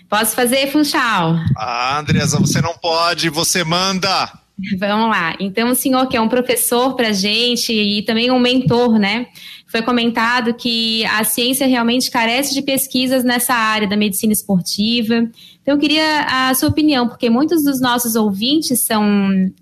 Posso 0.08 0.36
fazer, 0.36 0.70
Funchal? 0.70 1.36
Ah, 1.56 1.98
Andresa, 1.98 2.38
você 2.38 2.60
não 2.60 2.74
pode, 2.76 3.28
você 3.28 3.64
manda. 3.64 4.30
Vamos 4.78 5.08
lá. 5.08 5.34
Então, 5.40 5.70
o 5.70 5.74
senhor 5.74 6.06
que 6.06 6.16
é 6.16 6.20
um 6.20 6.28
professor 6.28 6.94
para 6.94 7.08
a 7.08 7.12
gente 7.12 7.72
e 7.72 8.02
também 8.02 8.30
um 8.30 8.38
mentor, 8.38 8.98
né? 8.98 9.26
Foi 9.72 9.82
comentado 9.82 10.54
que 10.54 11.04
a 11.06 11.24
ciência 11.24 11.66
realmente 11.66 12.10
carece 12.10 12.54
de 12.54 12.62
pesquisas 12.62 13.24
nessa 13.24 13.54
área 13.54 13.88
da 13.88 13.96
medicina 13.96 14.32
esportiva 14.32 15.28
então, 15.62 15.74
eu 15.74 15.78
queria 15.78 16.26
a 16.28 16.54
sua 16.54 16.68
opinião, 16.68 17.08
porque 17.08 17.30
muitos 17.30 17.62
dos 17.62 17.80
nossos 17.80 18.16
ouvintes 18.16 18.80
são 18.80 19.06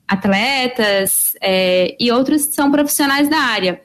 atletas 0.08 1.34
é, 1.42 1.94
e 2.00 2.10
outros 2.10 2.46
são 2.54 2.70
profissionais 2.70 3.28
da 3.28 3.36
área. 3.36 3.80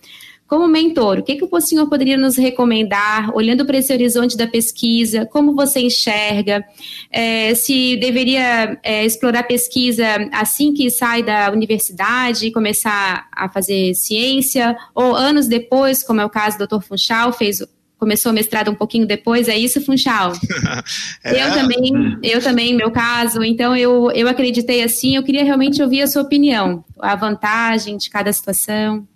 Como 0.48 0.68
mentor, 0.68 1.20
o 1.20 1.24
que, 1.24 1.36
que 1.36 1.48
o 1.50 1.62
senhor 1.62 1.90
poderia 1.90 2.18
nos 2.18 2.38
recomendar, 2.38 3.36
olhando 3.36 3.66
para 3.66 3.78
esse 3.78 3.92
horizonte 3.92 4.38
da 4.38 4.46
pesquisa, 4.46 5.26
como 5.26 5.56
você 5.56 5.80
enxerga, 5.80 6.64
é, 7.12 7.56
se 7.56 7.98
deveria 7.98 8.78
é, 8.84 9.04
explorar 9.04 9.44
pesquisa 9.44 10.06
assim 10.32 10.72
que 10.72 10.92
sai 10.92 11.24
da 11.24 11.52
universidade 11.52 12.46
e 12.46 12.52
começar 12.52 13.28
a 13.32 13.50
fazer 13.50 13.96
ciência, 13.96 14.78
ou 14.94 15.16
anos 15.16 15.48
depois, 15.48 16.04
como 16.04 16.22
é 16.22 16.26
o 16.26 16.30
caso 16.30 16.60
do 16.60 16.68
Dr. 16.68 16.82
Funchal, 16.82 17.34
fez 17.34 17.64
começou 17.98 18.32
o 18.32 18.36
mestrado 18.36 18.70
um 18.70 18.76
pouquinho 18.76 19.08
depois, 19.08 19.48
é 19.48 19.58
isso, 19.58 19.82
Funchal? 19.82 20.34
é. 21.24 21.44
Eu 21.44 21.54
também, 21.54 22.18
eu 22.22 22.42
também, 22.42 22.76
meu 22.76 22.92
caso, 22.92 23.44
então 23.44 23.76
eu, 23.76 24.12
eu 24.12 24.28
acreditei 24.28 24.84
assim, 24.84 25.16
eu 25.16 25.24
queria 25.24 25.44
realmente 25.44 25.82
ouvir 25.82 26.04
a 26.04 26.08
sua 26.08 26.22
opinião, 26.22 26.84
a 27.00 27.16
vantagem 27.16 27.98
de 27.98 28.10
cada 28.10 28.32
situação. 28.32 29.08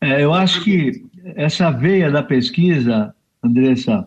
É, 0.00 0.22
eu 0.22 0.32
acho 0.32 0.62
que 0.62 1.04
essa 1.34 1.70
veia 1.70 2.10
da 2.10 2.22
pesquisa, 2.22 3.14
Andressa, 3.42 4.06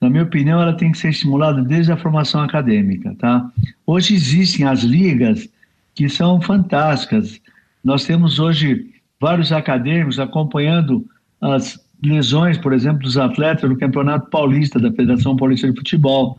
na 0.00 0.10
minha 0.10 0.22
opinião, 0.22 0.60
ela 0.60 0.76
tem 0.76 0.92
que 0.92 0.98
ser 0.98 1.08
estimulada 1.10 1.62
desde 1.62 1.92
a 1.92 1.96
formação 1.96 2.42
acadêmica, 2.42 3.14
tá? 3.18 3.50
Hoje 3.86 4.14
existem 4.14 4.66
as 4.66 4.82
ligas 4.82 5.48
que 5.94 6.08
são 6.08 6.40
fantásticas. 6.40 7.40
Nós 7.82 8.04
temos 8.04 8.38
hoje 8.38 8.90
vários 9.20 9.52
acadêmicos 9.52 10.18
acompanhando 10.18 11.06
as 11.40 11.78
lesões, 12.02 12.58
por 12.58 12.72
exemplo, 12.72 13.02
dos 13.02 13.16
atletas 13.16 13.68
no 13.68 13.78
Campeonato 13.78 14.28
Paulista, 14.28 14.78
da 14.78 14.92
Federação 14.92 15.36
Paulista 15.36 15.70
de 15.70 15.76
Futebol. 15.76 16.38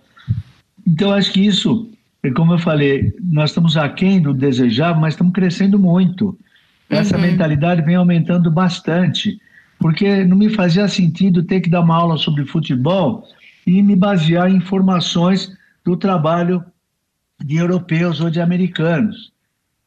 Então, 0.86 1.12
acho 1.12 1.32
que 1.32 1.46
isso, 1.46 1.90
é 2.22 2.30
como 2.30 2.54
eu 2.54 2.60
falei, 2.60 3.14
nós 3.24 3.50
estamos 3.50 3.76
aquém 3.76 4.22
do 4.22 4.34
desejável, 4.34 5.02
mas 5.02 5.16
estamos 5.16 5.34
crescendo 5.34 5.80
muito. 5.80 6.38
Essa 6.90 7.16
uhum. 7.16 7.24
mentalidade 7.24 7.82
vem 7.82 7.96
aumentando 7.96 8.52
bastante, 8.52 9.40
porque 9.80 10.24
não 10.24 10.38
me 10.38 10.50
fazia 10.50 10.88
sentido 10.88 11.44
ter 11.44 11.62
que 11.62 11.70
dar 11.70 11.82
uma 11.82 11.96
aula 11.96 12.18
sobre 12.18 12.46
futebol 12.46 13.28
e 13.66 13.82
me 13.82 13.96
basear 13.96 14.50
em 14.50 14.58
informações 14.58 15.52
do 15.84 15.98
trabalho 15.98 16.64
de 17.44 17.58
europeus 17.58 18.22
ou 18.22 18.30
de 18.30 18.40
americanos, 18.40 19.32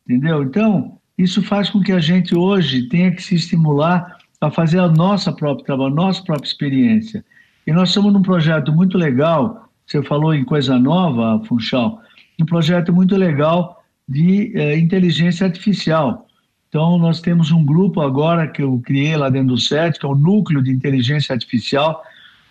entendeu? 0.07 0.42
Então, 0.42 0.99
isso 1.16 1.42
faz 1.42 1.70
com 1.70 1.80
que 1.80 1.92
a 1.92 1.99
gente 1.99 2.36
hoje 2.36 2.88
tenha 2.88 3.11
que 3.11 3.22
se 3.22 3.34
estimular 3.34 4.18
a 4.40 4.51
fazer 4.51 4.78
a 4.78 4.88
nossa 4.88 5.32
própria 5.32 5.66
trabalho, 5.66 5.92
a 5.92 5.94
nossa 5.94 6.22
própria 6.22 6.46
experiência. 6.46 7.24
E 7.66 7.72
nós 7.72 7.88
estamos 7.88 8.12
num 8.12 8.22
projeto 8.22 8.72
muito 8.72 8.96
legal, 8.96 9.68
você 9.84 10.03
falou 10.03 10.32
em 10.34 10.44
coisa 10.44 10.78
nova, 10.78 11.44
Funchal, 11.46 12.01
um 12.40 12.46
projeto 12.46 12.92
muito 12.92 13.16
legal 13.16 13.82
de 14.09 14.57
é, 14.57 14.78
inteligência 14.78 15.46
artificial. 15.46 16.28
Então, 16.69 16.99
nós 16.99 17.21
temos 17.21 17.51
um 17.51 17.64
grupo 17.64 18.01
agora 18.01 18.47
que 18.47 18.62
eu 18.62 18.79
criei 18.85 19.16
lá 19.16 19.31
dentro 19.31 19.49
do 19.49 19.59
SET, 19.59 19.99
que 19.99 20.05
é 20.05 20.09
o 20.09 20.14
Núcleo 20.14 20.62
de 20.62 20.71
Inteligência 20.71 21.33
Artificial, 21.33 22.03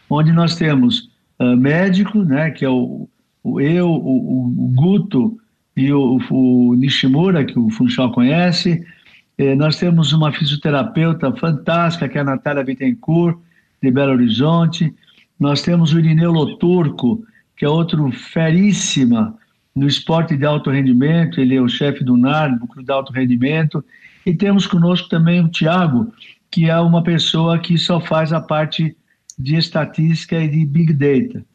onde 0.10 0.32
nós 0.32 0.56
temos 0.56 1.10
uh, 1.40 1.56
médico, 1.56 2.24
né, 2.24 2.50
que 2.50 2.66
é 2.66 2.70
o, 2.70 3.08
o 3.44 3.62
eu, 3.62 3.88
o, 3.90 4.48
o, 4.48 4.72
Guto 4.76 5.38
e 5.76 5.94
o, 5.94 6.20
o 6.32 6.74
Nishimura, 6.76 7.46
que 7.46 7.60
o 7.60 7.70
Funchal 7.70 8.12
conhece. 8.12 8.84
É, 9.38 9.54
nós 9.54 9.78
temos 9.78 10.12
uma 10.14 10.32
fisioterapeuta 10.32 11.32
fantástica, 11.34 12.10
que 12.10 12.18
é 12.18 12.22
a 12.22 12.24
Natália 12.24 12.64
Bittencourt, 12.64 13.38
de 13.82 13.92
Belo 13.92 14.14
Horizonte. 14.14 14.92
Nós 15.40 15.62
temos 15.62 15.94
o 15.94 16.00
Irineu 16.00 16.32
Loturco, 16.32 17.24
que 17.56 17.64
é 17.64 17.70
outro 17.70 18.12
feríssima 18.12 19.38
no 19.76 19.86
esporte 19.86 20.36
de 20.36 20.44
alto 20.44 20.72
rendimento, 20.72 21.40
ele 21.40 21.56
é 21.56 21.62
o 21.62 21.70
chefe 21.70 22.04
do 22.04 22.18
NAR, 22.18 22.58
do 22.58 22.84
de 22.84 22.92
alto 22.92 23.14
rendimento. 23.14 23.86
E 24.28 24.36
temos 24.36 24.68
conosco 24.68 25.08
também 25.08 25.40
o 25.40 25.48
Tiago, 25.48 26.12
que 26.52 26.70
é 26.70 26.78
uma 26.78 27.02
pessoa 27.02 27.58
que 27.60 27.78
só 27.78 28.02
faz 28.02 28.34
a 28.34 28.42
parte 28.42 28.94
de 29.40 29.56
estatística 29.56 30.38
e 30.38 30.50
de 30.50 30.66
Big 30.66 30.92
Data. 30.92 31.46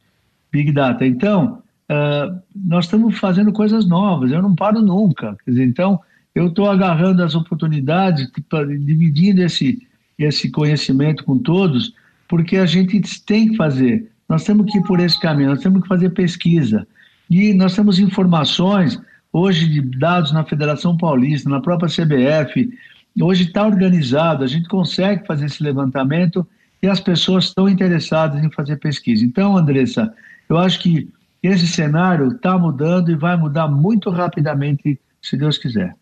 Big 0.50 0.72
Data. 0.72 1.06
Então, 1.06 1.62
uh, 1.90 2.40
nós 2.56 2.86
estamos 2.86 3.18
fazendo 3.18 3.52
coisas 3.52 3.84
novas, 3.84 4.32
eu 4.32 4.40
não 4.40 4.54
paro 4.54 4.80
nunca. 4.80 5.36
Dizer, 5.46 5.64
então, 5.64 6.00
eu 6.34 6.46
estou 6.46 6.70
agarrando 6.70 7.22
as 7.22 7.34
oportunidades, 7.34 8.32
dividindo 8.80 9.42
esse, 9.42 9.86
esse 10.18 10.50
conhecimento 10.50 11.24
com 11.24 11.36
todos, 11.36 11.92
porque 12.26 12.56
a 12.56 12.64
gente 12.64 13.22
tem 13.26 13.50
que 13.50 13.56
fazer. 13.56 14.10
Nós 14.26 14.44
temos 14.44 14.72
que 14.72 14.78
ir 14.78 14.82
por 14.84 14.98
esse 14.98 15.20
caminho, 15.20 15.50
nós 15.50 15.60
temos 15.60 15.82
que 15.82 15.88
fazer 15.88 16.08
pesquisa. 16.14 16.88
E 17.28 17.52
nós 17.52 17.74
temos 17.74 17.98
informações 17.98 18.98
hoje 19.32 19.68
de 19.68 19.80
dados 19.98 20.32
na 20.32 20.44
Federação 20.44 20.96
Paulista, 20.96 21.48
na 21.48 21.60
própria 21.60 21.88
CBF. 21.88 22.70
Hoje 23.20 23.44
está 23.44 23.66
organizado, 23.66 24.44
a 24.44 24.46
gente 24.46 24.68
consegue 24.68 25.26
fazer 25.26 25.46
esse 25.46 25.62
levantamento 25.62 26.46
e 26.82 26.88
as 26.88 27.00
pessoas 27.00 27.44
estão 27.44 27.68
interessadas 27.68 28.42
em 28.42 28.50
fazer 28.50 28.76
pesquisa. 28.76 29.24
Então, 29.24 29.56
Andressa, 29.56 30.12
eu 30.48 30.58
acho 30.58 30.80
que 30.80 31.08
esse 31.42 31.66
cenário 31.66 32.28
está 32.28 32.58
mudando 32.58 33.10
e 33.10 33.16
vai 33.16 33.36
mudar 33.36 33.68
muito 33.68 34.10
rapidamente, 34.10 34.98
se 35.20 35.36
Deus 35.36 35.58
quiser. 35.58 35.94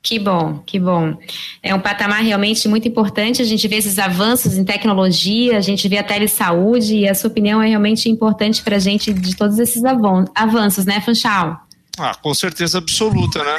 Que 0.00 0.18
bom, 0.18 0.62
que 0.64 0.78
bom. 0.78 1.18
É 1.62 1.74
um 1.74 1.80
patamar 1.80 2.22
realmente 2.22 2.68
muito 2.68 2.86
importante. 2.86 3.42
A 3.42 3.44
gente 3.44 3.66
vê 3.66 3.76
esses 3.76 3.98
avanços 3.98 4.56
em 4.56 4.64
tecnologia, 4.64 5.58
a 5.58 5.60
gente 5.60 5.88
vê 5.88 5.98
a 5.98 6.04
telesaúde, 6.04 6.98
e 6.98 7.08
a 7.08 7.14
sua 7.14 7.28
opinião 7.28 7.60
é 7.60 7.68
realmente 7.68 8.08
importante 8.08 8.62
para 8.62 8.76
a 8.76 8.78
gente 8.78 9.12
de 9.12 9.36
todos 9.36 9.58
esses 9.58 9.82
avanços, 9.84 10.86
né, 10.86 11.00
Funchal? 11.00 11.67
Ah, 11.98 12.14
com 12.14 12.32
certeza 12.32 12.78
absoluta, 12.78 13.42
né? 13.42 13.58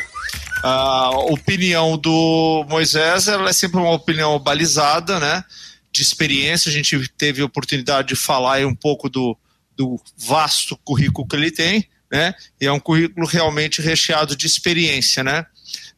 A 0.63 1.09
opinião 1.31 1.97
do 1.97 2.65
Moisés 2.69 3.27
ela 3.27 3.49
é 3.49 3.53
sempre 3.53 3.79
uma 3.79 3.91
opinião 3.91 4.37
balizada, 4.39 5.19
né? 5.19 5.43
De 5.91 6.01
experiência. 6.01 6.69
A 6.69 6.73
gente 6.73 7.07
teve 7.17 7.41
a 7.41 7.45
oportunidade 7.45 8.09
de 8.09 8.15
falar 8.15 8.65
um 8.65 8.75
pouco 8.75 9.09
do, 9.09 9.37
do 9.75 9.99
vasto 10.17 10.77
currículo 10.83 11.27
que 11.27 11.35
ele 11.35 11.51
tem, 11.51 11.87
né? 12.11 12.33
E 12.59 12.65
é 12.65 12.71
um 12.71 12.79
currículo 12.79 13.27
realmente 13.27 13.81
recheado 13.81 14.35
de 14.35 14.47
experiência, 14.47 15.23
né? 15.23 15.45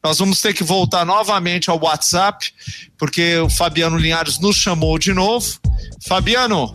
Nós 0.04 0.18
vamos 0.18 0.42
ter 0.42 0.54
que 0.54 0.64
voltar 0.64 1.06
novamente 1.06 1.70
ao 1.70 1.80
WhatsApp, 1.80 2.52
porque 2.98 3.38
o 3.38 3.50
Fabiano 3.50 3.98
Linhares 3.98 4.40
nos 4.40 4.56
chamou 4.56 4.98
de 4.98 5.14
novo. 5.14 5.60
Fabiano, 6.08 6.72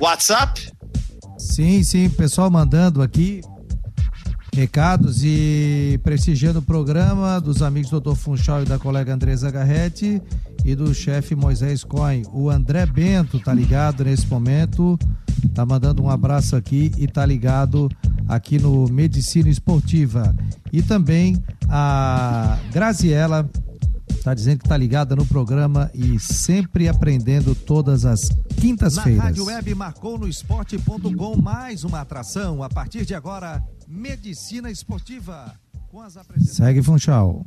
WhatsApp? 0.00 0.70
Sim, 1.38 1.82
sim, 1.84 2.08
pessoal 2.08 2.50
mandando 2.50 3.02
aqui 3.02 3.42
recados 4.56 5.22
e 5.22 6.00
prestigiando 6.02 6.60
o 6.60 6.62
programa 6.62 7.38
dos 7.38 7.60
amigos 7.60 7.90
do 7.90 8.00
Dr. 8.00 8.14
Funchal 8.14 8.62
e 8.62 8.64
da 8.64 8.78
colega 8.78 9.12
Andresa 9.12 9.50
Garretti 9.50 10.20
e 10.64 10.74
do 10.74 10.94
chefe 10.94 11.36
Moisés 11.36 11.84
Cohen. 11.84 12.22
O 12.32 12.48
André 12.48 12.86
Bento 12.86 13.38
tá 13.38 13.52
ligado 13.52 14.02
nesse 14.02 14.26
momento, 14.26 14.98
tá 15.54 15.66
mandando 15.66 16.02
um 16.02 16.08
abraço 16.08 16.56
aqui 16.56 16.90
e 16.96 17.06
tá 17.06 17.26
ligado 17.26 17.90
aqui 18.26 18.58
no 18.58 18.88
Medicina 18.88 19.50
Esportiva. 19.50 20.34
E 20.72 20.80
também 20.80 21.36
a 21.68 22.58
Graziela 22.72 23.46
está 24.18 24.34
dizendo 24.34 24.58
que 24.58 24.66
está 24.66 24.76
ligada 24.76 25.14
no 25.14 25.26
programa 25.26 25.90
e 25.94 26.18
sempre 26.18 26.88
aprendendo 26.88 27.54
todas 27.54 28.04
as 28.04 28.28
quintas-feiras. 28.60 29.18
Na 29.18 29.24
Rádio 29.24 29.44
Web 29.44 29.74
marcou 29.74 30.18
no 30.18 30.28
esporte.com 30.28 31.36
mais 31.36 31.84
uma 31.84 32.00
atração 32.00 32.62
a 32.62 32.68
partir 32.68 33.04
de 33.04 33.14
agora, 33.14 33.62
Medicina 33.86 34.70
Esportiva. 34.70 35.54
Com 35.88 36.02
as 36.02 36.18
Segue 36.44 36.82
Funchal. 36.82 37.46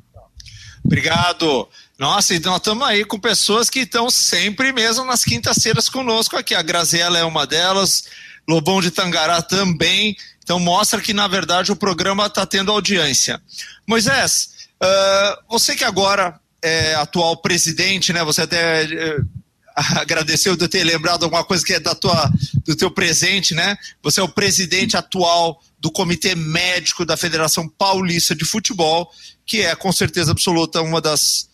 Obrigado. 0.84 1.67
Nossa, 1.97 2.34
então 2.34 2.51
nós 2.51 2.61
estamos 2.61 2.88
aí 2.88 3.03
com 3.03 3.20
pessoas 3.20 3.70
que 3.70 3.82
estão 3.82 4.09
sempre 4.09 4.72
mesmo 4.72 5.05
nas 5.05 5.24
quintas-feiras 5.24 5.89
conosco 5.89 6.38
aqui. 6.38 6.55
A 6.55 6.61
Graziela 6.61 7.17
é 7.17 7.24
uma 7.24 7.45
delas, 7.45 8.05
Lobão 8.47 8.82
de 8.82 8.89
Tangará 8.89 9.41
também. 9.41 10.15
Então 10.43 10.59
mostra 10.59 11.01
que, 11.01 11.13
na 11.13 11.28
verdade, 11.28 11.72
o 11.72 11.76
programa 11.76 12.26
está 12.26 12.45
tendo 12.45 12.72
audiência. 12.72 13.41
Moisés, 13.86 14.51
uh, 14.82 15.43
você 15.49 15.76
que 15.76 15.84
agora 15.84 16.39
é 16.62 16.95
atual 16.95 17.38
presidente, 17.38 18.12
né? 18.14 18.24
Você 18.24 18.41
até 18.41 18.86
uh, 18.86 19.28
agradeceu 19.99 20.55
de 20.55 20.68
ter 20.68 20.84
lembrado 20.84 21.24
alguma 21.24 21.43
coisa 21.43 21.66
que 21.66 21.74
é 21.74 21.80
da 21.80 21.95
tua, 21.95 22.32
do 22.66 22.76
teu 22.76 22.91
presente, 22.91 23.53
né? 23.53 23.78
Você 24.03 24.20
é 24.20 24.24
o 24.24 24.30
presidente 24.30 24.97
atual 24.97 25.62
do 25.80 25.91
Comitê 25.91 26.36
Médico 26.36 27.05
da 27.05 27.16
Federação 27.16 27.68
Paulista 27.68 28.36
de 28.36 28.45
Futebol, 28.45 29.10
que 29.45 29.62
é 29.62 29.76
com 29.76 29.91
certeza 29.91 30.32
absoluta 30.32 30.82
uma 30.82 30.99
das 30.99 31.49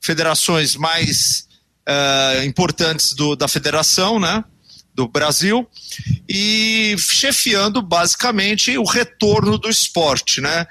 federações 0.00 0.76
mais 0.76 1.46
uh, 1.88 2.44
importantes 2.44 3.12
do, 3.12 3.34
da 3.34 3.48
federação, 3.48 4.20
né? 4.20 4.44
do 4.96 5.06
Brasil 5.06 5.68
e 6.26 6.96
chefiando 6.98 7.82
basicamente 7.82 8.78
o 8.78 8.84
retorno 8.84 9.58
do 9.58 9.68
esporte, 9.68 10.40
né? 10.40 10.66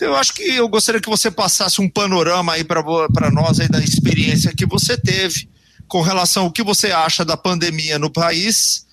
Então 0.00 0.12
eu 0.12 0.16
acho 0.16 0.32
que 0.32 0.42
eu 0.42 0.66
gostaria 0.66 0.98
que 0.98 1.10
você 1.10 1.30
passasse 1.30 1.78
um 1.78 1.86
panorama 1.88 2.54
aí 2.54 2.64
para 2.64 3.30
nós 3.30 3.60
aí 3.60 3.68
da 3.68 3.80
experiência 3.80 4.54
que 4.56 4.64
você 4.64 4.96
teve 4.96 5.46
com 5.86 6.00
relação 6.00 6.44
ao 6.44 6.50
que 6.50 6.62
você 6.62 6.90
acha 6.90 7.22
da 7.22 7.36
pandemia 7.36 7.98
no 7.98 8.08
país 8.08 8.86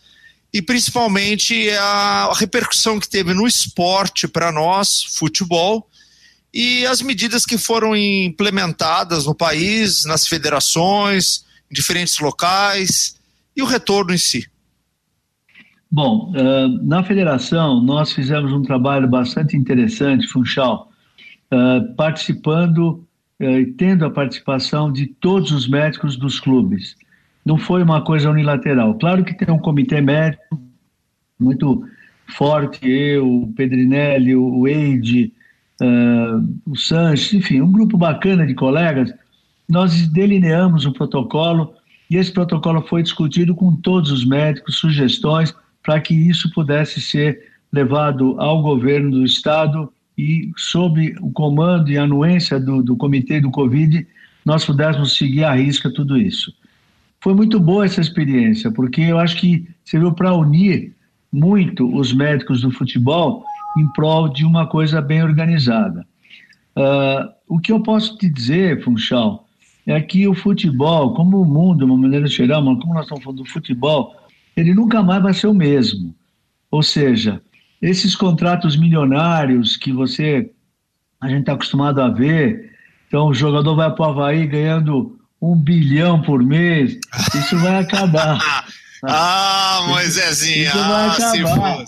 e 0.53 0.61
principalmente 0.61 1.69
a 1.69 2.33
repercussão 2.35 2.99
que 2.99 3.07
teve 3.07 3.33
no 3.33 3.47
esporte 3.47 4.27
para 4.27 4.51
nós, 4.51 5.01
futebol, 5.01 5.89
e 6.53 6.85
as 6.85 7.01
medidas 7.01 7.45
que 7.45 7.57
foram 7.57 7.95
implementadas 7.95 9.25
no 9.25 9.33
país, 9.33 10.03
nas 10.03 10.27
federações, 10.27 11.45
em 11.71 11.73
diferentes 11.73 12.19
locais 12.19 13.15
e 13.55 13.61
o 13.61 13.65
retorno 13.65 14.13
em 14.13 14.17
si. 14.17 14.45
Bom, 15.89 16.33
uh, 16.35 16.67
na 16.85 17.01
federação 17.01 17.81
nós 17.81 18.11
fizemos 18.11 18.51
um 18.51 18.61
trabalho 18.61 19.07
bastante 19.07 19.55
interessante, 19.55 20.27
Funchal, 20.27 20.86
uh, 21.51 21.93
participando 21.95 23.05
e 23.39 23.63
uh, 23.63 23.73
tendo 23.73 24.05
a 24.05 24.09
participação 24.09 24.91
de 24.91 25.07
todos 25.07 25.51
os 25.51 25.67
médicos 25.67 26.17
dos 26.17 26.39
clubes. 26.39 26.95
Não 27.45 27.57
foi 27.57 27.83
uma 27.83 28.01
coisa 28.01 28.29
unilateral. 28.29 28.95
Claro 28.95 29.23
que 29.23 29.33
tem 29.33 29.53
um 29.53 29.59
comitê 29.59 30.01
médico 30.01 30.59
muito 31.39 31.85
forte, 32.35 32.89
eu, 32.89 33.43
o 33.43 33.53
Pedrinelli, 33.53 34.35
o 34.35 34.67
Eide, 34.67 35.31
o 36.65 36.75
Sanches, 36.75 37.33
enfim, 37.33 37.61
um 37.61 37.71
grupo 37.71 37.97
bacana 37.97 38.45
de 38.45 38.53
colegas. 38.53 39.13
Nós 39.69 40.07
delineamos 40.07 40.85
um 40.85 40.91
protocolo 40.91 41.73
e 42.09 42.15
esse 42.17 42.31
protocolo 42.31 42.81
foi 42.81 43.03
discutido 43.03 43.53
com 43.53 43.75
todos 43.75 44.11
os 44.11 44.25
médicos, 44.25 44.77
sugestões 44.77 45.53
para 45.83 45.99
que 45.99 46.13
isso 46.13 46.51
pudesse 46.51 46.99
ser 46.99 47.39
levado 47.71 48.39
ao 48.39 48.61
governo 48.61 49.11
do 49.11 49.25
Estado 49.25 49.91
e, 50.18 50.51
sob 50.57 51.15
o 51.22 51.32
comando 51.32 51.91
e 51.91 51.97
anuência 51.97 52.59
do, 52.59 52.82
do 52.82 52.95
Comitê 52.95 53.39
do 53.39 53.51
Covid, 53.51 54.05
nós 54.43 54.65
pudéssemos 54.65 55.15
seguir 55.15 55.43
à 55.43 55.53
risca 55.53 55.91
tudo 55.91 56.18
isso. 56.18 56.53
Foi 57.22 57.34
muito 57.34 57.59
boa 57.59 57.86
essa 57.86 58.01
experiência, 58.01 58.72
porque 58.72 59.01
eu 59.01 59.20
acho 59.20 59.38
que 59.38 59.68
serviu 59.86 60.13
para 60.13 60.34
unir 60.34 60.95
muito 61.32 61.93
os 61.95 62.13
médicos 62.13 62.61
do 62.61 62.72
futebol 62.72 63.43
em 63.78 63.88
prol 63.93 64.30
de 64.30 64.45
uma 64.45 64.65
coisa 64.65 65.01
bem 65.01 65.22
organizada. 65.24 66.05
Uh, 66.76 67.30
o 67.47 67.59
que 67.59 67.72
eu 67.72 67.82
posso 67.82 68.18
te 68.18 68.30
dizer, 68.30 68.84
Funchal, 68.84 69.47
é 69.86 69.99
que 70.01 70.28
o 70.28 70.34
futebol, 70.34 71.13
como 71.13 71.41
o 71.41 71.45
mundo, 71.45 71.80
de 71.80 71.84
uma 71.86 71.97
maneira 71.97 72.28
geral, 72.28 72.63
mas 72.63 72.80
como 72.80 72.93
nós 72.93 73.03
estamos 73.03 73.24
falando 73.24 73.43
do 73.43 73.49
futebol, 73.49 74.15
ele 74.55 74.74
nunca 74.74 75.01
mais 75.01 75.22
vai 75.22 75.34
ser 75.34 75.47
o 75.47 75.53
mesmo. 75.53 76.13
Ou 76.70 76.84
seja, 76.84 77.41
esses 77.82 78.15
contratos 78.15 78.75
milionários 78.75 79.78
que 79.78 79.91
você 79.91 80.49
a 81.19 81.28
gente 81.28 81.41
está 81.41 81.53
acostumado 81.53 81.99
a 81.99 82.09
ver, 82.09 82.71
então 83.07 83.28
o 83.28 83.34
jogador 83.34 83.75
vai 83.75 83.91
para 83.91 84.05
o 84.05 84.09
Havaí 84.09 84.45
ganhando 84.45 85.19
um 85.41 85.55
bilhão 85.55 86.21
por 86.21 86.43
mês, 86.43 86.97
isso 87.36 87.57
vai 87.57 87.78
acabar. 87.80 88.39
ah, 89.03 89.86
Moisésinha, 89.88 90.67
isso 90.67 90.78
vai 90.78 91.07
acabar. 91.07 91.86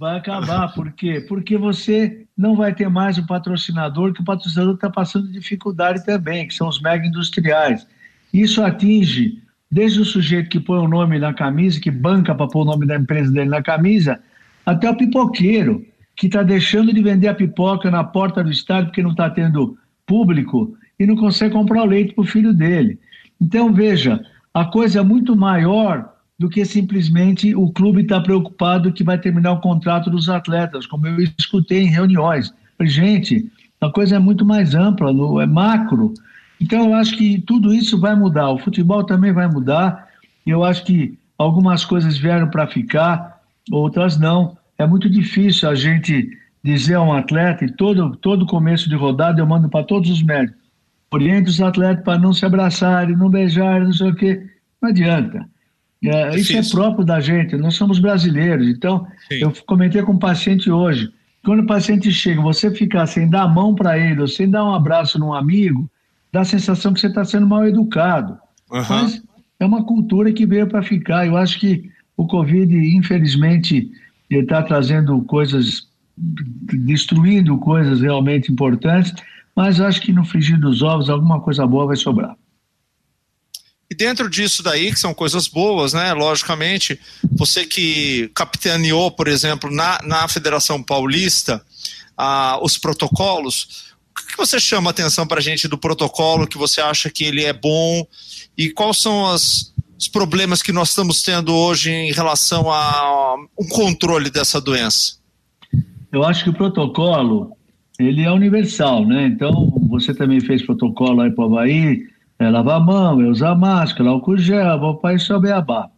vai 0.00 0.16
acabar, 0.18 0.74
por 0.74 0.92
quê? 0.92 1.24
Porque 1.28 1.56
você 1.56 2.26
não 2.36 2.56
vai 2.56 2.74
ter 2.74 2.88
mais 2.88 3.18
o 3.18 3.26
patrocinador, 3.26 4.12
que 4.12 4.22
o 4.22 4.24
patrocinador 4.24 4.74
está 4.74 4.90
passando 4.90 5.30
dificuldade 5.30 6.04
também, 6.04 6.48
que 6.48 6.54
são 6.54 6.68
os 6.68 6.80
mega 6.80 7.06
industriais. 7.06 7.86
Isso 8.32 8.62
atinge 8.62 9.42
desde 9.70 10.00
o 10.00 10.04
sujeito 10.04 10.48
que 10.48 10.58
põe 10.58 10.78
o 10.78 10.88
nome 10.88 11.18
na 11.18 11.32
camisa, 11.32 11.80
que 11.80 11.90
banca 11.90 12.34
para 12.34 12.48
pôr 12.48 12.62
o 12.62 12.64
nome 12.64 12.86
da 12.86 12.96
empresa 12.96 13.30
dele 13.30 13.50
na 13.50 13.62
camisa, 13.62 14.20
até 14.64 14.90
o 14.90 14.96
pipoqueiro. 14.96 15.84
que 16.16 16.26
está 16.26 16.42
deixando 16.42 16.92
de 16.92 17.02
vender 17.02 17.28
a 17.28 17.34
pipoca 17.34 17.90
na 17.90 18.04
porta 18.04 18.44
do 18.44 18.50
estádio 18.50 18.88
porque 18.88 19.02
não 19.02 19.12
está 19.12 19.30
tendo 19.30 19.78
público 20.04 20.76
e 20.98 21.06
não 21.06 21.16
consegue 21.16 21.54
comprar 21.54 21.82
o 21.82 21.86
leite 21.86 22.12
para 22.12 22.22
o 22.22 22.26
filho 22.26 22.52
dele. 22.52 22.98
Então, 23.40 23.72
veja, 23.72 24.20
a 24.52 24.66
coisa 24.66 25.00
é 25.00 25.02
muito 25.02 25.34
maior 25.34 26.12
do 26.38 26.48
que 26.48 26.64
simplesmente 26.64 27.54
o 27.54 27.70
clube 27.70 28.02
estar 28.02 28.16
tá 28.16 28.22
preocupado 28.22 28.92
que 28.92 29.04
vai 29.04 29.18
terminar 29.18 29.52
o 29.52 29.60
contrato 29.60 30.10
dos 30.10 30.28
atletas, 30.28 30.86
como 30.86 31.06
eu 31.06 31.20
escutei 31.38 31.82
em 31.82 31.90
reuniões. 31.90 32.52
Gente, 32.82 33.50
a 33.80 33.90
coisa 33.90 34.16
é 34.16 34.18
muito 34.18 34.44
mais 34.44 34.74
ampla, 34.74 35.10
é 35.42 35.46
macro. 35.46 36.12
Então, 36.60 36.86
eu 36.86 36.94
acho 36.94 37.16
que 37.16 37.40
tudo 37.40 37.72
isso 37.72 37.98
vai 37.98 38.14
mudar. 38.14 38.50
O 38.50 38.58
futebol 38.58 39.04
também 39.04 39.32
vai 39.32 39.48
mudar. 39.48 40.06
Eu 40.46 40.64
acho 40.64 40.84
que 40.84 41.18
algumas 41.38 41.84
coisas 41.84 42.18
vieram 42.18 42.48
para 42.48 42.66
ficar, 42.66 43.29
outras 43.70 44.18
não. 44.18 44.56
É 44.78 44.86
muito 44.86 45.08
difícil 45.08 45.68
a 45.68 45.74
gente 45.74 46.28
dizer 46.62 46.94
a 46.94 47.02
um 47.02 47.12
atleta, 47.12 47.64
e 47.64 47.72
todo, 47.72 48.16
todo 48.16 48.46
começo 48.46 48.88
de 48.88 48.94
rodada 48.94 49.40
eu 49.40 49.46
mando 49.46 49.68
para 49.68 49.84
todos 49.84 50.10
os 50.10 50.22
médicos, 50.22 50.60
oriente 51.10 51.50
os 51.50 51.60
atletas 51.60 52.04
para 52.04 52.18
não 52.18 52.32
se 52.32 52.44
abraçarem, 52.44 53.16
não 53.16 53.30
beijarem, 53.30 53.84
não 53.84 53.92
sei 53.92 54.10
o 54.10 54.14
quê. 54.14 54.46
Não 54.80 54.90
adianta. 54.90 55.48
É, 56.02 56.34
isso 56.34 56.56
é 56.56 56.62
próprio 56.70 57.04
da 57.04 57.20
gente, 57.20 57.56
nós 57.56 57.74
somos 57.74 57.98
brasileiros. 57.98 58.66
Então, 58.68 59.06
Sim. 59.28 59.40
eu 59.42 59.52
comentei 59.66 60.02
com 60.02 60.12
um 60.12 60.18
paciente 60.18 60.70
hoje, 60.70 61.12
quando 61.44 61.60
o 61.60 61.66
paciente 61.66 62.10
chega, 62.10 62.40
você 62.40 62.70
ficar 62.70 63.06
sem 63.06 63.28
dar 63.28 63.42
a 63.42 63.48
mão 63.48 63.74
para 63.74 63.98
ele, 63.98 64.20
ou 64.20 64.28
sem 64.28 64.48
dar 64.48 64.64
um 64.64 64.74
abraço 64.74 65.18
num 65.18 65.34
amigo, 65.34 65.90
dá 66.32 66.40
a 66.40 66.44
sensação 66.44 66.92
que 66.92 67.00
você 67.00 67.08
está 67.08 67.24
sendo 67.24 67.46
mal 67.46 67.66
educado. 67.66 68.38
Uhum. 68.70 68.84
Mas 68.88 69.22
é 69.58 69.66
uma 69.66 69.84
cultura 69.84 70.32
que 70.32 70.46
veio 70.46 70.66
para 70.66 70.82
ficar. 70.82 71.26
Eu 71.26 71.36
acho 71.36 71.58
que 71.58 71.90
o 72.20 72.26
Covid, 72.26 72.76
infelizmente, 72.94 73.90
está 74.30 74.62
trazendo 74.62 75.22
coisas, 75.22 75.88
destruindo 76.14 77.56
coisas 77.56 78.02
realmente 78.02 78.52
importantes, 78.52 79.14
mas 79.56 79.80
acho 79.80 80.02
que 80.02 80.12
no 80.12 80.22
frigir 80.22 80.60
dos 80.60 80.82
ovos 80.82 81.08
alguma 81.08 81.40
coisa 81.40 81.66
boa 81.66 81.86
vai 81.86 81.96
sobrar. 81.96 82.36
E 83.90 83.94
dentro 83.94 84.28
disso 84.28 84.62
daí, 84.62 84.92
que 84.92 85.00
são 85.00 85.14
coisas 85.14 85.48
boas, 85.48 85.94
né? 85.94 86.12
Logicamente, 86.12 87.00
você 87.32 87.64
que 87.64 88.30
capitaneou, 88.34 89.10
por 89.10 89.26
exemplo, 89.26 89.70
na, 89.70 89.98
na 90.04 90.28
Federação 90.28 90.82
Paulista, 90.82 91.64
ah, 92.18 92.58
os 92.62 92.76
protocolos, 92.76 93.94
o 94.10 94.26
que 94.26 94.36
você 94.36 94.60
chama 94.60 94.90
a 94.90 94.92
atenção 94.92 95.26
para 95.26 95.38
a 95.38 95.42
gente 95.42 95.66
do 95.66 95.78
protocolo, 95.78 96.46
que 96.46 96.58
você 96.58 96.82
acha 96.82 97.08
que 97.08 97.24
ele 97.24 97.44
é 97.44 97.52
bom 97.54 98.06
e 98.58 98.70
quais 98.70 98.98
são 98.98 99.26
as, 99.26 99.72
os 100.00 100.08
problemas 100.08 100.62
que 100.62 100.72
nós 100.72 100.88
estamos 100.88 101.22
tendo 101.22 101.54
hoje 101.54 101.90
em 101.90 102.10
relação 102.10 102.70
ao 102.70 103.38
um 103.58 103.68
controle 103.68 104.30
dessa 104.30 104.58
doença? 104.58 105.18
Eu 106.10 106.24
acho 106.24 106.42
que 106.42 106.50
o 106.50 106.54
protocolo 106.54 107.54
ele 107.98 108.22
é 108.22 108.32
universal, 108.32 109.06
né? 109.06 109.26
Então, 109.26 109.70
você 109.90 110.14
também 110.14 110.40
fez 110.40 110.64
protocolo 110.64 111.20
aí 111.20 111.30
para 111.30 111.44
o 111.44 111.48
Havaí, 111.48 112.06
é 112.38 112.48
lavar 112.48 112.78
a 112.78 112.80
mão, 112.80 113.20
é 113.20 113.26
usar 113.26 113.54
máscara, 113.54 114.08
álcool 114.08 114.38
gel, 114.38 114.82
o 114.82 114.94
país 114.94 115.22
só 115.22 115.38
beabá. 115.38 115.90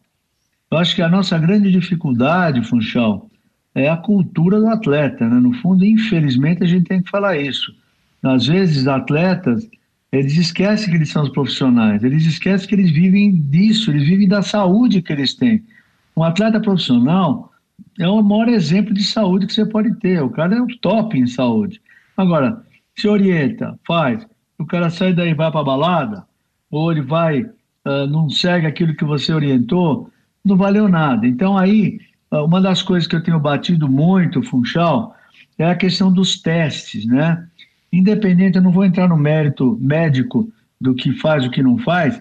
Eu 0.69 0.79
acho 0.79 0.97
que 0.97 1.03
a 1.03 1.09
nossa 1.09 1.39
grande 1.39 1.71
dificuldade, 1.71 2.65
Funchal, 2.65 3.31
é 3.73 3.89
a 3.89 3.97
cultura 3.97 4.59
do 4.59 4.67
atleta, 4.69 5.29
né? 5.29 5.39
No 5.39 5.55
fundo, 5.55 5.85
infelizmente, 5.85 6.65
a 6.65 6.67
gente 6.67 6.87
tem 6.87 7.01
que 7.01 7.09
falar 7.09 7.39
isso. 7.39 7.73
Às 8.21 8.49
vezes, 8.49 8.89
atletas, 8.89 9.65
eles 10.13 10.37
esquecem 10.37 10.91
que 10.91 10.97
eles 10.97 11.09
são 11.09 11.23
os 11.23 11.31
profissionais, 11.31 12.05
eles 12.05 12.27
esquecem 12.27 12.69
que 12.69 12.75
eles 12.75 12.91
vivem 12.91 13.35
disso, 13.35 13.91
eles 13.91 14.07
vivem 14.07 14.29
da 14.29 14.43
saúde 14.43 15.01
que 15.01 15.13
eles 15.13 15.35
têm. 15.35 15.65
Um 16.15 16.23
atleta 16.23 16.61
profissional 16.61 17.51
é 17.99 18.07
o 18.07 18.23
maior 18.23 18.49
exemplo 18.49 18.93
de 18.93 19.03
saúde 19.03 19.47
que 19.47 19.55
você 19.55 19.65
pode 19.65 19.95
ter. 19.97 20.23
O 20.23 20.29
cara 20.29 20.55
é 20.55 20.61
o 20.61 20.67
top 20.79 21.19
em 21.19 21.27
saúde. 21.27 21.81
Agora, 22.17 22.63
se 22.95 23.09
orienta, 23.09 23.79
faz, 23.87 24.27
o 24.59 24.67
cara 24.67 24.91
sai 24.91 25.15
daí 25.15 25.31
e 25.31 25.35
vai 25.35 25.51
para 25.51 25.65
balada, 25.65 26.25
ou 26.71 26.93
ele 26.93 27.01
vai, 27.01 27.43
uh, 27.43 28.07
não 28.09 28.29
segue 28.29 28.67
aquilo 28.67 28.95
que 28.95 29.05
você 29.05 29.33
orientou, 29.33 30.11
não 30.45 30.57
valeu 30.57 30.89
nada. 30.89 31.27
Então, 31.27 31.57
aí, 31.57 31.99
uh, 32.31 32.45
uma 32.45 32.61
das 32.61 32.83
coisas 32.83 33.09
que 33.09 33.17
eu 33.17 33.23
tenho 33.23 33.41
batido 33.41 33.89
muito, 33.89 34.43
Funchal, 34.43 35.17
é 35.59 35.65
a 35.65 35.75
questão 35.75 36.13
dos 36.13 36.41
testes, 36.41 37.07
né? 37.07 37.47
Independente, 37.93 38.57
eu 38.57 38.62
não 38.62 38.72
vou 38.72 38.84
entrar 38.84 39.09
no 39.09 39.16
mérito 39.16 39.76
médico 39.80 40.51
do 40.80 40.95
que 40.95 41.12
faz, 41.12 41.45
o 41.45 41.51
que 41.51 41.62
não 41.62 41.78
faz, 41.78 42.20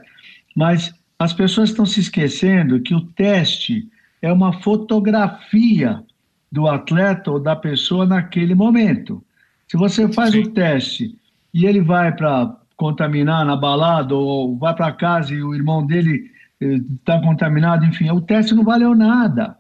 mas 0.56 0.94
as 1.18 1.34
pessoas 1.34 1.70
estão 1.70 1.86
se 1.86 2.00
esquecendo 2.00 2.82
que 2.82 2.94
o 2.94 3.02
teste 3.02 3.88
é 4.22 4.32
uma 4.32 4.54
fotografia 4.62 6.04
do 6.52 6.68
atleta 6.68 7.32
ou 7.32 7.40
da 7.40 7.56
pessoa 7.56 8.06
naquele 8.06 8.54
momento. 8.54 9.24
Se 9.68 9.78
você 9.78 10.12
faz 10.12 10.32
Sim. 10.32 10.42
o 10.42 10.50
teste 10.50 11.16
e 11.54 11.66
ele 11.66 11.82
vai 11.82 12.12
para 12.12 12.56
contaminar 12.76 13.46
na 13.46 13.56
balada 13.56 14.14
ou 14.16 14.58
vai 14.58 14.76
para 14.76 14.92
casa 14.92 15.34
e 15.34 15.42
o 15.42 15.56
irmão 15.56 15.86
dele 15.86 16.30
está 16.60 17.16
eh, 17.16 17.22
contaminado, 17.22 17.86
enfim, 17.86 18.10
o 18.12 18.20
teste 18.22 18.54
não 18.54 18.64
valeu 18.64 18.94
nada. 18.94 19.56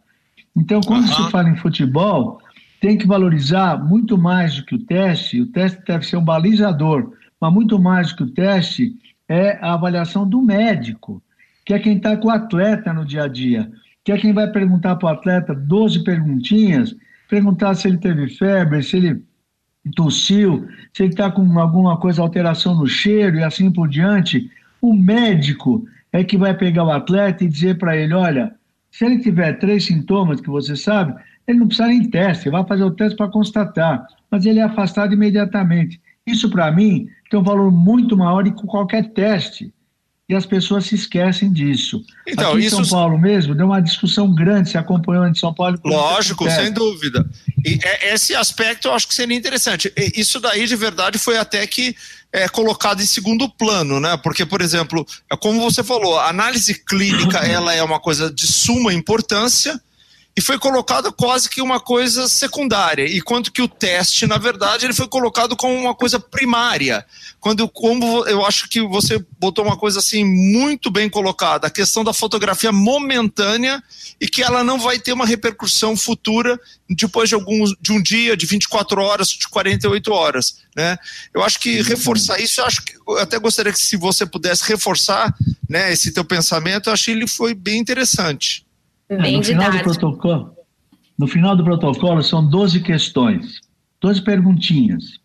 Então, 0.55 0.82
quando 0.82 1.07
uhum. 1.07 1.14
se 1.14 1.32
fala 1.32 1.49
em 1.49 1.55
futebol, 1.55 2.41
tem 2.82 2.98
que 2.98 3.08
valorizar 3.08 3.78
muito 3.78 4.18
mais 4.18 4.56
do 4.56 4.66
que 4.66 4.74
o 4.74 4.84
teste. 4.84 5.40
O 5.40 5.46
teste 5.46 5.80
deve 5.86 6.06
ser 6.06 6.18
um 6.18 6.26
balizador, 6.26 7.14
mas 7.40 7.54
muito 7.54 7.80
mais 7.80 8.10
do 8.10 8.16
que 8.18 8.24
o 8.24 8.32
teste 8.32 8.94
é 9.30 9.58
a 9.62 9.74
avaliação 9.74 10.28
do 10.28 10.42
médico, 10.42 11.22
que 11.64 11.76
é 11.76 11.80
quem 11.80 11.98
está 11.98 12.18
com 12.18 12.28
o 12.28 12.32
atleta 12.32 12.92
no 12.92 13.06
dia 13.06 13.24
a 13.24 13.28
dia, 13.28 13.72
que 14.04 14.12
é 14.12 14.18
quem 14.18 14.34
vai 14.34 14.52
perguntar 14.52 14.96
para 14.96 15.06
o 15.06 15.14
atleta 15.14 15.54
12 15.54 16.04
perguntinhas, 16.04 16.96
perguntar 17.30 17.76
se 17.76 17.88
ele 17.88 18.00
teve 18.00 18.28
febre, 18.28 18.82
se 18.82 18.98
ele 18.98 19.24
tossiu, 19.96 20.68
se 20.92 21.04
ele 21.04 21.12
está 21.12 21.30
com 21.30 21.60
alguma 21.60 21.98
coisa, 21.98 22.22
alteração 22.24 22.76
no 22.76 22.88
cheiro 22.88 23.38
e 23.38 23.44
assim 23.44 23.72
por 23.72 23.88
diante, 23.88 24.50
o 24.82 24.92
médico 24.92 25.86
é 26.12 26.24
que 26.24 26.36
vai 26.36 26.56
pegar 26.56 26.84
o 26.84 26.92
atleta 26.92 27.44
e 27.44 27.48
dizer 27.48 27.78
para 27.78 27.96
ele: 27.96 28.16
olha, 28.16 28.56
se 28.90 29.06
ele 29.06 29.20
tiver 29.20 29.54
três 29.60 29.86
sintomas 29.86 30.42
que 30.42 30.50
você 30.50 30.76
sabe, 30.76 31.14
ele 31.48 31.60
não 31.60 31.68
precisa 31.68 31.88
nem 31.88 32.10
teste, 32.10 32.50
vai 32.50 32.66
fazer 32.66 32.84
o 32.84 32.92
teste 32.92 33.18
para 33.18 33.30
constatar, 33.30 34.06
mas 34.30 34.46
ele 34.46 34.60
é 34.60 34.64
afastado 34.64 35.14
imediatamente. 35.14 36.00
Isso, 36.26 36.50
para 36.50 36.72
mim, 36.72 37.08
tem 37.30 37.39
um 37.39 37.44
valor 37.44 37.72
muito 37.72 38.16
maior 38.16 38.44
do 38.44 38.54
que 38.54 38.66
qualquer 38.66 39.12
teste 39.12 39.74
e 40.32 40.36
as 40.36 40.46
pessoas 40.46 40.86
se 40.86 40.96
esquecem 40.96 41.52
disso. 41.52 42.02
Então, 42.26 42.54
Aqui 42.54 42.66
em 42.66 42.70
São 42.70 42.88
Paulo 42.88 43.18
mesmo, 43.18 43.54
deu 43.54 43.66
uma 43.66 43.82
discussão 43.82 44.34
grande, 44.34 44.70
se 44.70 44.78
acompanhou 44.78 45.28
em 45.28 45.36
São 45.36 45.54
Paulo. 45.54 45.78
Lógico, 45.84 46.50
sem 46.50 46.72
dúvida. 46.72 47.30
E 47.66 47.78
é, 47.84 48.14
esse 48.14 48.34
aspecto 48.34 48.88
eu 48.88 48.94
acho 48.94 49.10
que 49.10 49.14
seria 49.14 49.36
interessante. 49.36 49.92
Isso 50.16 50.39
daí, 50.39 50.66
de 50.66 50.76
verdade, 50.78 51.20
foi 51.20 51.38
até 51.38 51.68
que 51.68 51.94
é 52.32 52.48
colocado 52.48 53.02
em 53.02 53.06
segundo 53.06 53.50
plano, 53.50 54.00
né? 54.00 54.16
Porque, 54.24 54.46
por 54.46 54.62
exemplo, 54.62 55.06
é 55.30 55.36
como 55.36 55.60
você 55.60 55.84
falou, 55.84 56.18
a 56.18 56.30
análise 56.30 56.76
clínica 56.86 57.39
ela 57.46 57.74
é 57.74 57.84
uma 57.84 58.00
coisa 58.00 58.32
de 58.32 58.48
suma 58.48 58.94
importância, 58.94 59.82
e 60.36 60.42
foi 60.42 60.58
colocado 60.58 61.12
quase 61.12 61.50
que 61.50 61.62
uma 61.62 61.80
coisa 61.80 62.28
secundária, 62.28 63.06
enquanto 63.16 63.52
que 63.52 63.62
o 63.62 63.68
teste, 63.68 64.26
na 64.26 64.38
verdade, 64.38 64.86
ele 64.86 64.94
foi 64.94 65.08
colocado 65.08 65.58
como 65.58 65.74
uma 65.74 65.94
coisa 65.94 66.20
primária. 66.20 67.06
Quando 67.40 67.68
como 67.68 68.26
eu 68.26 68.46
acho 68.46 68.70
que 68.70 68.82
você 68.82 69.24
botou 69.38 69.66
uma 69.66 69.76
coisa 69.76 70.00
assim 70.00 70.24
muito 70.24 70.90
bem 70.90 71.10
colocada, 71.10 71.68
a 71.68 71.72
questão 71.72 72.02
da 72.04 72.14
fotografia 72.14 72.72
momentânea 72.72 73.84
e 74.22 74.28
que 74.28 74.42
ela 74.42 74.64
não 74.64 74.80
vai 74.80 75.00
ter 75.00 75.12
uma 75.12 75.26
repercussão 75.26 75.98
futura 75.98 76.58
depois 76.90 77.28
de 77.28 77.36
alguns 77.36 77.76
de 77.82 77.92
um 77.92 78.02
dia, 78.02 78.38
de 78.38 78.46
24 78.46 79.02
horas, 79.02 79.28
de 79.30 79.50
48 79.50 80.14
horas, 80.14 80.60
né? 80.76 80.98
Eu 81.34 81.44
acho 81.44 81.60
que 81.60 81.82
reforçar 81.82 82.40
isso, 82.40 82.62
eu 82.62 82.66
acho 82.66 82.84
que 82.84 82.94
eu 83.06 83.18
até 83.18 83.38
gostaria 83.38 83.74
que 83.74 83.80
se 83.80 83.98
você 83.98 84.26
pudesse 84.26 84.64
reforçar, 84.64 85.34
né, 85.70 85.92
esse 85.92 86.12
teu 86.14 86.24
pensamento, 86.24 86.88
eu 86.88 86.94
achei 86.94 87.14
ele 87.14 87.28
foi 87.28 87.54
bem 87.54 87.80
interessante. 87.80 88.66
É, 89.12 89.30
no, 89.30 89.43
final 89.43 89.70
do 89.70 89.80
protocolo, 89.80 90.55
no 91.18 91.28
final 91.28 91.53
do 91.53 91.66
protocolo 91.66 92.24
são 92.24 92.47
12 92.47 92.80
questões, 92.80 93.59
12 93.99 94.22
perguntinhas. 94.22 95.20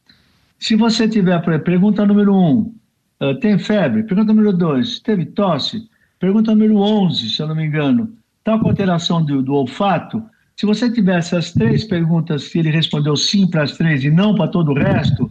Se 0.59 0.75
você 0.75 1.09
tiver, 1.09 1.41
pergunta 1.63 2.05
número 2.05 2.35
1, 2.35 2.37
um, 2.37 2.75
uh, 3.23 3.39
tem 3.39 3.57
febre? 3.61 4.03
Pergunta 4.03 4.33
número 4.33 4.53
2, 4.53 4.99
teve 4.99 5.27
tosse? 5.27 5.89
Pergunta 6.19 6.51
número 6.51 6.79
11, 6.79 7.31
se 7.31 7.41
eu 7.41 7.47
não 7.47 7.55
me 7.55 7.65
engano, 7.65 8.13
está 8.41 8.59
com 8.59 8.69
alteração 8.69 9.25
do, 9.25 9.41
do 9.41 9.55
olfato? 9.55 10.21
Se 10.57 10.67
você 10.67 10.91
tiver 10.91 11.19
essas 11.19 11.53
três 11.53 11.85
perguntas, 11.85 12.43
se 12.43 12.59
ele 12.59 12.71
respondeu 12.71 13.17
sim 13.17 13.47
para 13.49 13.63
as 13.63 13.77
três 13.77 14.03
e 14.03 14.11
não 14.11 14.35
para 14.35 14.49
todo 14.49 14.73
o 14.73 14.75
resto, 14.75 15.31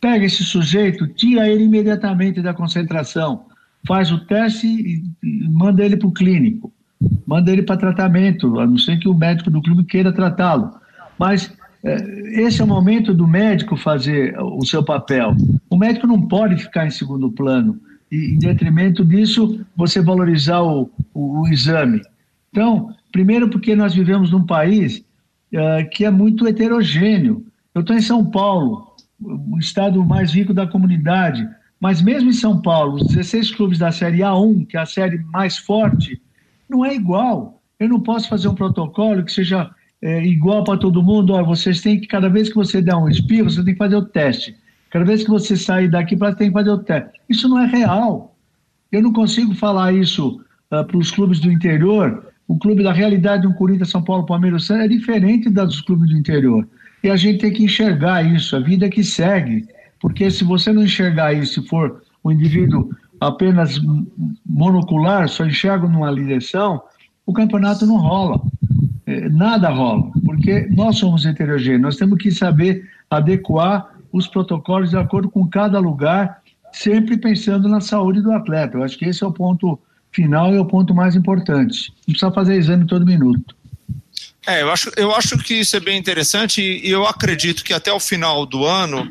pega 0.00 0.24
esse 0.24 0.42
sujeito, 0.42 1.06
tira 1.06 1.50
ele 1.50 1.64
imediatamente 1.64 2.40
da 2.40 2.54
concentração, 2.54 3.44
faz 3.86 4.10
o 4.10 4.24
teste 4.24 4.66
e 4.66 5.48
manda 5.50 5.84
ele 5.84 5.98
para 5.98 6.08
o 6.08 6.12
clínico 6.12 6.72
manda 7.26 7.50
ele 7.50 7.62
para 7.62 7.76
tratamento, 7.76 8.58
a 8.58 8.66
não 8.66 8.78
ser 8.78 8.98
que 8.98 9.08
o 9.08 9.14
médico 9.14 9.50
do 9.50 9.62
clube 9.62 9.84
queira 9.84 10.12
tratá-lo. 10.12 10.72
Mas 11.18 11.52
é, 11.82 11.96
esse 12.42 12.60
é 12.60 12.64
o 12.64 12.68
momento 12.68 13.14
do 13.14 13.26
médico 13.26 13.76
fazer 13.76 14.38
o 14.38 14.64
seu 14.64 14.84
papel. 14.84 15.34
O 15.68 15.76
médico 15.76 16.06
não 16.06 16.20
pode 16.20 16.56
ficar 16.56 16.86
em 16.86 16.90
segundo 16.90 17.30
plano. 17.30 17.80
E, 18.10 18.34
em 18.34 18.38
detrimento 18.38 19.04
disso, 19.04 19.64
você 19.76 20.00
valorizar 20.00 20.62
o, 20.62 20.90
o, 21.14 21.40
o 21.40 21.48
exame. 21.48 22.00
Então, 22.50 22.94
primeiro 23.12 23.48
porque 23.48 23.74
nós 23.76 23.94
vivemos 23.94 24.30
num 24.30 24.44
país 24.44 25.04
uh, 25.54 25.88
que 25.90 26.04
é 26.04 26.10
muito 26.10 26.46
heterogêneo. 26.46 27.44
Eu 27.74 27.82
estou 27.82 27.96
em 27.96 28.00
São 28.00 28.24
Paulo, 28.24 28.94
o 29.20 29.58
estado 29.58 30.04
mais 30.04 30.32
rico 30.32 30.52
da 30.52 30.66
comunidade, 30.66 31.48
mas 31.78 32.02
mesmo 32.02 32.30
em 32.30 32.34
São 32.34 32.60
Paulo, 32.60 32.96
os 32.96 33.06
16 33.06 33.52
clubes 33.52 33.78
da 33.78 33.92
Série 33.92 34.18
A1, 34.18 34.66
que 34.66 34.76
é 34.76 34.80
a 34.80 34.86
série 34.86 35.18
mais 35.18 35.56
forte, 35.56 36.20
não 36.70 36.84
é 36.84 36.94
igual. 36.94 37.60
Eu 37.78 37.88
não 37.88 38.00
posso 38.00 38.28
fazer 38.28 38.48
um 38.48 38.54
protocolo 38.54 39.24
que 39.24 39.32
seja 39.32 39.70
é, 40.00 40.24
igual 40.24 40.64
para 40.64 40.78
todo 40.78 41.02
mundo. 41.02 41.32
Olha, 41.32 41.44
vocês 41.44 41.80
têm 41.80 42.00
que, 42.00 42.06
cada 42.06 42.28
vez 42.28 42.48
que 42.48 42.54
você 42.54 42.80
der 42.80 42.94
um 42.94 43.08
espirro, 43.08 43.50
você 43.50 43.64
tem 43.64 43.74
que 43.74 43.78
fazer 43.78 43.96
o 43.96 44.04
teste. 44.04 44.56
Cada 44.90 45.04
vez 45.04 45.22
que 45.22 45.30
você 45.30 45.56
sair 45.56 45.88
daqui, 45.88 46.16
você 46.16 46.36
tem 46.36 46.48
que 46.48 46.54
fazer 46.54 46.70
o 46.70 46.78
teste. 46.78 47.20
Isso 47.28 47.48
não 47.48 47.58
é 47.58 47.66
real. 47.66 48.36
Eu 48.90 49.02
não 49.02 49.12
consigo 49.12 49.54
falar 49.54 49.92
isso 49.92 50.40
uh, 50.70 50.76
ah, 50.76 50.84
para 50.84 50.96
os 50.96 51.10
clubes 51.10 51.40
do 51.40 51.50
interior. 51.50 52.26
O 52.48 52.58
clube 52.58 52.82
da 52.82 52.92
realidade 52.92 53.42
de 53.42 53.48
um 53.48 53.52
Corinthians, 53.52 53.90
São 53.90 54.02
Paulo, 54.02 54.26
Palmeiras, 54.26 54.68
é 54.70 54.88
diferente 54.88 55.48
dos 55.48 55.80
clubes 55.80 56.10
do 56.10 56.16
interior. 56.16 56.66
E 57.02 57.08
a 57.08 57.16
gente 57.16 57.38
tem 57.38 57.52
que 57.52 57.64
enxergar 57.64 58.22
isso, 58.22 58.56
a 58.56 58.60
vida 58.60 58.88
que 58.88 59.04
segue. 59.04 59.66
Porque 60.00 60.30
se 60.30 60.44
você 60.44 60.72
não 60.72 60.82
enxergar 60.82 61.32
isso, 61.32 61.62
se 61.62 61.68
for 61.68 62.02
um 62.24 62.32
indivíduo 62.32 62.90
apenas 63.20 63.78
monocular, 64.46 65.28
só 65.28 65.44
enxerga 65.44 65.86
numa 65.86 66.14
direção, 66.14 66.82
o 67.26 67.32
campeonato 67.32 67.86
não 67.86 67.98
rola. 67.98 68.40
É, 69.06 69.28
nada 69.28 69.68
rola, 69.68 70.10
porque 70.24 70.66
nós 70.70 70.98
somos 70.98 71.26
heterogêneos, 71.26 71.82
nós 71.82 71.96
temos 71.96 72.18
que 72.18 72.30
saber 72.30 72.88
adequar 73.10 73.90
os 74.12 74.26
protocolos 74.26 74.90
de 74.90 74.96
acordo 74.96 75.28
com 75.28 75.46
cada 75.46 75.78
lugar, 75.78 76.40
sempre 76.72 77.16
pensando 77.16 77.68
na 77.68 77.80
saúde 77.80 78.20
do 78.20 78.32
atleta. 78.32 78.78
Eu 78.78 78.84
acho 78.84 78.96
que 78.96 79.04
esse 79.04 79.22
é 79.22 79.26
o 79.26 79.32
ponto 79.32 79.78
final 80.12 80.52
e 80.52 80.56
é 80.56 80.60
o 80.60 80.64
ponto 80.64 80.94
mais 80.94 81.14
importante. 81.14 81.92
Não 82.06 82.12
precisa 82.12 82.32
fazer 82.32 82.56
exame 82.56 82.86
todo 82.86 83.06
minuto. 83.06 83.54
É, 84.46 84.62
eu 84.62 84.70
acho, 84.70 84.90
eu 84.96 85.14
acho 85.14 85.36
que 85.38 85.54
isso 85.54 85.76
é 85.76 85.80
bem 85.80 85.98
interessante 85.98 86.60
e 86.60 86.90
eu 86.90 87.06
acredito 87.06 87.62
que 87.62 87.72
até 87.72 87.92
o 87.92 88.00
final 88.00 88.46
do 88.46 88.64
ano, 88.64 89.08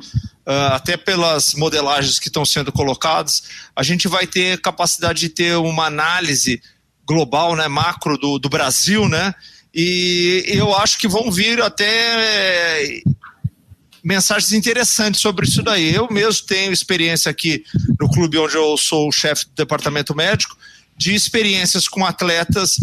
até 0.72 0.98
pelas 0.98 1.54
modelagens 1.54 2.18
que 2.18 2.28
estão 2.28 2.44
sendo 2.44 2.72
colocadas, 2.72 3.44
a 3.76 3.84
gente 3.84 4.08
vai 4.08 4.26
ter 4.26 4.60
capacidade 4.62 5.20
de 5.20 5.30
ter 5.30 5.56
uma 5.58 5.86
análise 5.86 6.62
global, 7.06 7.56
né, 7.56 7.68
macro 7.68 8.18
do, 8.18 8.40
do 8.40 8.50
Brasil, 8.50 9.08
né, 9.08 9.34
e 9.74 10.44
eu 10.48 10.76
acho 10.76 10.98
que 10.98 11.08
vão 11.08 11.32
vir 11.32 11.62
até 11.62 13.02
mensagens 14.04 14.52
interessantes 14.54 15.22
sobre 15.22 15.46
isso 15.46 15.62
daí. 15.62 15.94
Eu 15.94 16.08
mesmo 16.10 16.48
tenho 16.48 16.72
experiência 16.72 17.30
aqui 17.30 17.64
no 18.00 18.10
clube 18.10 18.38
onde 18.38 18.56
eu 18.56 18.76
sou 18.78 19.08
o 19.08 19.12
chefe 19.12 19.46
do 19.46 19.54
departamento 19.56 20.16
médico, 20.16 20.58
de 20.98 21.14
experiências 21.14 21.88
com 21.88 22.06
atletas 22.06 22.78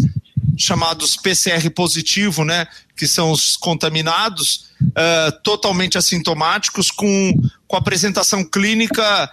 chamados 0.57 1.15
PCR 1.15 1.69
positivo, 1.69 2.43
né, 2.43 2.67
que 2.95 3.07
são 3.07 3.31
os 3.31 3.55
contaminados, 3.55 4.69
uh, 4.81 5.31
totalmente 5.43 5.97
assintomáticos, 5.97 6.89
com, 6.89 7.39
com 7.67 7.75
apresentação 7.75 8.43
clínica 8.43 9.29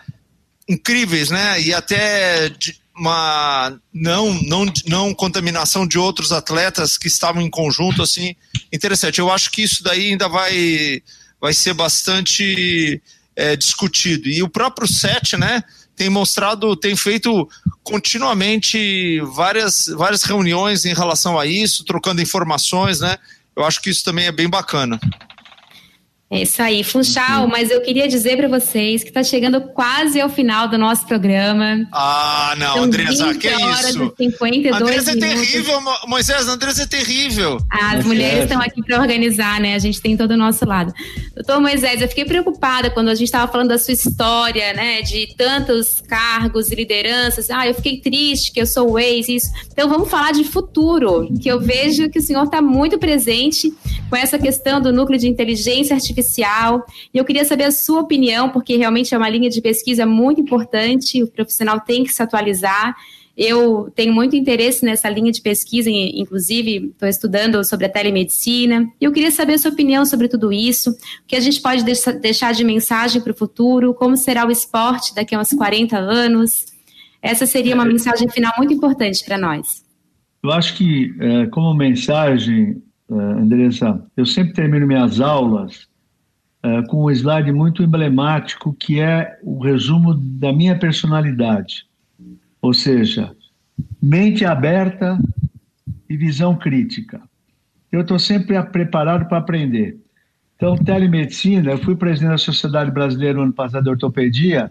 incríveis, 0.69 1.31
né, 1.31 1.61
e 1.61 1.73
até 1.75 2.51
uma 2.97 3.77
não, 3.93 4.33
não, 4.43 4.65
não 4.87 5.15
contaminação 5.15 5.87
de 5.87 5.99
outros 5.99 6.33
atletas 6.33 6.97
que 6.97 7.09
estavam 7.09 7.43
em 7.43 7.51
conjunto, 7.51 8.03
assim, 8.03 8.37
interessante. 8.73 9.19
Eu 9.19 9.31
acho 9.31 9.51
que 9.51 9.63
isso 9.63 9.83
daí 9.83 10.11
ainda 10.11 10.29
vai, 10.29 11.03
vai 11.41 11.53
ser 11.53 11.75
bastante 11.75 13.03
é, 13.35 13.57
discutido. 13.57 14.29
E 14.29 14.43
o 14.43 14.49
próprio 14.49 14.87
SET, 14.87 15.37
né, 15.37 15.63
tem 15.97 16.09
mostrado, 16.09 16.75
tem 16.77 16.97
feito 16.97 17.49
continuamente 17.83 19.21
várias, 19.21 19.87
várias 19.87 20.23
reuniões 20.23 20.85
em 20.85 20.95
relação 20.95 21.39
a 21.39 21.47
isso, 21.47 21.85
trocando 21.85 22.23
informações, 22.23 23.01
né? 23.01 23.17
Eu 23.57 23.65
acho 23.65 23.81
que 23.81 23.91
isso 23.91 24.03
também 24.03 24.27
é 24.27 24.33
bem 24.33 24.49
bacana. 24.49 24.99
É 26.31 26.41
isso 26.41 26.61
aí, 26.63 26.83
Funchal, 26.83 27.47
mas 27.47 27.71
eu 27.71 27.83
queria 27.83 28.09
dizer 28.09 28.37
para 28.39 28.49
vocês 28.49 29.03
que 29.03 29.11
está 29.11 29.23
chegando 29.23 29.61
quase 29.61 30.19
ao 30.19 30.29
final 30.29 30.67
do 30.67 30.79
nosso 30.79 31.07
programa. 31.07 31.87
Ah, 31.93 32.55
não, 32.57 32.75
São 32.75 32.83
Andresa, 32.85 33.35
que 33.35 33.49
horas 33.49 33.91
isso? 33.91 34.15
E 34.19 34.25
52 34.31 34.83
Andresa 34.83 35.11
é 35.11 35.17
terrível, 35.17 35.81
Moisés, 36.09 36.49
Andresa 36.49 36.83
é 36.85 36.87
terrível. 36.87 37.59
Ah, 37.71 37.93
as 37.93 38.07
mulheres 38.07 38.45
estão 38.45 38.61
aqui 38.61 38.83
para 38.83 38.99
organizar, 38.99 39.61
né? 39.61 39.75
A 39.75 39.79
gente 39.79 40.01
tem 40.01 40.17
todo 40.17 40.31
o 40.31 40.37
nosso 40.37 40.65
lado. 40.65 40.95
Doutor 41.35 41.61
Moisés, 41.61 42.01
eu 42.01 42.09
fiquei 42.09 42.25
preocupada 42.25 42.91
quando 42.91 43.09
a 43.11 43.15
gente 43.15 43.27
estava 43.27 43.51
falando 43.53 43.69
da 43.69 43.79
sua 43.79 43.93
história, 43.93 44.73
né? 44.73 45.03
De 45.03 45.35
tantos 45.37 46.01
cargos 46.01 46.71
e 46.71 46.75
lideranças. 46.75 47.51
Ah, 47.51 47.69
eu 47.69 47.75
fiquei 47.75 48.01
triste 48.01 48.51
que 48.51 48.61
eu 48.61 48.67
sou 48.67 48.93
o 48.93 48.99
ex, 48.99 49.29
isso. 49.29 49.51
Então 49.71 49.91
vamos 49.91 50.09
falar 50.09 50.33
de 50.33 50.43
futuro, 50.43 51.29
que 51.41 51.49
eu 51.49 51.61
vejo 51.61 52.09
que 52.09 52.19
o 52.19 52.23
senhor 52.23 52.45
está 52.45 52.63
muito 52.63 52.99
presente 52.99 53.71
com 54.09 54.17
essa 54.17 54.39
questão 54.39 54.81
do 54.81 54.91
núcleo 54.91 55.19
de 55.19 55.29
inteligência 55.29 55.95
artificial 55.95 56.14
artificial. 56.15 56.87
E 57.13 57.19
eu 57.19 57.25
queria 57.25 57.45
saber 57.45 57.65
a 57.65 57.73
sua 57.73 58.01
opinião, 58.01 58.49
porque 58.49 58.77
realmente 58.77 59.15
é 59.15 59.19
uma 59.19 59.29
linha 59.29 59.51
de 59.51 59.61
pesquisa 59.61 60.07
muito 60.07 60.41
importante, 60.41 61.23
o 61.23 61.27
profissional 61.27 61.81
tem 61.81 62.05
que 62.05 62.13
se 62.13 62.23
atualizar. 62.23 62.95
Eu 63.37 63.91
tenho 63.97 64.15
muito 64.15 64.37
interesse 64.37 64.85
nessa 64.85 65.09
linha 65.09 65.33
de 65.33 65.43
pesquisa, 65.43 65.91
inclusive 65.91 66.91
estou 66.93 67.09
estudando 67.09 67.65
sobre 67.65 67.87
a 67.87 67.89
telemedicina. 67.89 68.89
E 69.01 69.05
eu 69.05 69.11
queria 69.11 69.33
saber 69.33 69.55
a 69.55 69.59
sua 69.59 69.73
opinião 69.73 70.07
sobre 70.07 70.29
tudo 70.29 70.53
isso, 70.53 70.91
o 70.91 70.95
que 71.27 71.35
a 71.35 71.41
gente 71.41 71.61
pode 71.61 71.83
deixar 72.21 72.53
de 72.53 72.63
mensagem 72.63 73.21
para 73.21 73.33
o 73.33 73.37
futuro, 73.37 73.93
como 73.93 74.17
será 74.17 74.47
o 74.47 74.53
esporte 74.53 75.13
daqui 75.17 75.35
a 75.35 75.41
uns 75.41 75.51
40 75.51 75.99
anos. 75.99 76.67
Essa 77.21 77.45
seria 77.45 77.75
uma 77.75 77.85
mensagem 77.85 78.29
final 78.29 78.53
muito 78.57 78.73
importante 78.73 79.25
para 79.25 79.37
nós. 79.37 79.83
Eu 80.41 80.53
acho 80.53 80.77
que, 80.77 81.13
é, 81.19 81.47
como 81.47 81.75
mensagem, 81.75 82.83
é, 83.11 83.15
Andressa, 83.15 84.07
eu 84.17 84.27
sempre 84.27 84.53
termino 84.53 84.87
minhas 84.87 85.21
aulas 85.21 85.89
uh, 86.65 86.87
com 86.87 87.05
um 87.05 87.11
slide 87.11 87.53
muito 87.53 87.83
emblemático 87.83 88.73
que 88.73 89.01
é 89.01 89.39
o 89.43 89.63
resumo 89.63 90.15
da 90.15 90.53
minha 90.53 90.79
personalidade. 90.79 91.87
Ou 92.63 92.73
seja, 92.73 93.37
mente 94.03 94.45
aberta 94.45 95.19
e 96.09 96.17
visão 96.17 96.57
crítica. 96.57 97.21
Eu 97.93 98.01
estou 98.01 98.19
sempre 98.19 98.61
preparado 98.65 99.29
para 99.29 99.39
aprender. 99.39 100.01
Então, 100.57 100.77
telemedicina, 100.77 101.73
eu 101.73 101.79
fui 101.79 101.95
presidente 101.95 102.31
da 102.31 102.39
Sociedade 102.39 102.91
Brasileira 102.91 103.35
no 103.35 103.45
ano 103.45 103.53
passado 103.53 103.85
de 103.85 103.91
ortopedia 103.91 104.71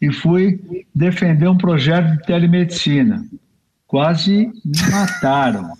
e 0.00 0.12
fui 0.12 0.60
defender 0.94 1.48
um 1.48 1.56
projeto 1.56 2.16
de 2.16 2.22
telemedicina. 2.24 3.24
Quase 3.86 4.52
me 4.64 4.90
mataram. 4.90 5.72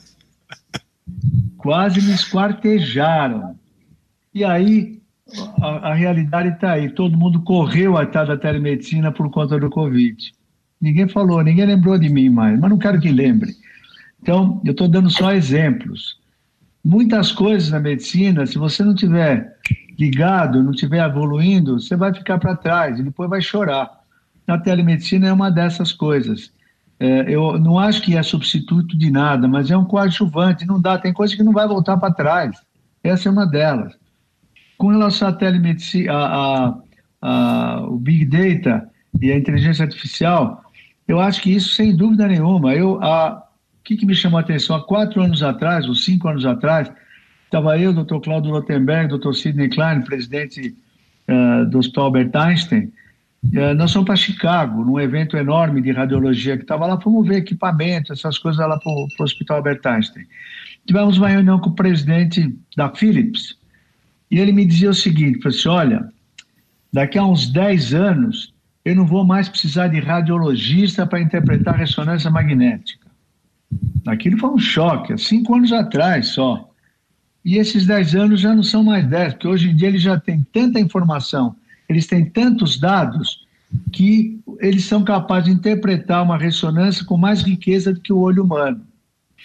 Quase 1.58 2.00
me 2.00 2.12
esquartejaram. 2.12 3.56
E 4.32 4.44
aí 4.44 4.99
a, 5.60 5.90
a 5.90 5.94
realidade 5.94 6.50
está 6.50 6.72
aí. 6.72 6.90
Todo 6.90 7.16
mundo 7.16 7.40
correu 7.42 7.96
atrás 7.96 8.28
da 8.28 8.36
telemedicina 8.36 9.12
por 9.12 9.30
conta 9.30 9.58
do 9.58 9.70
Covid. 9.70 10.32
Ninguém 10.80 11.08
falou, 11.08 11.42
ninguém 11.42 11.66
lembrou 11.66 11.98
de 11.98 12.08
mim 12.08 12.28
mais, 12.30 12.58
mas 12.58 12.70
não 12.70 12.78
quero 12.78 13.00
que 13.00 13.10
lembre. 13.10 13.54
Então, 14.22 14.60
eu 14.64 14.72
estou 14.72 14.88
dando 14.88 15.10
só 15.10 15.32
exemplos. 15.32 16.18
Muitas 16.82 17.30
coisas 17.32 17.70
na 17.70 17.80
medicina, 17.80 18.46
se 18.46 18.56
você 18.58 18.82
não 18.82 18.94
tiver 18.94 19.56
ligado, 19.98 20.62
não 20.62 20.72
tiver 20.72 21.04
evoluindo, 21.04 21.78
você 21.78 21.94
vai 21.94 22.12
ficar 22.14 22.38
para 22.38 22.56
trás 22.56 22.98
e 22.98 23.02
depois 23.02 23.28
vai 23.28 23.42
chorar. 23.42 24.00
A 24.46 24.58
telemedicina 24.58 25.28
é 25.28 25.32
uma 25.32 25.50
dessas 25.50 25.92
coisas. 25.92 26.50
É, 26.98 27.24
eu 27.28 27.58
não 27.58 27.78
acho 27.78 28.02
que 28.02 28.16
é 28.16 28.22
substituto 28.22 28.96
de 28.96 29.10
nada, 29.10 29.46
mas 29.46 29.70
é 29.70 29.76
um 29.76 29.84
coadjuvante, 29.84 30.66
não 30.66 30.80
dá, 30.80 30.98
tem 30.98 31.12
coisa 31.12 31.36
que 31.36 31.42
não 31.42 31.52
vai 31.52 31.68
voltar 31.68 31.96
para 31.98 32.12
trás. 32.12 32.56
Essa 33.02 33.28
é 33.28 33.32
uma 33.32 33.46
delas. 33.46 33.94
Com 34.80 34.88
relação 34.88 35.28
à 35.28 35.32
telemedicina, 35.34 36.10
a, 36.10 36.24
a, 36.24 36.74
a, 37.20 37.82
o 37.86 37.98
Big 37.98 38.24
Data 38.24 38.88
e 39.20 39.30
a 39.30 39.36
inteligência 39.36 39.84
artificial, 39.84 40.64
eu 41.06 41.20
acho 41.20 41.42
que 41.42 41.54
isso, 41.54 41.74
sem 41.74 41.94
dúvida 41.94 42.26
nenhuma, 42.26 42.74
eu, 42.74 42.98
a, 43.02 43.46
o 43.78 43.84
que, 43.84 43.94
que 43.94 44.06
me 44.06 44.14
chamou 44.14 44.38
a 44.38 44.40
atenção? 44.40 44.74
Há 44.74 44.82
quatro 44.82 45.20
anos 45.20 45.42
atrás, 45.42 45.86
ou 45.86 45.94
cinco 45.94 46.28
anos 46.28 46.46
atrás, 46.46 46.90
estava 47.44 47.78
eu, 47.78 47.90
o 47.90 48.04
Dr. 48.04 48.20
Claudio 48.20 48.52
Rotenberg, 48.52 49.18
Dr. 49.18 49.34
Sidney 49.34 49.68
Klein, 49.68 50.00
presidente 50.00 50.74
uh, 51.28 51.68
do 51.68 51.78
Hospital 51.78 52.04
Albert 52.04 52.30
Einstein, 52.34 52.84
uh, 52.84 53.74
nós 53.76 53.92
fomos 53.92 54.06
para 54.06 54.16
Chicago, 54.16 54.82
num 54.82 54.98
evento 54.98 55.36
enorme 55.36 55.82
de 55.82 55.92
radiologia 55.92 56.56
que 56.56 56.62
estava 56.62 56.86
lá, 56.86 56.98
fomos 56.98 57.28
ver 57.28 57.36
equipamento, 57.36 58.14
essas 58.14 58.38
coisas 58.38 58.66
lá 58.66 58.78
para 58.78 58.90
o 58.90 59.06
Hospital 59.20 59.58
Albert 59.58 59.82
Einstein. 59.84 60.24
Tivemos 60.86 61.18
uma 61.18 61.28
reunião 61.28 61.58
com 61.58 61.68
o 61.68 61.74
presidente 61.74 62.58
da 62.74 62.88
Philips, 62.88 63.59
e 64.30 64.38
ele 64.38 64.52
me 64.52 64.64
dizia 64.64 64.90
o 64.90 64.94
seguinte: 64.94 65.46
assim, 65.46 65.68
olha, 65.68 66.08
daqui 66.92 67.18
a 67.18 67.24
uns 67.24 67.46
10 67.46 67.94
anos 67.94 68.52
eu 68.84 68.94
não 68.94 69.06
vou 69.06 69.24
mais 69.24 69.48
precisar 69.48 69.88
de 69.88 70.00
radiologista 70.00 71.06
para 71.06 71.20
interpretar 71.20 71.76
ressonância 71.76 72.30
magnética. 72.30 73.08
Aquilo 74.06 74.38
foi 74.38 74.50
um 74.50 74.58
choque, 74.58 75.12
há 75.12 75.18
cinco 75.18 75.54
anos 75.54 75.72
atrás 75.72 76.28
só. 76.28 76.68
E 77.44 77.56
esses 77.56 77.86
10 77.86 78.14
anos 78.14 78.40
já 78.40 78.54
não 78.54 78.62
são 78.62 78.82
mais 78.82 79.06
10, 79.06 79.34
porque 79.34 79.48
hoje 79.48 79.70
em 79.70 79.76
dia 79.76 79.88
eles 79.88 80.02
já 80.02 80.18
têm 80.18 80.46
tanta 80.52 80.78
informação, 80.78 81.56
eles 81.88 82.06
têm 82.06 82.24
tantos 82.24 82.78
dados, 82.78 83.46
que 83.92 84.40
eles 84.58 84.84
são 84.84 85.04
capazes 85.04 85.44
de 85.44 85.52
interpretar 85.52 86.22
uma 86.22 86.36
ressonância 86.36 87.04
com 87.04 87.16
mais 87.16 87.42
riqueza 87.42 87.92
do 87.92 88.00
que 88.00 88.12
o 88.12 88.18
olho 88.18 88.42
humano. 88.42 88.84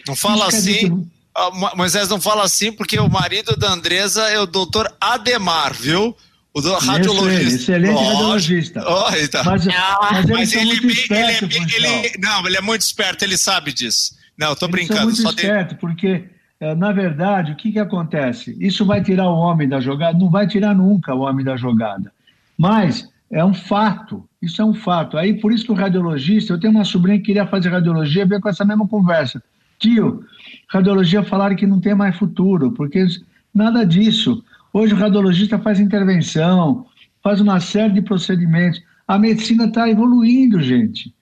Não 0.07 0.15
fala 0.15 0.47
assim. 0.47 1.07
Uh, 1.37 1.75
Moisés 1.75 2.07
não 2.07 2.21
fala 2.21 2.43
assim 2.43 2.71
porque 2.71 2.97
o 2.97 3.09
marido 3.09 3.57
da 3.57 3.71
Andresa 3.71 4.29
é 4.29 4.39
o 4.39 4.45
doutor 4.45 4.91
Ademar, 5.01 5.73
viu? 5.73 6.15
O 6.53 6.61
do 6.61 6.73
radiologista. 6.73 7.55
Excelente 7.55 7.95
oh, 7.95 8.07
radiologista. 8.07 8.81
Oh, 8.87 9.27
tá. 9.29 9.43
Mas, 9.43 9.65
mas, 9.65 10.25
mas 10.25 10.53
ele, 10.53 10.71
ele, 10.71 10.87
esperto, 10.87 11.43
ele, 11.43 11.75
ele, 11.75 12.17
Não, 12.17 12.47
ele 12.47 12.55
é 12.55 12.61
muito 12.61 12.79
esperto, 12.79 13.25
ele 13.25 13.37
sabe 13.37 13.73
disso. 13.73 14.15
Não, 14.37 14.51
eu 14.51 14.55
tô 14.55 14.65
Eles 14.67 14.75
brincando. 14.75 15.03
Muito 15.03 15.21
esperto, 15.21 15.75
de... 15.75 15.81
porque, 15.81 16.23
eh, 16.61 16.75
na 16.75 16.93
verdade, 16.93 17.51
o 17.51 17.55
que, 17.57 17.73
que 17.73 17.79
acontece? 17.79 18.55
Isso 18.57 18.85
vai 18.85 19.03
tirar 19.03 19.27
o 19.27 19.35
homem 19.35 19.67
da 19.67 19.81
jogada? 19.81 20.17
Não 20.17 20.29
vai 20.29 20.47
tirar 20.47 20.73
nunca 20.73 21.13
o 21.13 21.21
homem 21.21 21.43
da 21.43 21.57
jogada. 21.57 22.09
Mas 22.57 23.09
é 23.29 23.43
um 23.43 23.53
fato, 23.53 24.25
isso 24.41 24.61
é 24.61 24.65
um 24.65 24.73
fato. 24.73 25.17
Aí, 25.17 25.33
por 25.33 25.51
isso 25.51 25.65
que 25.65 25.71
o 25.73 25.75
radiologista, 25.75 26.53
eu 26.53 26.59
tenho 26.59 26.71
uma 26.71 26.85
sobrinha 26.85 27.17
que 27.17 27.25
queria 27.25 27.45
fazer 27.45 27.67
radiologia, 27.67 28.25
veio 28.25 28.39
com 28.39 28.47
essa 28.47 28.63
mesma 28.63 28.87
conversa. 28.87 29.43
Tio, 29.79 30.23
radiologia 30.69 31.23
falaram 31.23 31.55
que 31.55 31.67
não 31.67 31.79
tem 31.79 31.95
mais 31.95 32.15
futuro, 32.15 32.71
porque 32.71 33.05
nada 33.53 33.85
disso. 33.85 34.43
Hoje 34.73 34.93
o 34.93 34.97
radiologista 34.97 35.57
faz 35.59 35.79
intervenção, 35.79 36.85
faz 37.23 37.39
uma 37.41 37.59
série 37.59 37.93
de 37.93 38.01
procedimentos. 38.01 38.81
A 39.07 39.17
medicina 39.17 39.65
está 39.65 39.89
evoluindo, 39.89 40.61
gente. 40.61 41.13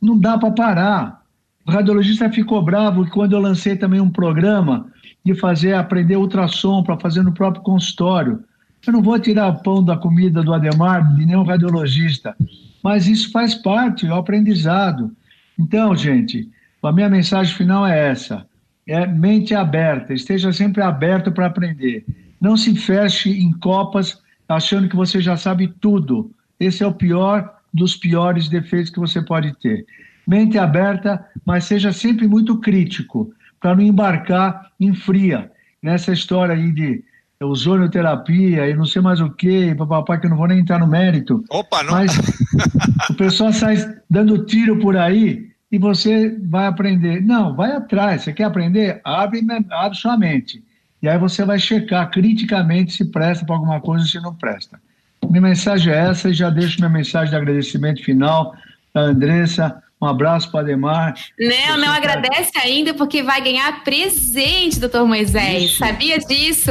Não 0.00 0.18
dá 0.18 0.38
para 0.38 0.50
parar. 0.50 1.22
O 1.66 1.70
radiologista 1.70 2.30
ficou 2.30 2.62
bravo 2.62 3.08
quando 3.10 3.32
eu 3.32 3.40
lancei 3.40 3.76
também 3.76 4.00
um 4.00 4.10
programa 4.10 4.86
de 5.24 5.34
fazer 5.34 5.74
aprender 5.74 6.16
ultrassom 6.16 6.82
para 6.82 6.98
fazer 6.98 7.22
no 7.22 7.32
próprio 7.32 7.62
consultório. 7.62 8.44
Eu 8.86 8.92
não 8.92 9.02
vou 9.02 9.18
tirar 9.18 9.50
pão 9.62 9.82
da 9.82 9.96
comida 9.96 10.42
do 10.42 10.52
Ademar 10.52 11.14
de 11.14 11.24
nenhum 11.24 11.42
radiologista, 11.42 12.36
mas 12.82 13.06
isso 13.08 13.32
faz 13.32 13.54
parte 13.54 14.06
do 14.06 14.14
aprendizado. 14.14 15.10
Então, 15.58 15.96
gente, 15.96 16.50
a 16.86 16.92
minha 16.92 17.08
mensagem 17.08 17.54
final 17.54 17.86
é 17.86 18.10
essa: 18.10 18.46
é 18.86 19.06
mente 19.06 19.54
aberta, 19.54 20.12
esteja 20.12 20.52
sempre 20.52 20.82
aberto 20.82 21.32
para 21.32 21.46
aprender. 21.46 22.04
Não 22.40 22.56
se 22.56 22.74
feche 22.76 23.30
em 23.30 23.52
copas 23.52 24.20
achando 24.48 24.88
que 24.88 24.96
você 24.96 25.20
já 25.20 25.36
sabe 25.36 25.68
tudo. 25.80 26.30
Esse 26.60 26.82
é 26.82 26.86
o 26.86 26.92
pior 26.92 27.54
dos 27.72 27.96
piores 27.96 28.48
defeitos 28.48 28.90
que 28.90 29.00
você 29.00 29.22
pode 29.22 29.52
ter. 29.58 29.86
Mente 30.26 30.58
aberta, 30.58 31.24
mas 31.44 31.64
seja 31.64 31.92
sempre 31.92 32.28
muito 32.28 32.58
crítico, 32.58 33.32
para 33.60 33.74
não 33.74 33.82
embarcar 33.82 34.70
em 34.78 34.94
fria. 34.94 35.50
Nessa 35.82 36.12
história 36.12 36.54
aí 36.54 36.72
de 36.72 37.04
ozonioterapia 37.42 38.68
e 38.68 38.74
não 38.74 38.86
sei 38.86 39.02
mais 39.02 39.20
o 39.20 39.28
que, 39.30 39.74
papai, 39.74 40.18
que 40.18 40.26
eu 40.26 40.30
não 40.30 40.36
vou 40.36 40.46
nem 40.46 40.60
entrar 40.60 40.78
no 40.78 40.86
mérito. 40.86 41.44
Opa, 41.50 41.82
não. 41.82 41.92
Mas 41.92 42.16
o 43.10 43.14
pessoal 43.14 43.52
sai 43.52 43.76
dando 44.08 44.44
tiro 44.46 44.78
por 44.78 44.96
aí 44.96 45.53
e 45.74 45.78
você 45.78 46.38
vai 46.40 46.66
aprender. 46.66 47.20
Não, 47.20 47.52
vai 47.52 47.72
atrás. 47.72 48.22
Você 48.22 48.32
quer 48.32 48.44
aprender? 48.44 49.00
Abre, 49.02 49.44
abre 49.72 49.98
sua 49.98 50.16
mente. 50.16 50.62
E 51.02 51.08
aí 51.08 51.18
você 51.18 51.44
vai 51.44 51.58
checar 51.58 52.08
criticamente 52.12 52.92
se 52.92 53.04
presta 53.06 53.44
para 53.44 53.56
alguma 53.56 53.80
coisa 53.80 54.04
ou 54.04 54.08
se 54.08 54.20
não 54.20 54.32
presta. 54.32 54.80
Minha 55.28 55.42
mensagem 55.42 55.92
é 55.92 55.96
essa 55.96 56.28
e 56.28 56.32
já 56.32 56.48
deixo 56.48 56.78
minha 56.78 56.88
mensagem 56.88 57.30
de 57.30 57.34
agradecimento 57.34 58.04
final 58.04 58.54
da 58.94 59.00
Andressa. 59.00 59.82
Um 60.04 60.06
abraço 60.06 60.50
para 60.50 60.60
Ademar. 60.60 61.14
Não, 61.40 61.78
não 61.78 61.90
agradece 61.90 62.52
ainda 62.62 62.92
porque 62.92 63.22
vai 63.22 63.40
ganhar 63.40 63.82
presente, 63.82 64.78
doutor 64.78 65.06
Moisés. 65.06 65.64
Isso. 65.64 65.78
Sabia 65.78 66.18
disso? 66.18 66.70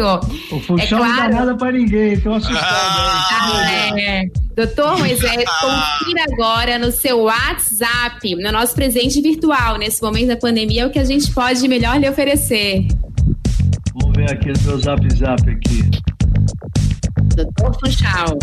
O 0.51 0.59
função 0.59 0.77
é 0.77 0.87
claro. 0.87 1.03
não 1.03 1.15
dá 1.15 1.29
nada 1.29 1.55
para 1.55 1.71
ninguém, 1.71 2.13
estou 2.13 2.35
assustado. 2.35 2.63
Ah, 2.63 3.99
é. 3.99 4.25
Doutor 4.55 4.99
Moisés, 4.99 5.45
confira 5.61 6.25
agora 6.31 6.77
no 6.77 6.91
seu 6.91 7.23
WhatsApp, 7.23 8.35
no 8.35 8.51
nosso 8.51 8.75
presente 8.75 9.19
virtual. 9.19 9.79
Nesse 9.79 9.99
momento 9.99 10.27
da 10.27 10.37
pandemia, 10.37 10.83
é 10.83 10.85
o 10.85 10.91
que 10.91 10.99
a 10.99 11.05
gente 11.05 11.31
pode 11.33 11.67
melhor 11.67 11.99
lhe 11.99 12.07
oferecer. 12.07 12.85
Vamos 13.95 14.15
ver 14.15 14.31
aqui 14.31 14.49
no 14.51 14.61
meu 14.61 14.77
zap 14.77 15.15
zap 15.15 15.49
aqui. 15.49 15.89
Doutor 17.35 17.79
Funchal. 17.79 18.37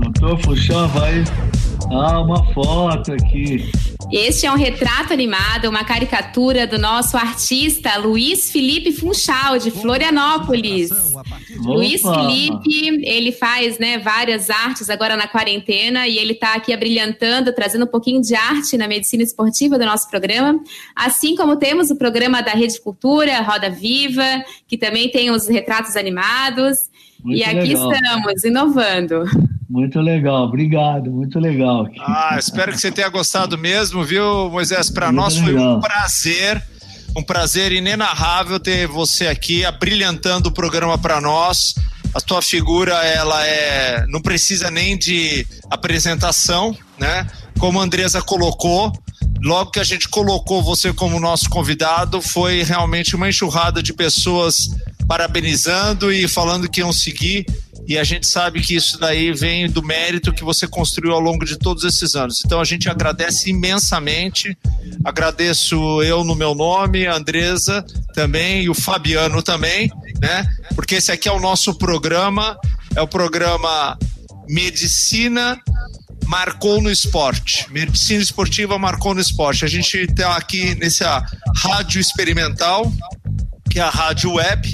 Doutor 0.00 0.40
Funchal 0.42 0.88
vai. 0.88 1.24
Ah, 1.90 2.20
uma 2.20 2.42
foto 2.54 3.12
aqui. 3.12 3.70
Este 4.10 4.46
é 4.46 4.50
um 4.50 4.56
retrato 4.56 5.12
animado, 5.12 5.68
uma 5.68 5.84
caricatura 5.84 6.66
do 6.66 6.78
nosso 6.78 7.16
artista 7.16 7.96
Luiz 7.98 8.50
Felipe 8.50 8.92
Funchal, 8.92 9.58
de 9.58 9.70
Florianópolis. 9.70 10.90
Luiz 11.58 12.00
Felipe, 12.00 13.04
ele 13.04 13.30
faz 13.30 13.78
né, 13.78 13.98
várias 13.98 14.48
artes 14.50 14.88
agora 14.88 15.16
na 15.16 15.28
quarentena 15.28 16.08
e 16.08 16.18
ele 16.18 16.32
está 16.32 16.54
aqui 16.54 16.72
abrilhantando, 16.72 17.52
trazendo 17.52 17.84
um 17.84 17.88
pouquinho 17.88 18.20
de 18.20 18.34
arte 18.34 18.76
na 18.76 18.88
medicina 18.88 19.22
esportiva 19.22 19.78
do 19.78 19.84
nosso 19.84 20.08
programa. 20.08 20.58
Assim 20.96 21.36
como 21.36 21.56
temos 21.56 21.90
o 21.90 21.96
programa 21.96 22.42
da 22.42 22.52
Rede 22.52 22.80
Cultura, 22.80 23.42
Roda 23.42 23.68
Viva, 23.68 24.44
que 24.66 24.78
também 24.78 25.10
tem 25.10 25.30
os 25.30 25.46
retratos 25.46 25.94
animados. 25.94 26.88
Muito 27.22 27.38
e 27.38 27.44
aqui 27.44 27.74
legal. 27.74 27.92
estamos, 27.92 28.44
inovando. 28.44 29.24
Muito 29.68 30.00
legal, 30.00 30.46
obrigado, 30.46 31.10
muito 31.12 31.38
legal. 31.38 31.88
Ah, 32.00 32.36
espero 32.38 32.72
que 32.72 32.78
você 32.80 32.90
tenha 32.90 33.08
gostado 33.08 33.56
mesmo, 33.56 34.02
viu, 34.02 34.50
Moisés? 34.50 34.90
Para 34.90 35.12
nós 35.12 35.36
foi 35.36 35.52
legal. 35.52 35.76
um 35.76 35.80
prazer, 35.80 36.62
um 37.16 37.22
prazer 37.22 37.70
inenarrável 37.70 38.58
ter 38.58 38.88
você 38.88 39.28
aqui 39.28 39.64
abrilhantando 39.64 40.48
o 40.48 40.52
programa 40.52 40.98
para 40.98 41.20
nós. 41.20 41.74
A 42.12 42.20
tua 42.20 42.42
figura, 42.42 42.94
ela 43.04 43.46
é, 43.46 44.04
não 44.08 44.20
precisa 44.20 44.72
nem 44.72 44.98
de 44.98 45.46
apresentação, 45.70 46.76
né? 46.98 47.24
Como 47.56 47.78
a 47.80 47.84
Andresa 47.84 48.20
colocou, 48.20 48.92
logo 49.40 49.70
que 49.70 49.78
a 49.78 49.84
gente 49.84 50.08
colocou 50.08 50.64
você 50.64 50.92
como 50.92 51.20
nosso 51.20 51.48
convidado, 51.48 52.20
foi 52.20 52.64
realmente 52.64 53.14
uma 53.14 53.28
enxurrada 53.28 53.80
de 53.80 53.92
pessoas 53.92 54.68
parabenizando 55.10 56.12
e 56.12 56.28
falando 56.28 56.68
que 56.68 56.78
iam 56.78 56.92
seguir 56.92 57.44
e 57.84 57.98
a 57.98 58.04
gente 58.04 58.28
sabe 58.28 58.60
que 58.60 58.76
isso 58.76 58.96
daí 58.96 59.32
vem 59.32 59.68
do 59.68 59.82
mérito 59.82 60.32
que 60.32 60.44
você 60.44 60.68
construiu 60.68 61.12
ao 61.12 61.18
longo 61.18 61.44
de 61.44 61.58
todos 61.58 61.82
esses 61.82 62.14
anos. 62.14 62.40
Então 62.46 62.60
a 62.60 62.64
gente 62.64 62.88
agradece 62.88 63.50
imensamente. 63.50 64.56
Agradeço 65.04 66.00
eu 66.04 66.22
no 66.22 66.36
meu 66.36 66.54
nome, 66.54 67.08
a 67.08 67.16
Andresa 67.16 67.84
também 68.14 68.62
e 68.62 68.70
o 68.70 68.74
Fabiano 68.74 69.42
também, 69.42 69.90
né? 70.20 70.46
Porque 70.76 70.94
esse 70.94 71.10
aqui 71.10 71.28
é 71.28 71.32
o 71.32 71.40
nosso 71.40 71.74
programa, 71.74 72.56
é 72.94 73.02
o 73.02 73.08
programa 73.08 73.98
Medicina 74.48 75.60
marcou 76.26 76.80
no 76.80 76.88
esporte. 76.88 77.66
Medicina 77.72 78.22
esportiva 78.22 78.78
marcou 78.78 79.12
no 79.12 79.20
esporte. 79.20 79.64
A 79.64 79.68
gente 79.68 79.96
está 79.96 80.36
aqui 80.36 80.76
nessa 80.76 81.26
rádio 81.56 82.00
experimental, 82.00 82.92
que 83.68 83.80
é 83.80 83.82
a 83.82 83.90
rádio 83.90 84.34
web, 84.34 84.72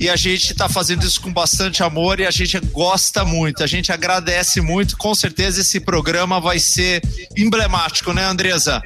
e 0.00 0.08
a 0.08 0.16
gente 0.16 0.52
está 0.52 0.68
fazendo 0.68 1.04
isso 1.04 1.20
com 1.20 1.32
bastante 1.32 1.82
amor 1.82 2.20
e 2.20 2.26
a 2.26 2.30
gente 2.30 2.58
gosta 2.60 3.24
muito, 3.24 3.64
a 3.64 3.66
gente 3.66 3.90
agradece 3.90 4.60
muito. 4.60 4.96
Com 4.96 5.14
certeza 5.14 5.60
esse 5.60 5.80
programa 5.80 6.40
vai 6.40 6.58
ser 6.58 7.02
emblemático, 7.36 8.12
né, 8.12 8.24
Andresa? 8.24 8.80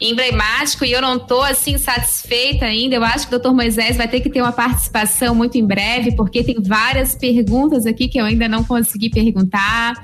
Emblemático 0.00 0.84
e 0.84 0.92
eu 0.92 1.02
não 1.02 1.16
estou 1.16 1.42
assim 1.42 1.76
satisfeita 1.76 2.64
ainda. 2.64 2.96
Eu 2.96 3.04
acho 3.04 3.28
que 3.28 3.34
o 3.34 3.38
doutor 3.38 3.54
Moisés 3.54 3.96
vai 3.96 4.08
ter 4.08 4.20
que 4.20 4.30
ter 4.30 4.40
uma 4.40 4.52
participação 4.52 5.34
muito 5.34 5.58
em 5.58 5.66
breve, 5.66 6.16
porque 6.16 6.42
tem 6.42 6.56
várias 6.60 7.14
perguntas 7.14 7.86
aqui 7.86 8.08
que 8.08 8.18
eu 8.18 8.24
ainda 8.24 8.48
não 8.48 8.64
consegui 8.64 9.10
perguntar. 9.10 9.94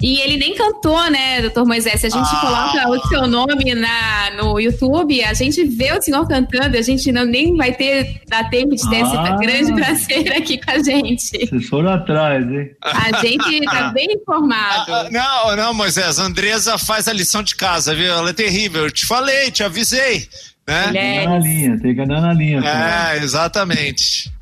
E 0.00 0.20
ele 0.20 0.36
nem 0.36 0.54
cantou, 0.54 1.10
né, 1.10 1.40
doutor 1.42 1.66
Moisés? 1.66 2.00
Se 2.00 2.06
a 2.06 2.10
gente 2.10 2.28
ah. 2.32 2.40
coloca 2.40 2.88
o 2.90 3.08
seu 3.08 3.26
nome 3.26 3.74
na, 3.74 4.30
no 4.36 4.60
YouTube, 4.60 5.22
a 5.24 5.34
gente 5.34 5.64
vê 5.64 5.92
o 5.92 6.00
senhor 6.00 6.26
cantando, 6.26 6.76
a 6.76 6.82
gente 6.82 7.10
não, 7.10 7.24
nem 7.24 7.56
vai 7.56 7.72
ter 7.72 8.20
dar 8.28 8.48
tempo 8.48 8.74
de 8.74 8.88
ter 8.88 9.02
ah. 9.02 9.36
esse 9.36 9.46
grande 9.46 9.72
prazer 9.74 10.32
aqui 10.32 10.58
com 10.58 10.70
a 10.70 10.82
gente. 10.82 11.46
Vocês 11.48 11.68
foram 11.68 11.90
atrás, 11.90 12.44
hein? 12.50 12.70
A 12.82 13.20
gente 13.20 13.54
está 13.54 13.90
bem 13.92 14.06
informado. 14.12 14.92
Ah, 14.92 15.08
não, 15.10 15.56
não, 15.56 15.74
Moisés, 15.74 16.18
a 16.18 16.24
Andresa 16.24 16.78
faz 16.78 17.08
a 17.08 17.12
lição 17.12 17.42
de 17.42 17.56
casa, 17.56 17.94
viu? 17.94 18.12
Ela 18.12 18.30
é 18.30 18.32
terrível. 18.32 18.84
Eu 18.84 18.90
te 18.90 19.06
falei 19.06 19.39
avisei, 19.40 19.50
te 19.50 19.62
avisei. 19.62 20.28
Né? 20.68 20.92
Tem 20.92 20.92
que 20.92 21.00
andar 21.00 21.30
na 21.30 21.38
linha, 21.38 21.80
tem 21.80 21.94
que 21.94 22.00
andar 22.00 22.20
na 22.20 22.32
linha. 22.32 22.60
É, 22.60 23.22
exatamente. 23.22 24.32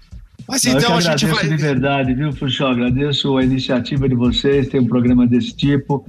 Mas 0.49 0.65
Mas 0.65 0.75
então 0.75 0.97
a 0.97 1.01
gente 1.01 1.27
vai. 1.27 1.47
de 1.47 1.57
verdade, 1.57 2.15
viu, 2.15 2.33
Fuxó? 2.33 2.69
Agradeço 2.69 3.37
a 3.37 3.45
iniciativa 3.45 4.09
de 4.09 4.15
vocês, 4.15 4.69
ter 4.69 4.81
um 4.81 4.87
programa 4.87 5.27
desse 5.27 5.55
tipo. 5.55 6.07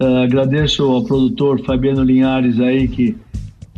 Uh, 0.00 0.24
agradeço 0.24 0.84
ao 0.84 1.04
produtor 1.04 1.64
Fabiano 1.64 2.02
Linhares 2.02 2.60
aí, 2.60 2.88
que 2.88 3.16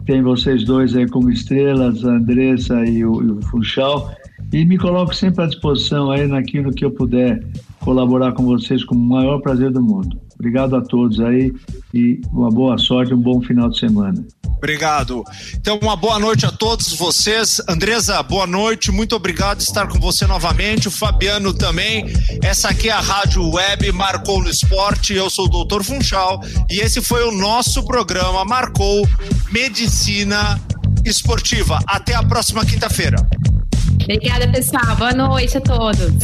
tem 0.06 0.22
vocês 0.22 0.64
dois 0.64 0.96
aí 0.96 1.06
como 1.06 1.30
estrelas, 1.30 2.04
a 2.04 2.12
Andressa 2.12 2.84
e 2.84 3.04
o, 3.04 3.22
e 3.22 3.30
o 3.30 3.42
Funchal. 3.42 4.14
E 4.52 4.64
me 4.64 4.78
coloco 4.78 5.14
sempre 5.14 5.44
à 5.44 5.46
disposição 5.46 6.10
aí 6.10 6.26
naquilo 6.26 6.72
que 6.72 6.84
eu 6.84 6.90
puder 6.90 7.42
colaborar 7.80 8.32
com 8.32 8.44
vocês 8.44 8.82
com 8.84 8.94
o 8.94 8.98
maior 8.98 9.40
prazer 9.40 9.70
do 9.70 9.82
mundo. 9.82 10.18
Obrigado 10.40 10.74
a 10.74 10.80
todos 10.80 11.20
aí 11.20 11.52
e 11.92 12.18
uma 12.32 12.48
boa 12.50 12.78
sorte, 12.78 13.12
um 13.12 13.20
bom 13.20 13.42
final 13.42 13.68
de 13.68 13.78
semana. 13.78 14.24
Obrigado. 14.56 15.22
Então, 15.54 15.78
uma 15.82 15.96
boa 15.96 16.18
noite 16.18 16.46
a 16.46 16.50
todos 16.50 16.94
vocês. 16.94 17.60
Andresa, 17.68 18.22
boa 18.22 18.46
noite. 18.46 18.90
Muito 18.90 19.14
obrigado 19.14 19.58
por 19.58 19.62
estar 19.62 19.86
com 19.86 19.98
você 20.00 20.26
novamente. 20.26 20.88
O 20.88 20.90
Fabiano 20.90 21.52
também. 21.52 22.06
Essa 22.42 22.70
aqui 22.70 22.88
é 22.88 22.92
a 22.92 23.00
Rádio 23.00 23.50
Web 23.50 23.92
Marcou 23.92 24.42
no 24.42 24.48
Esporte. 24.48 25.14
Eu 25.14 25.28
sou 25.28 25.44
o 25.44 25.48
Doutor 25.48 25.84
Funchal 25.84 26.40
e 26.70 26.80
esse 26.80 27.02
foi 27.02 27.22
o 27.22 27.32
nosso 27.32 27.84
programa 27.84 28.42
Marcou 28.44 29.06
Medicina 29.52 30.58
esportiva. 31.04 31.78
Até 31.86 32.14
a 32.14 32.22
próxima 32.22 32.64
quinta-feira. 32.64 33.16
Obrigada, 34.02 34.50
pessoal. 34.50 34.96
Boa 34.96 35.12
noite 35.12 35.58
a 35.58 35.60
todos. 35.60 36.14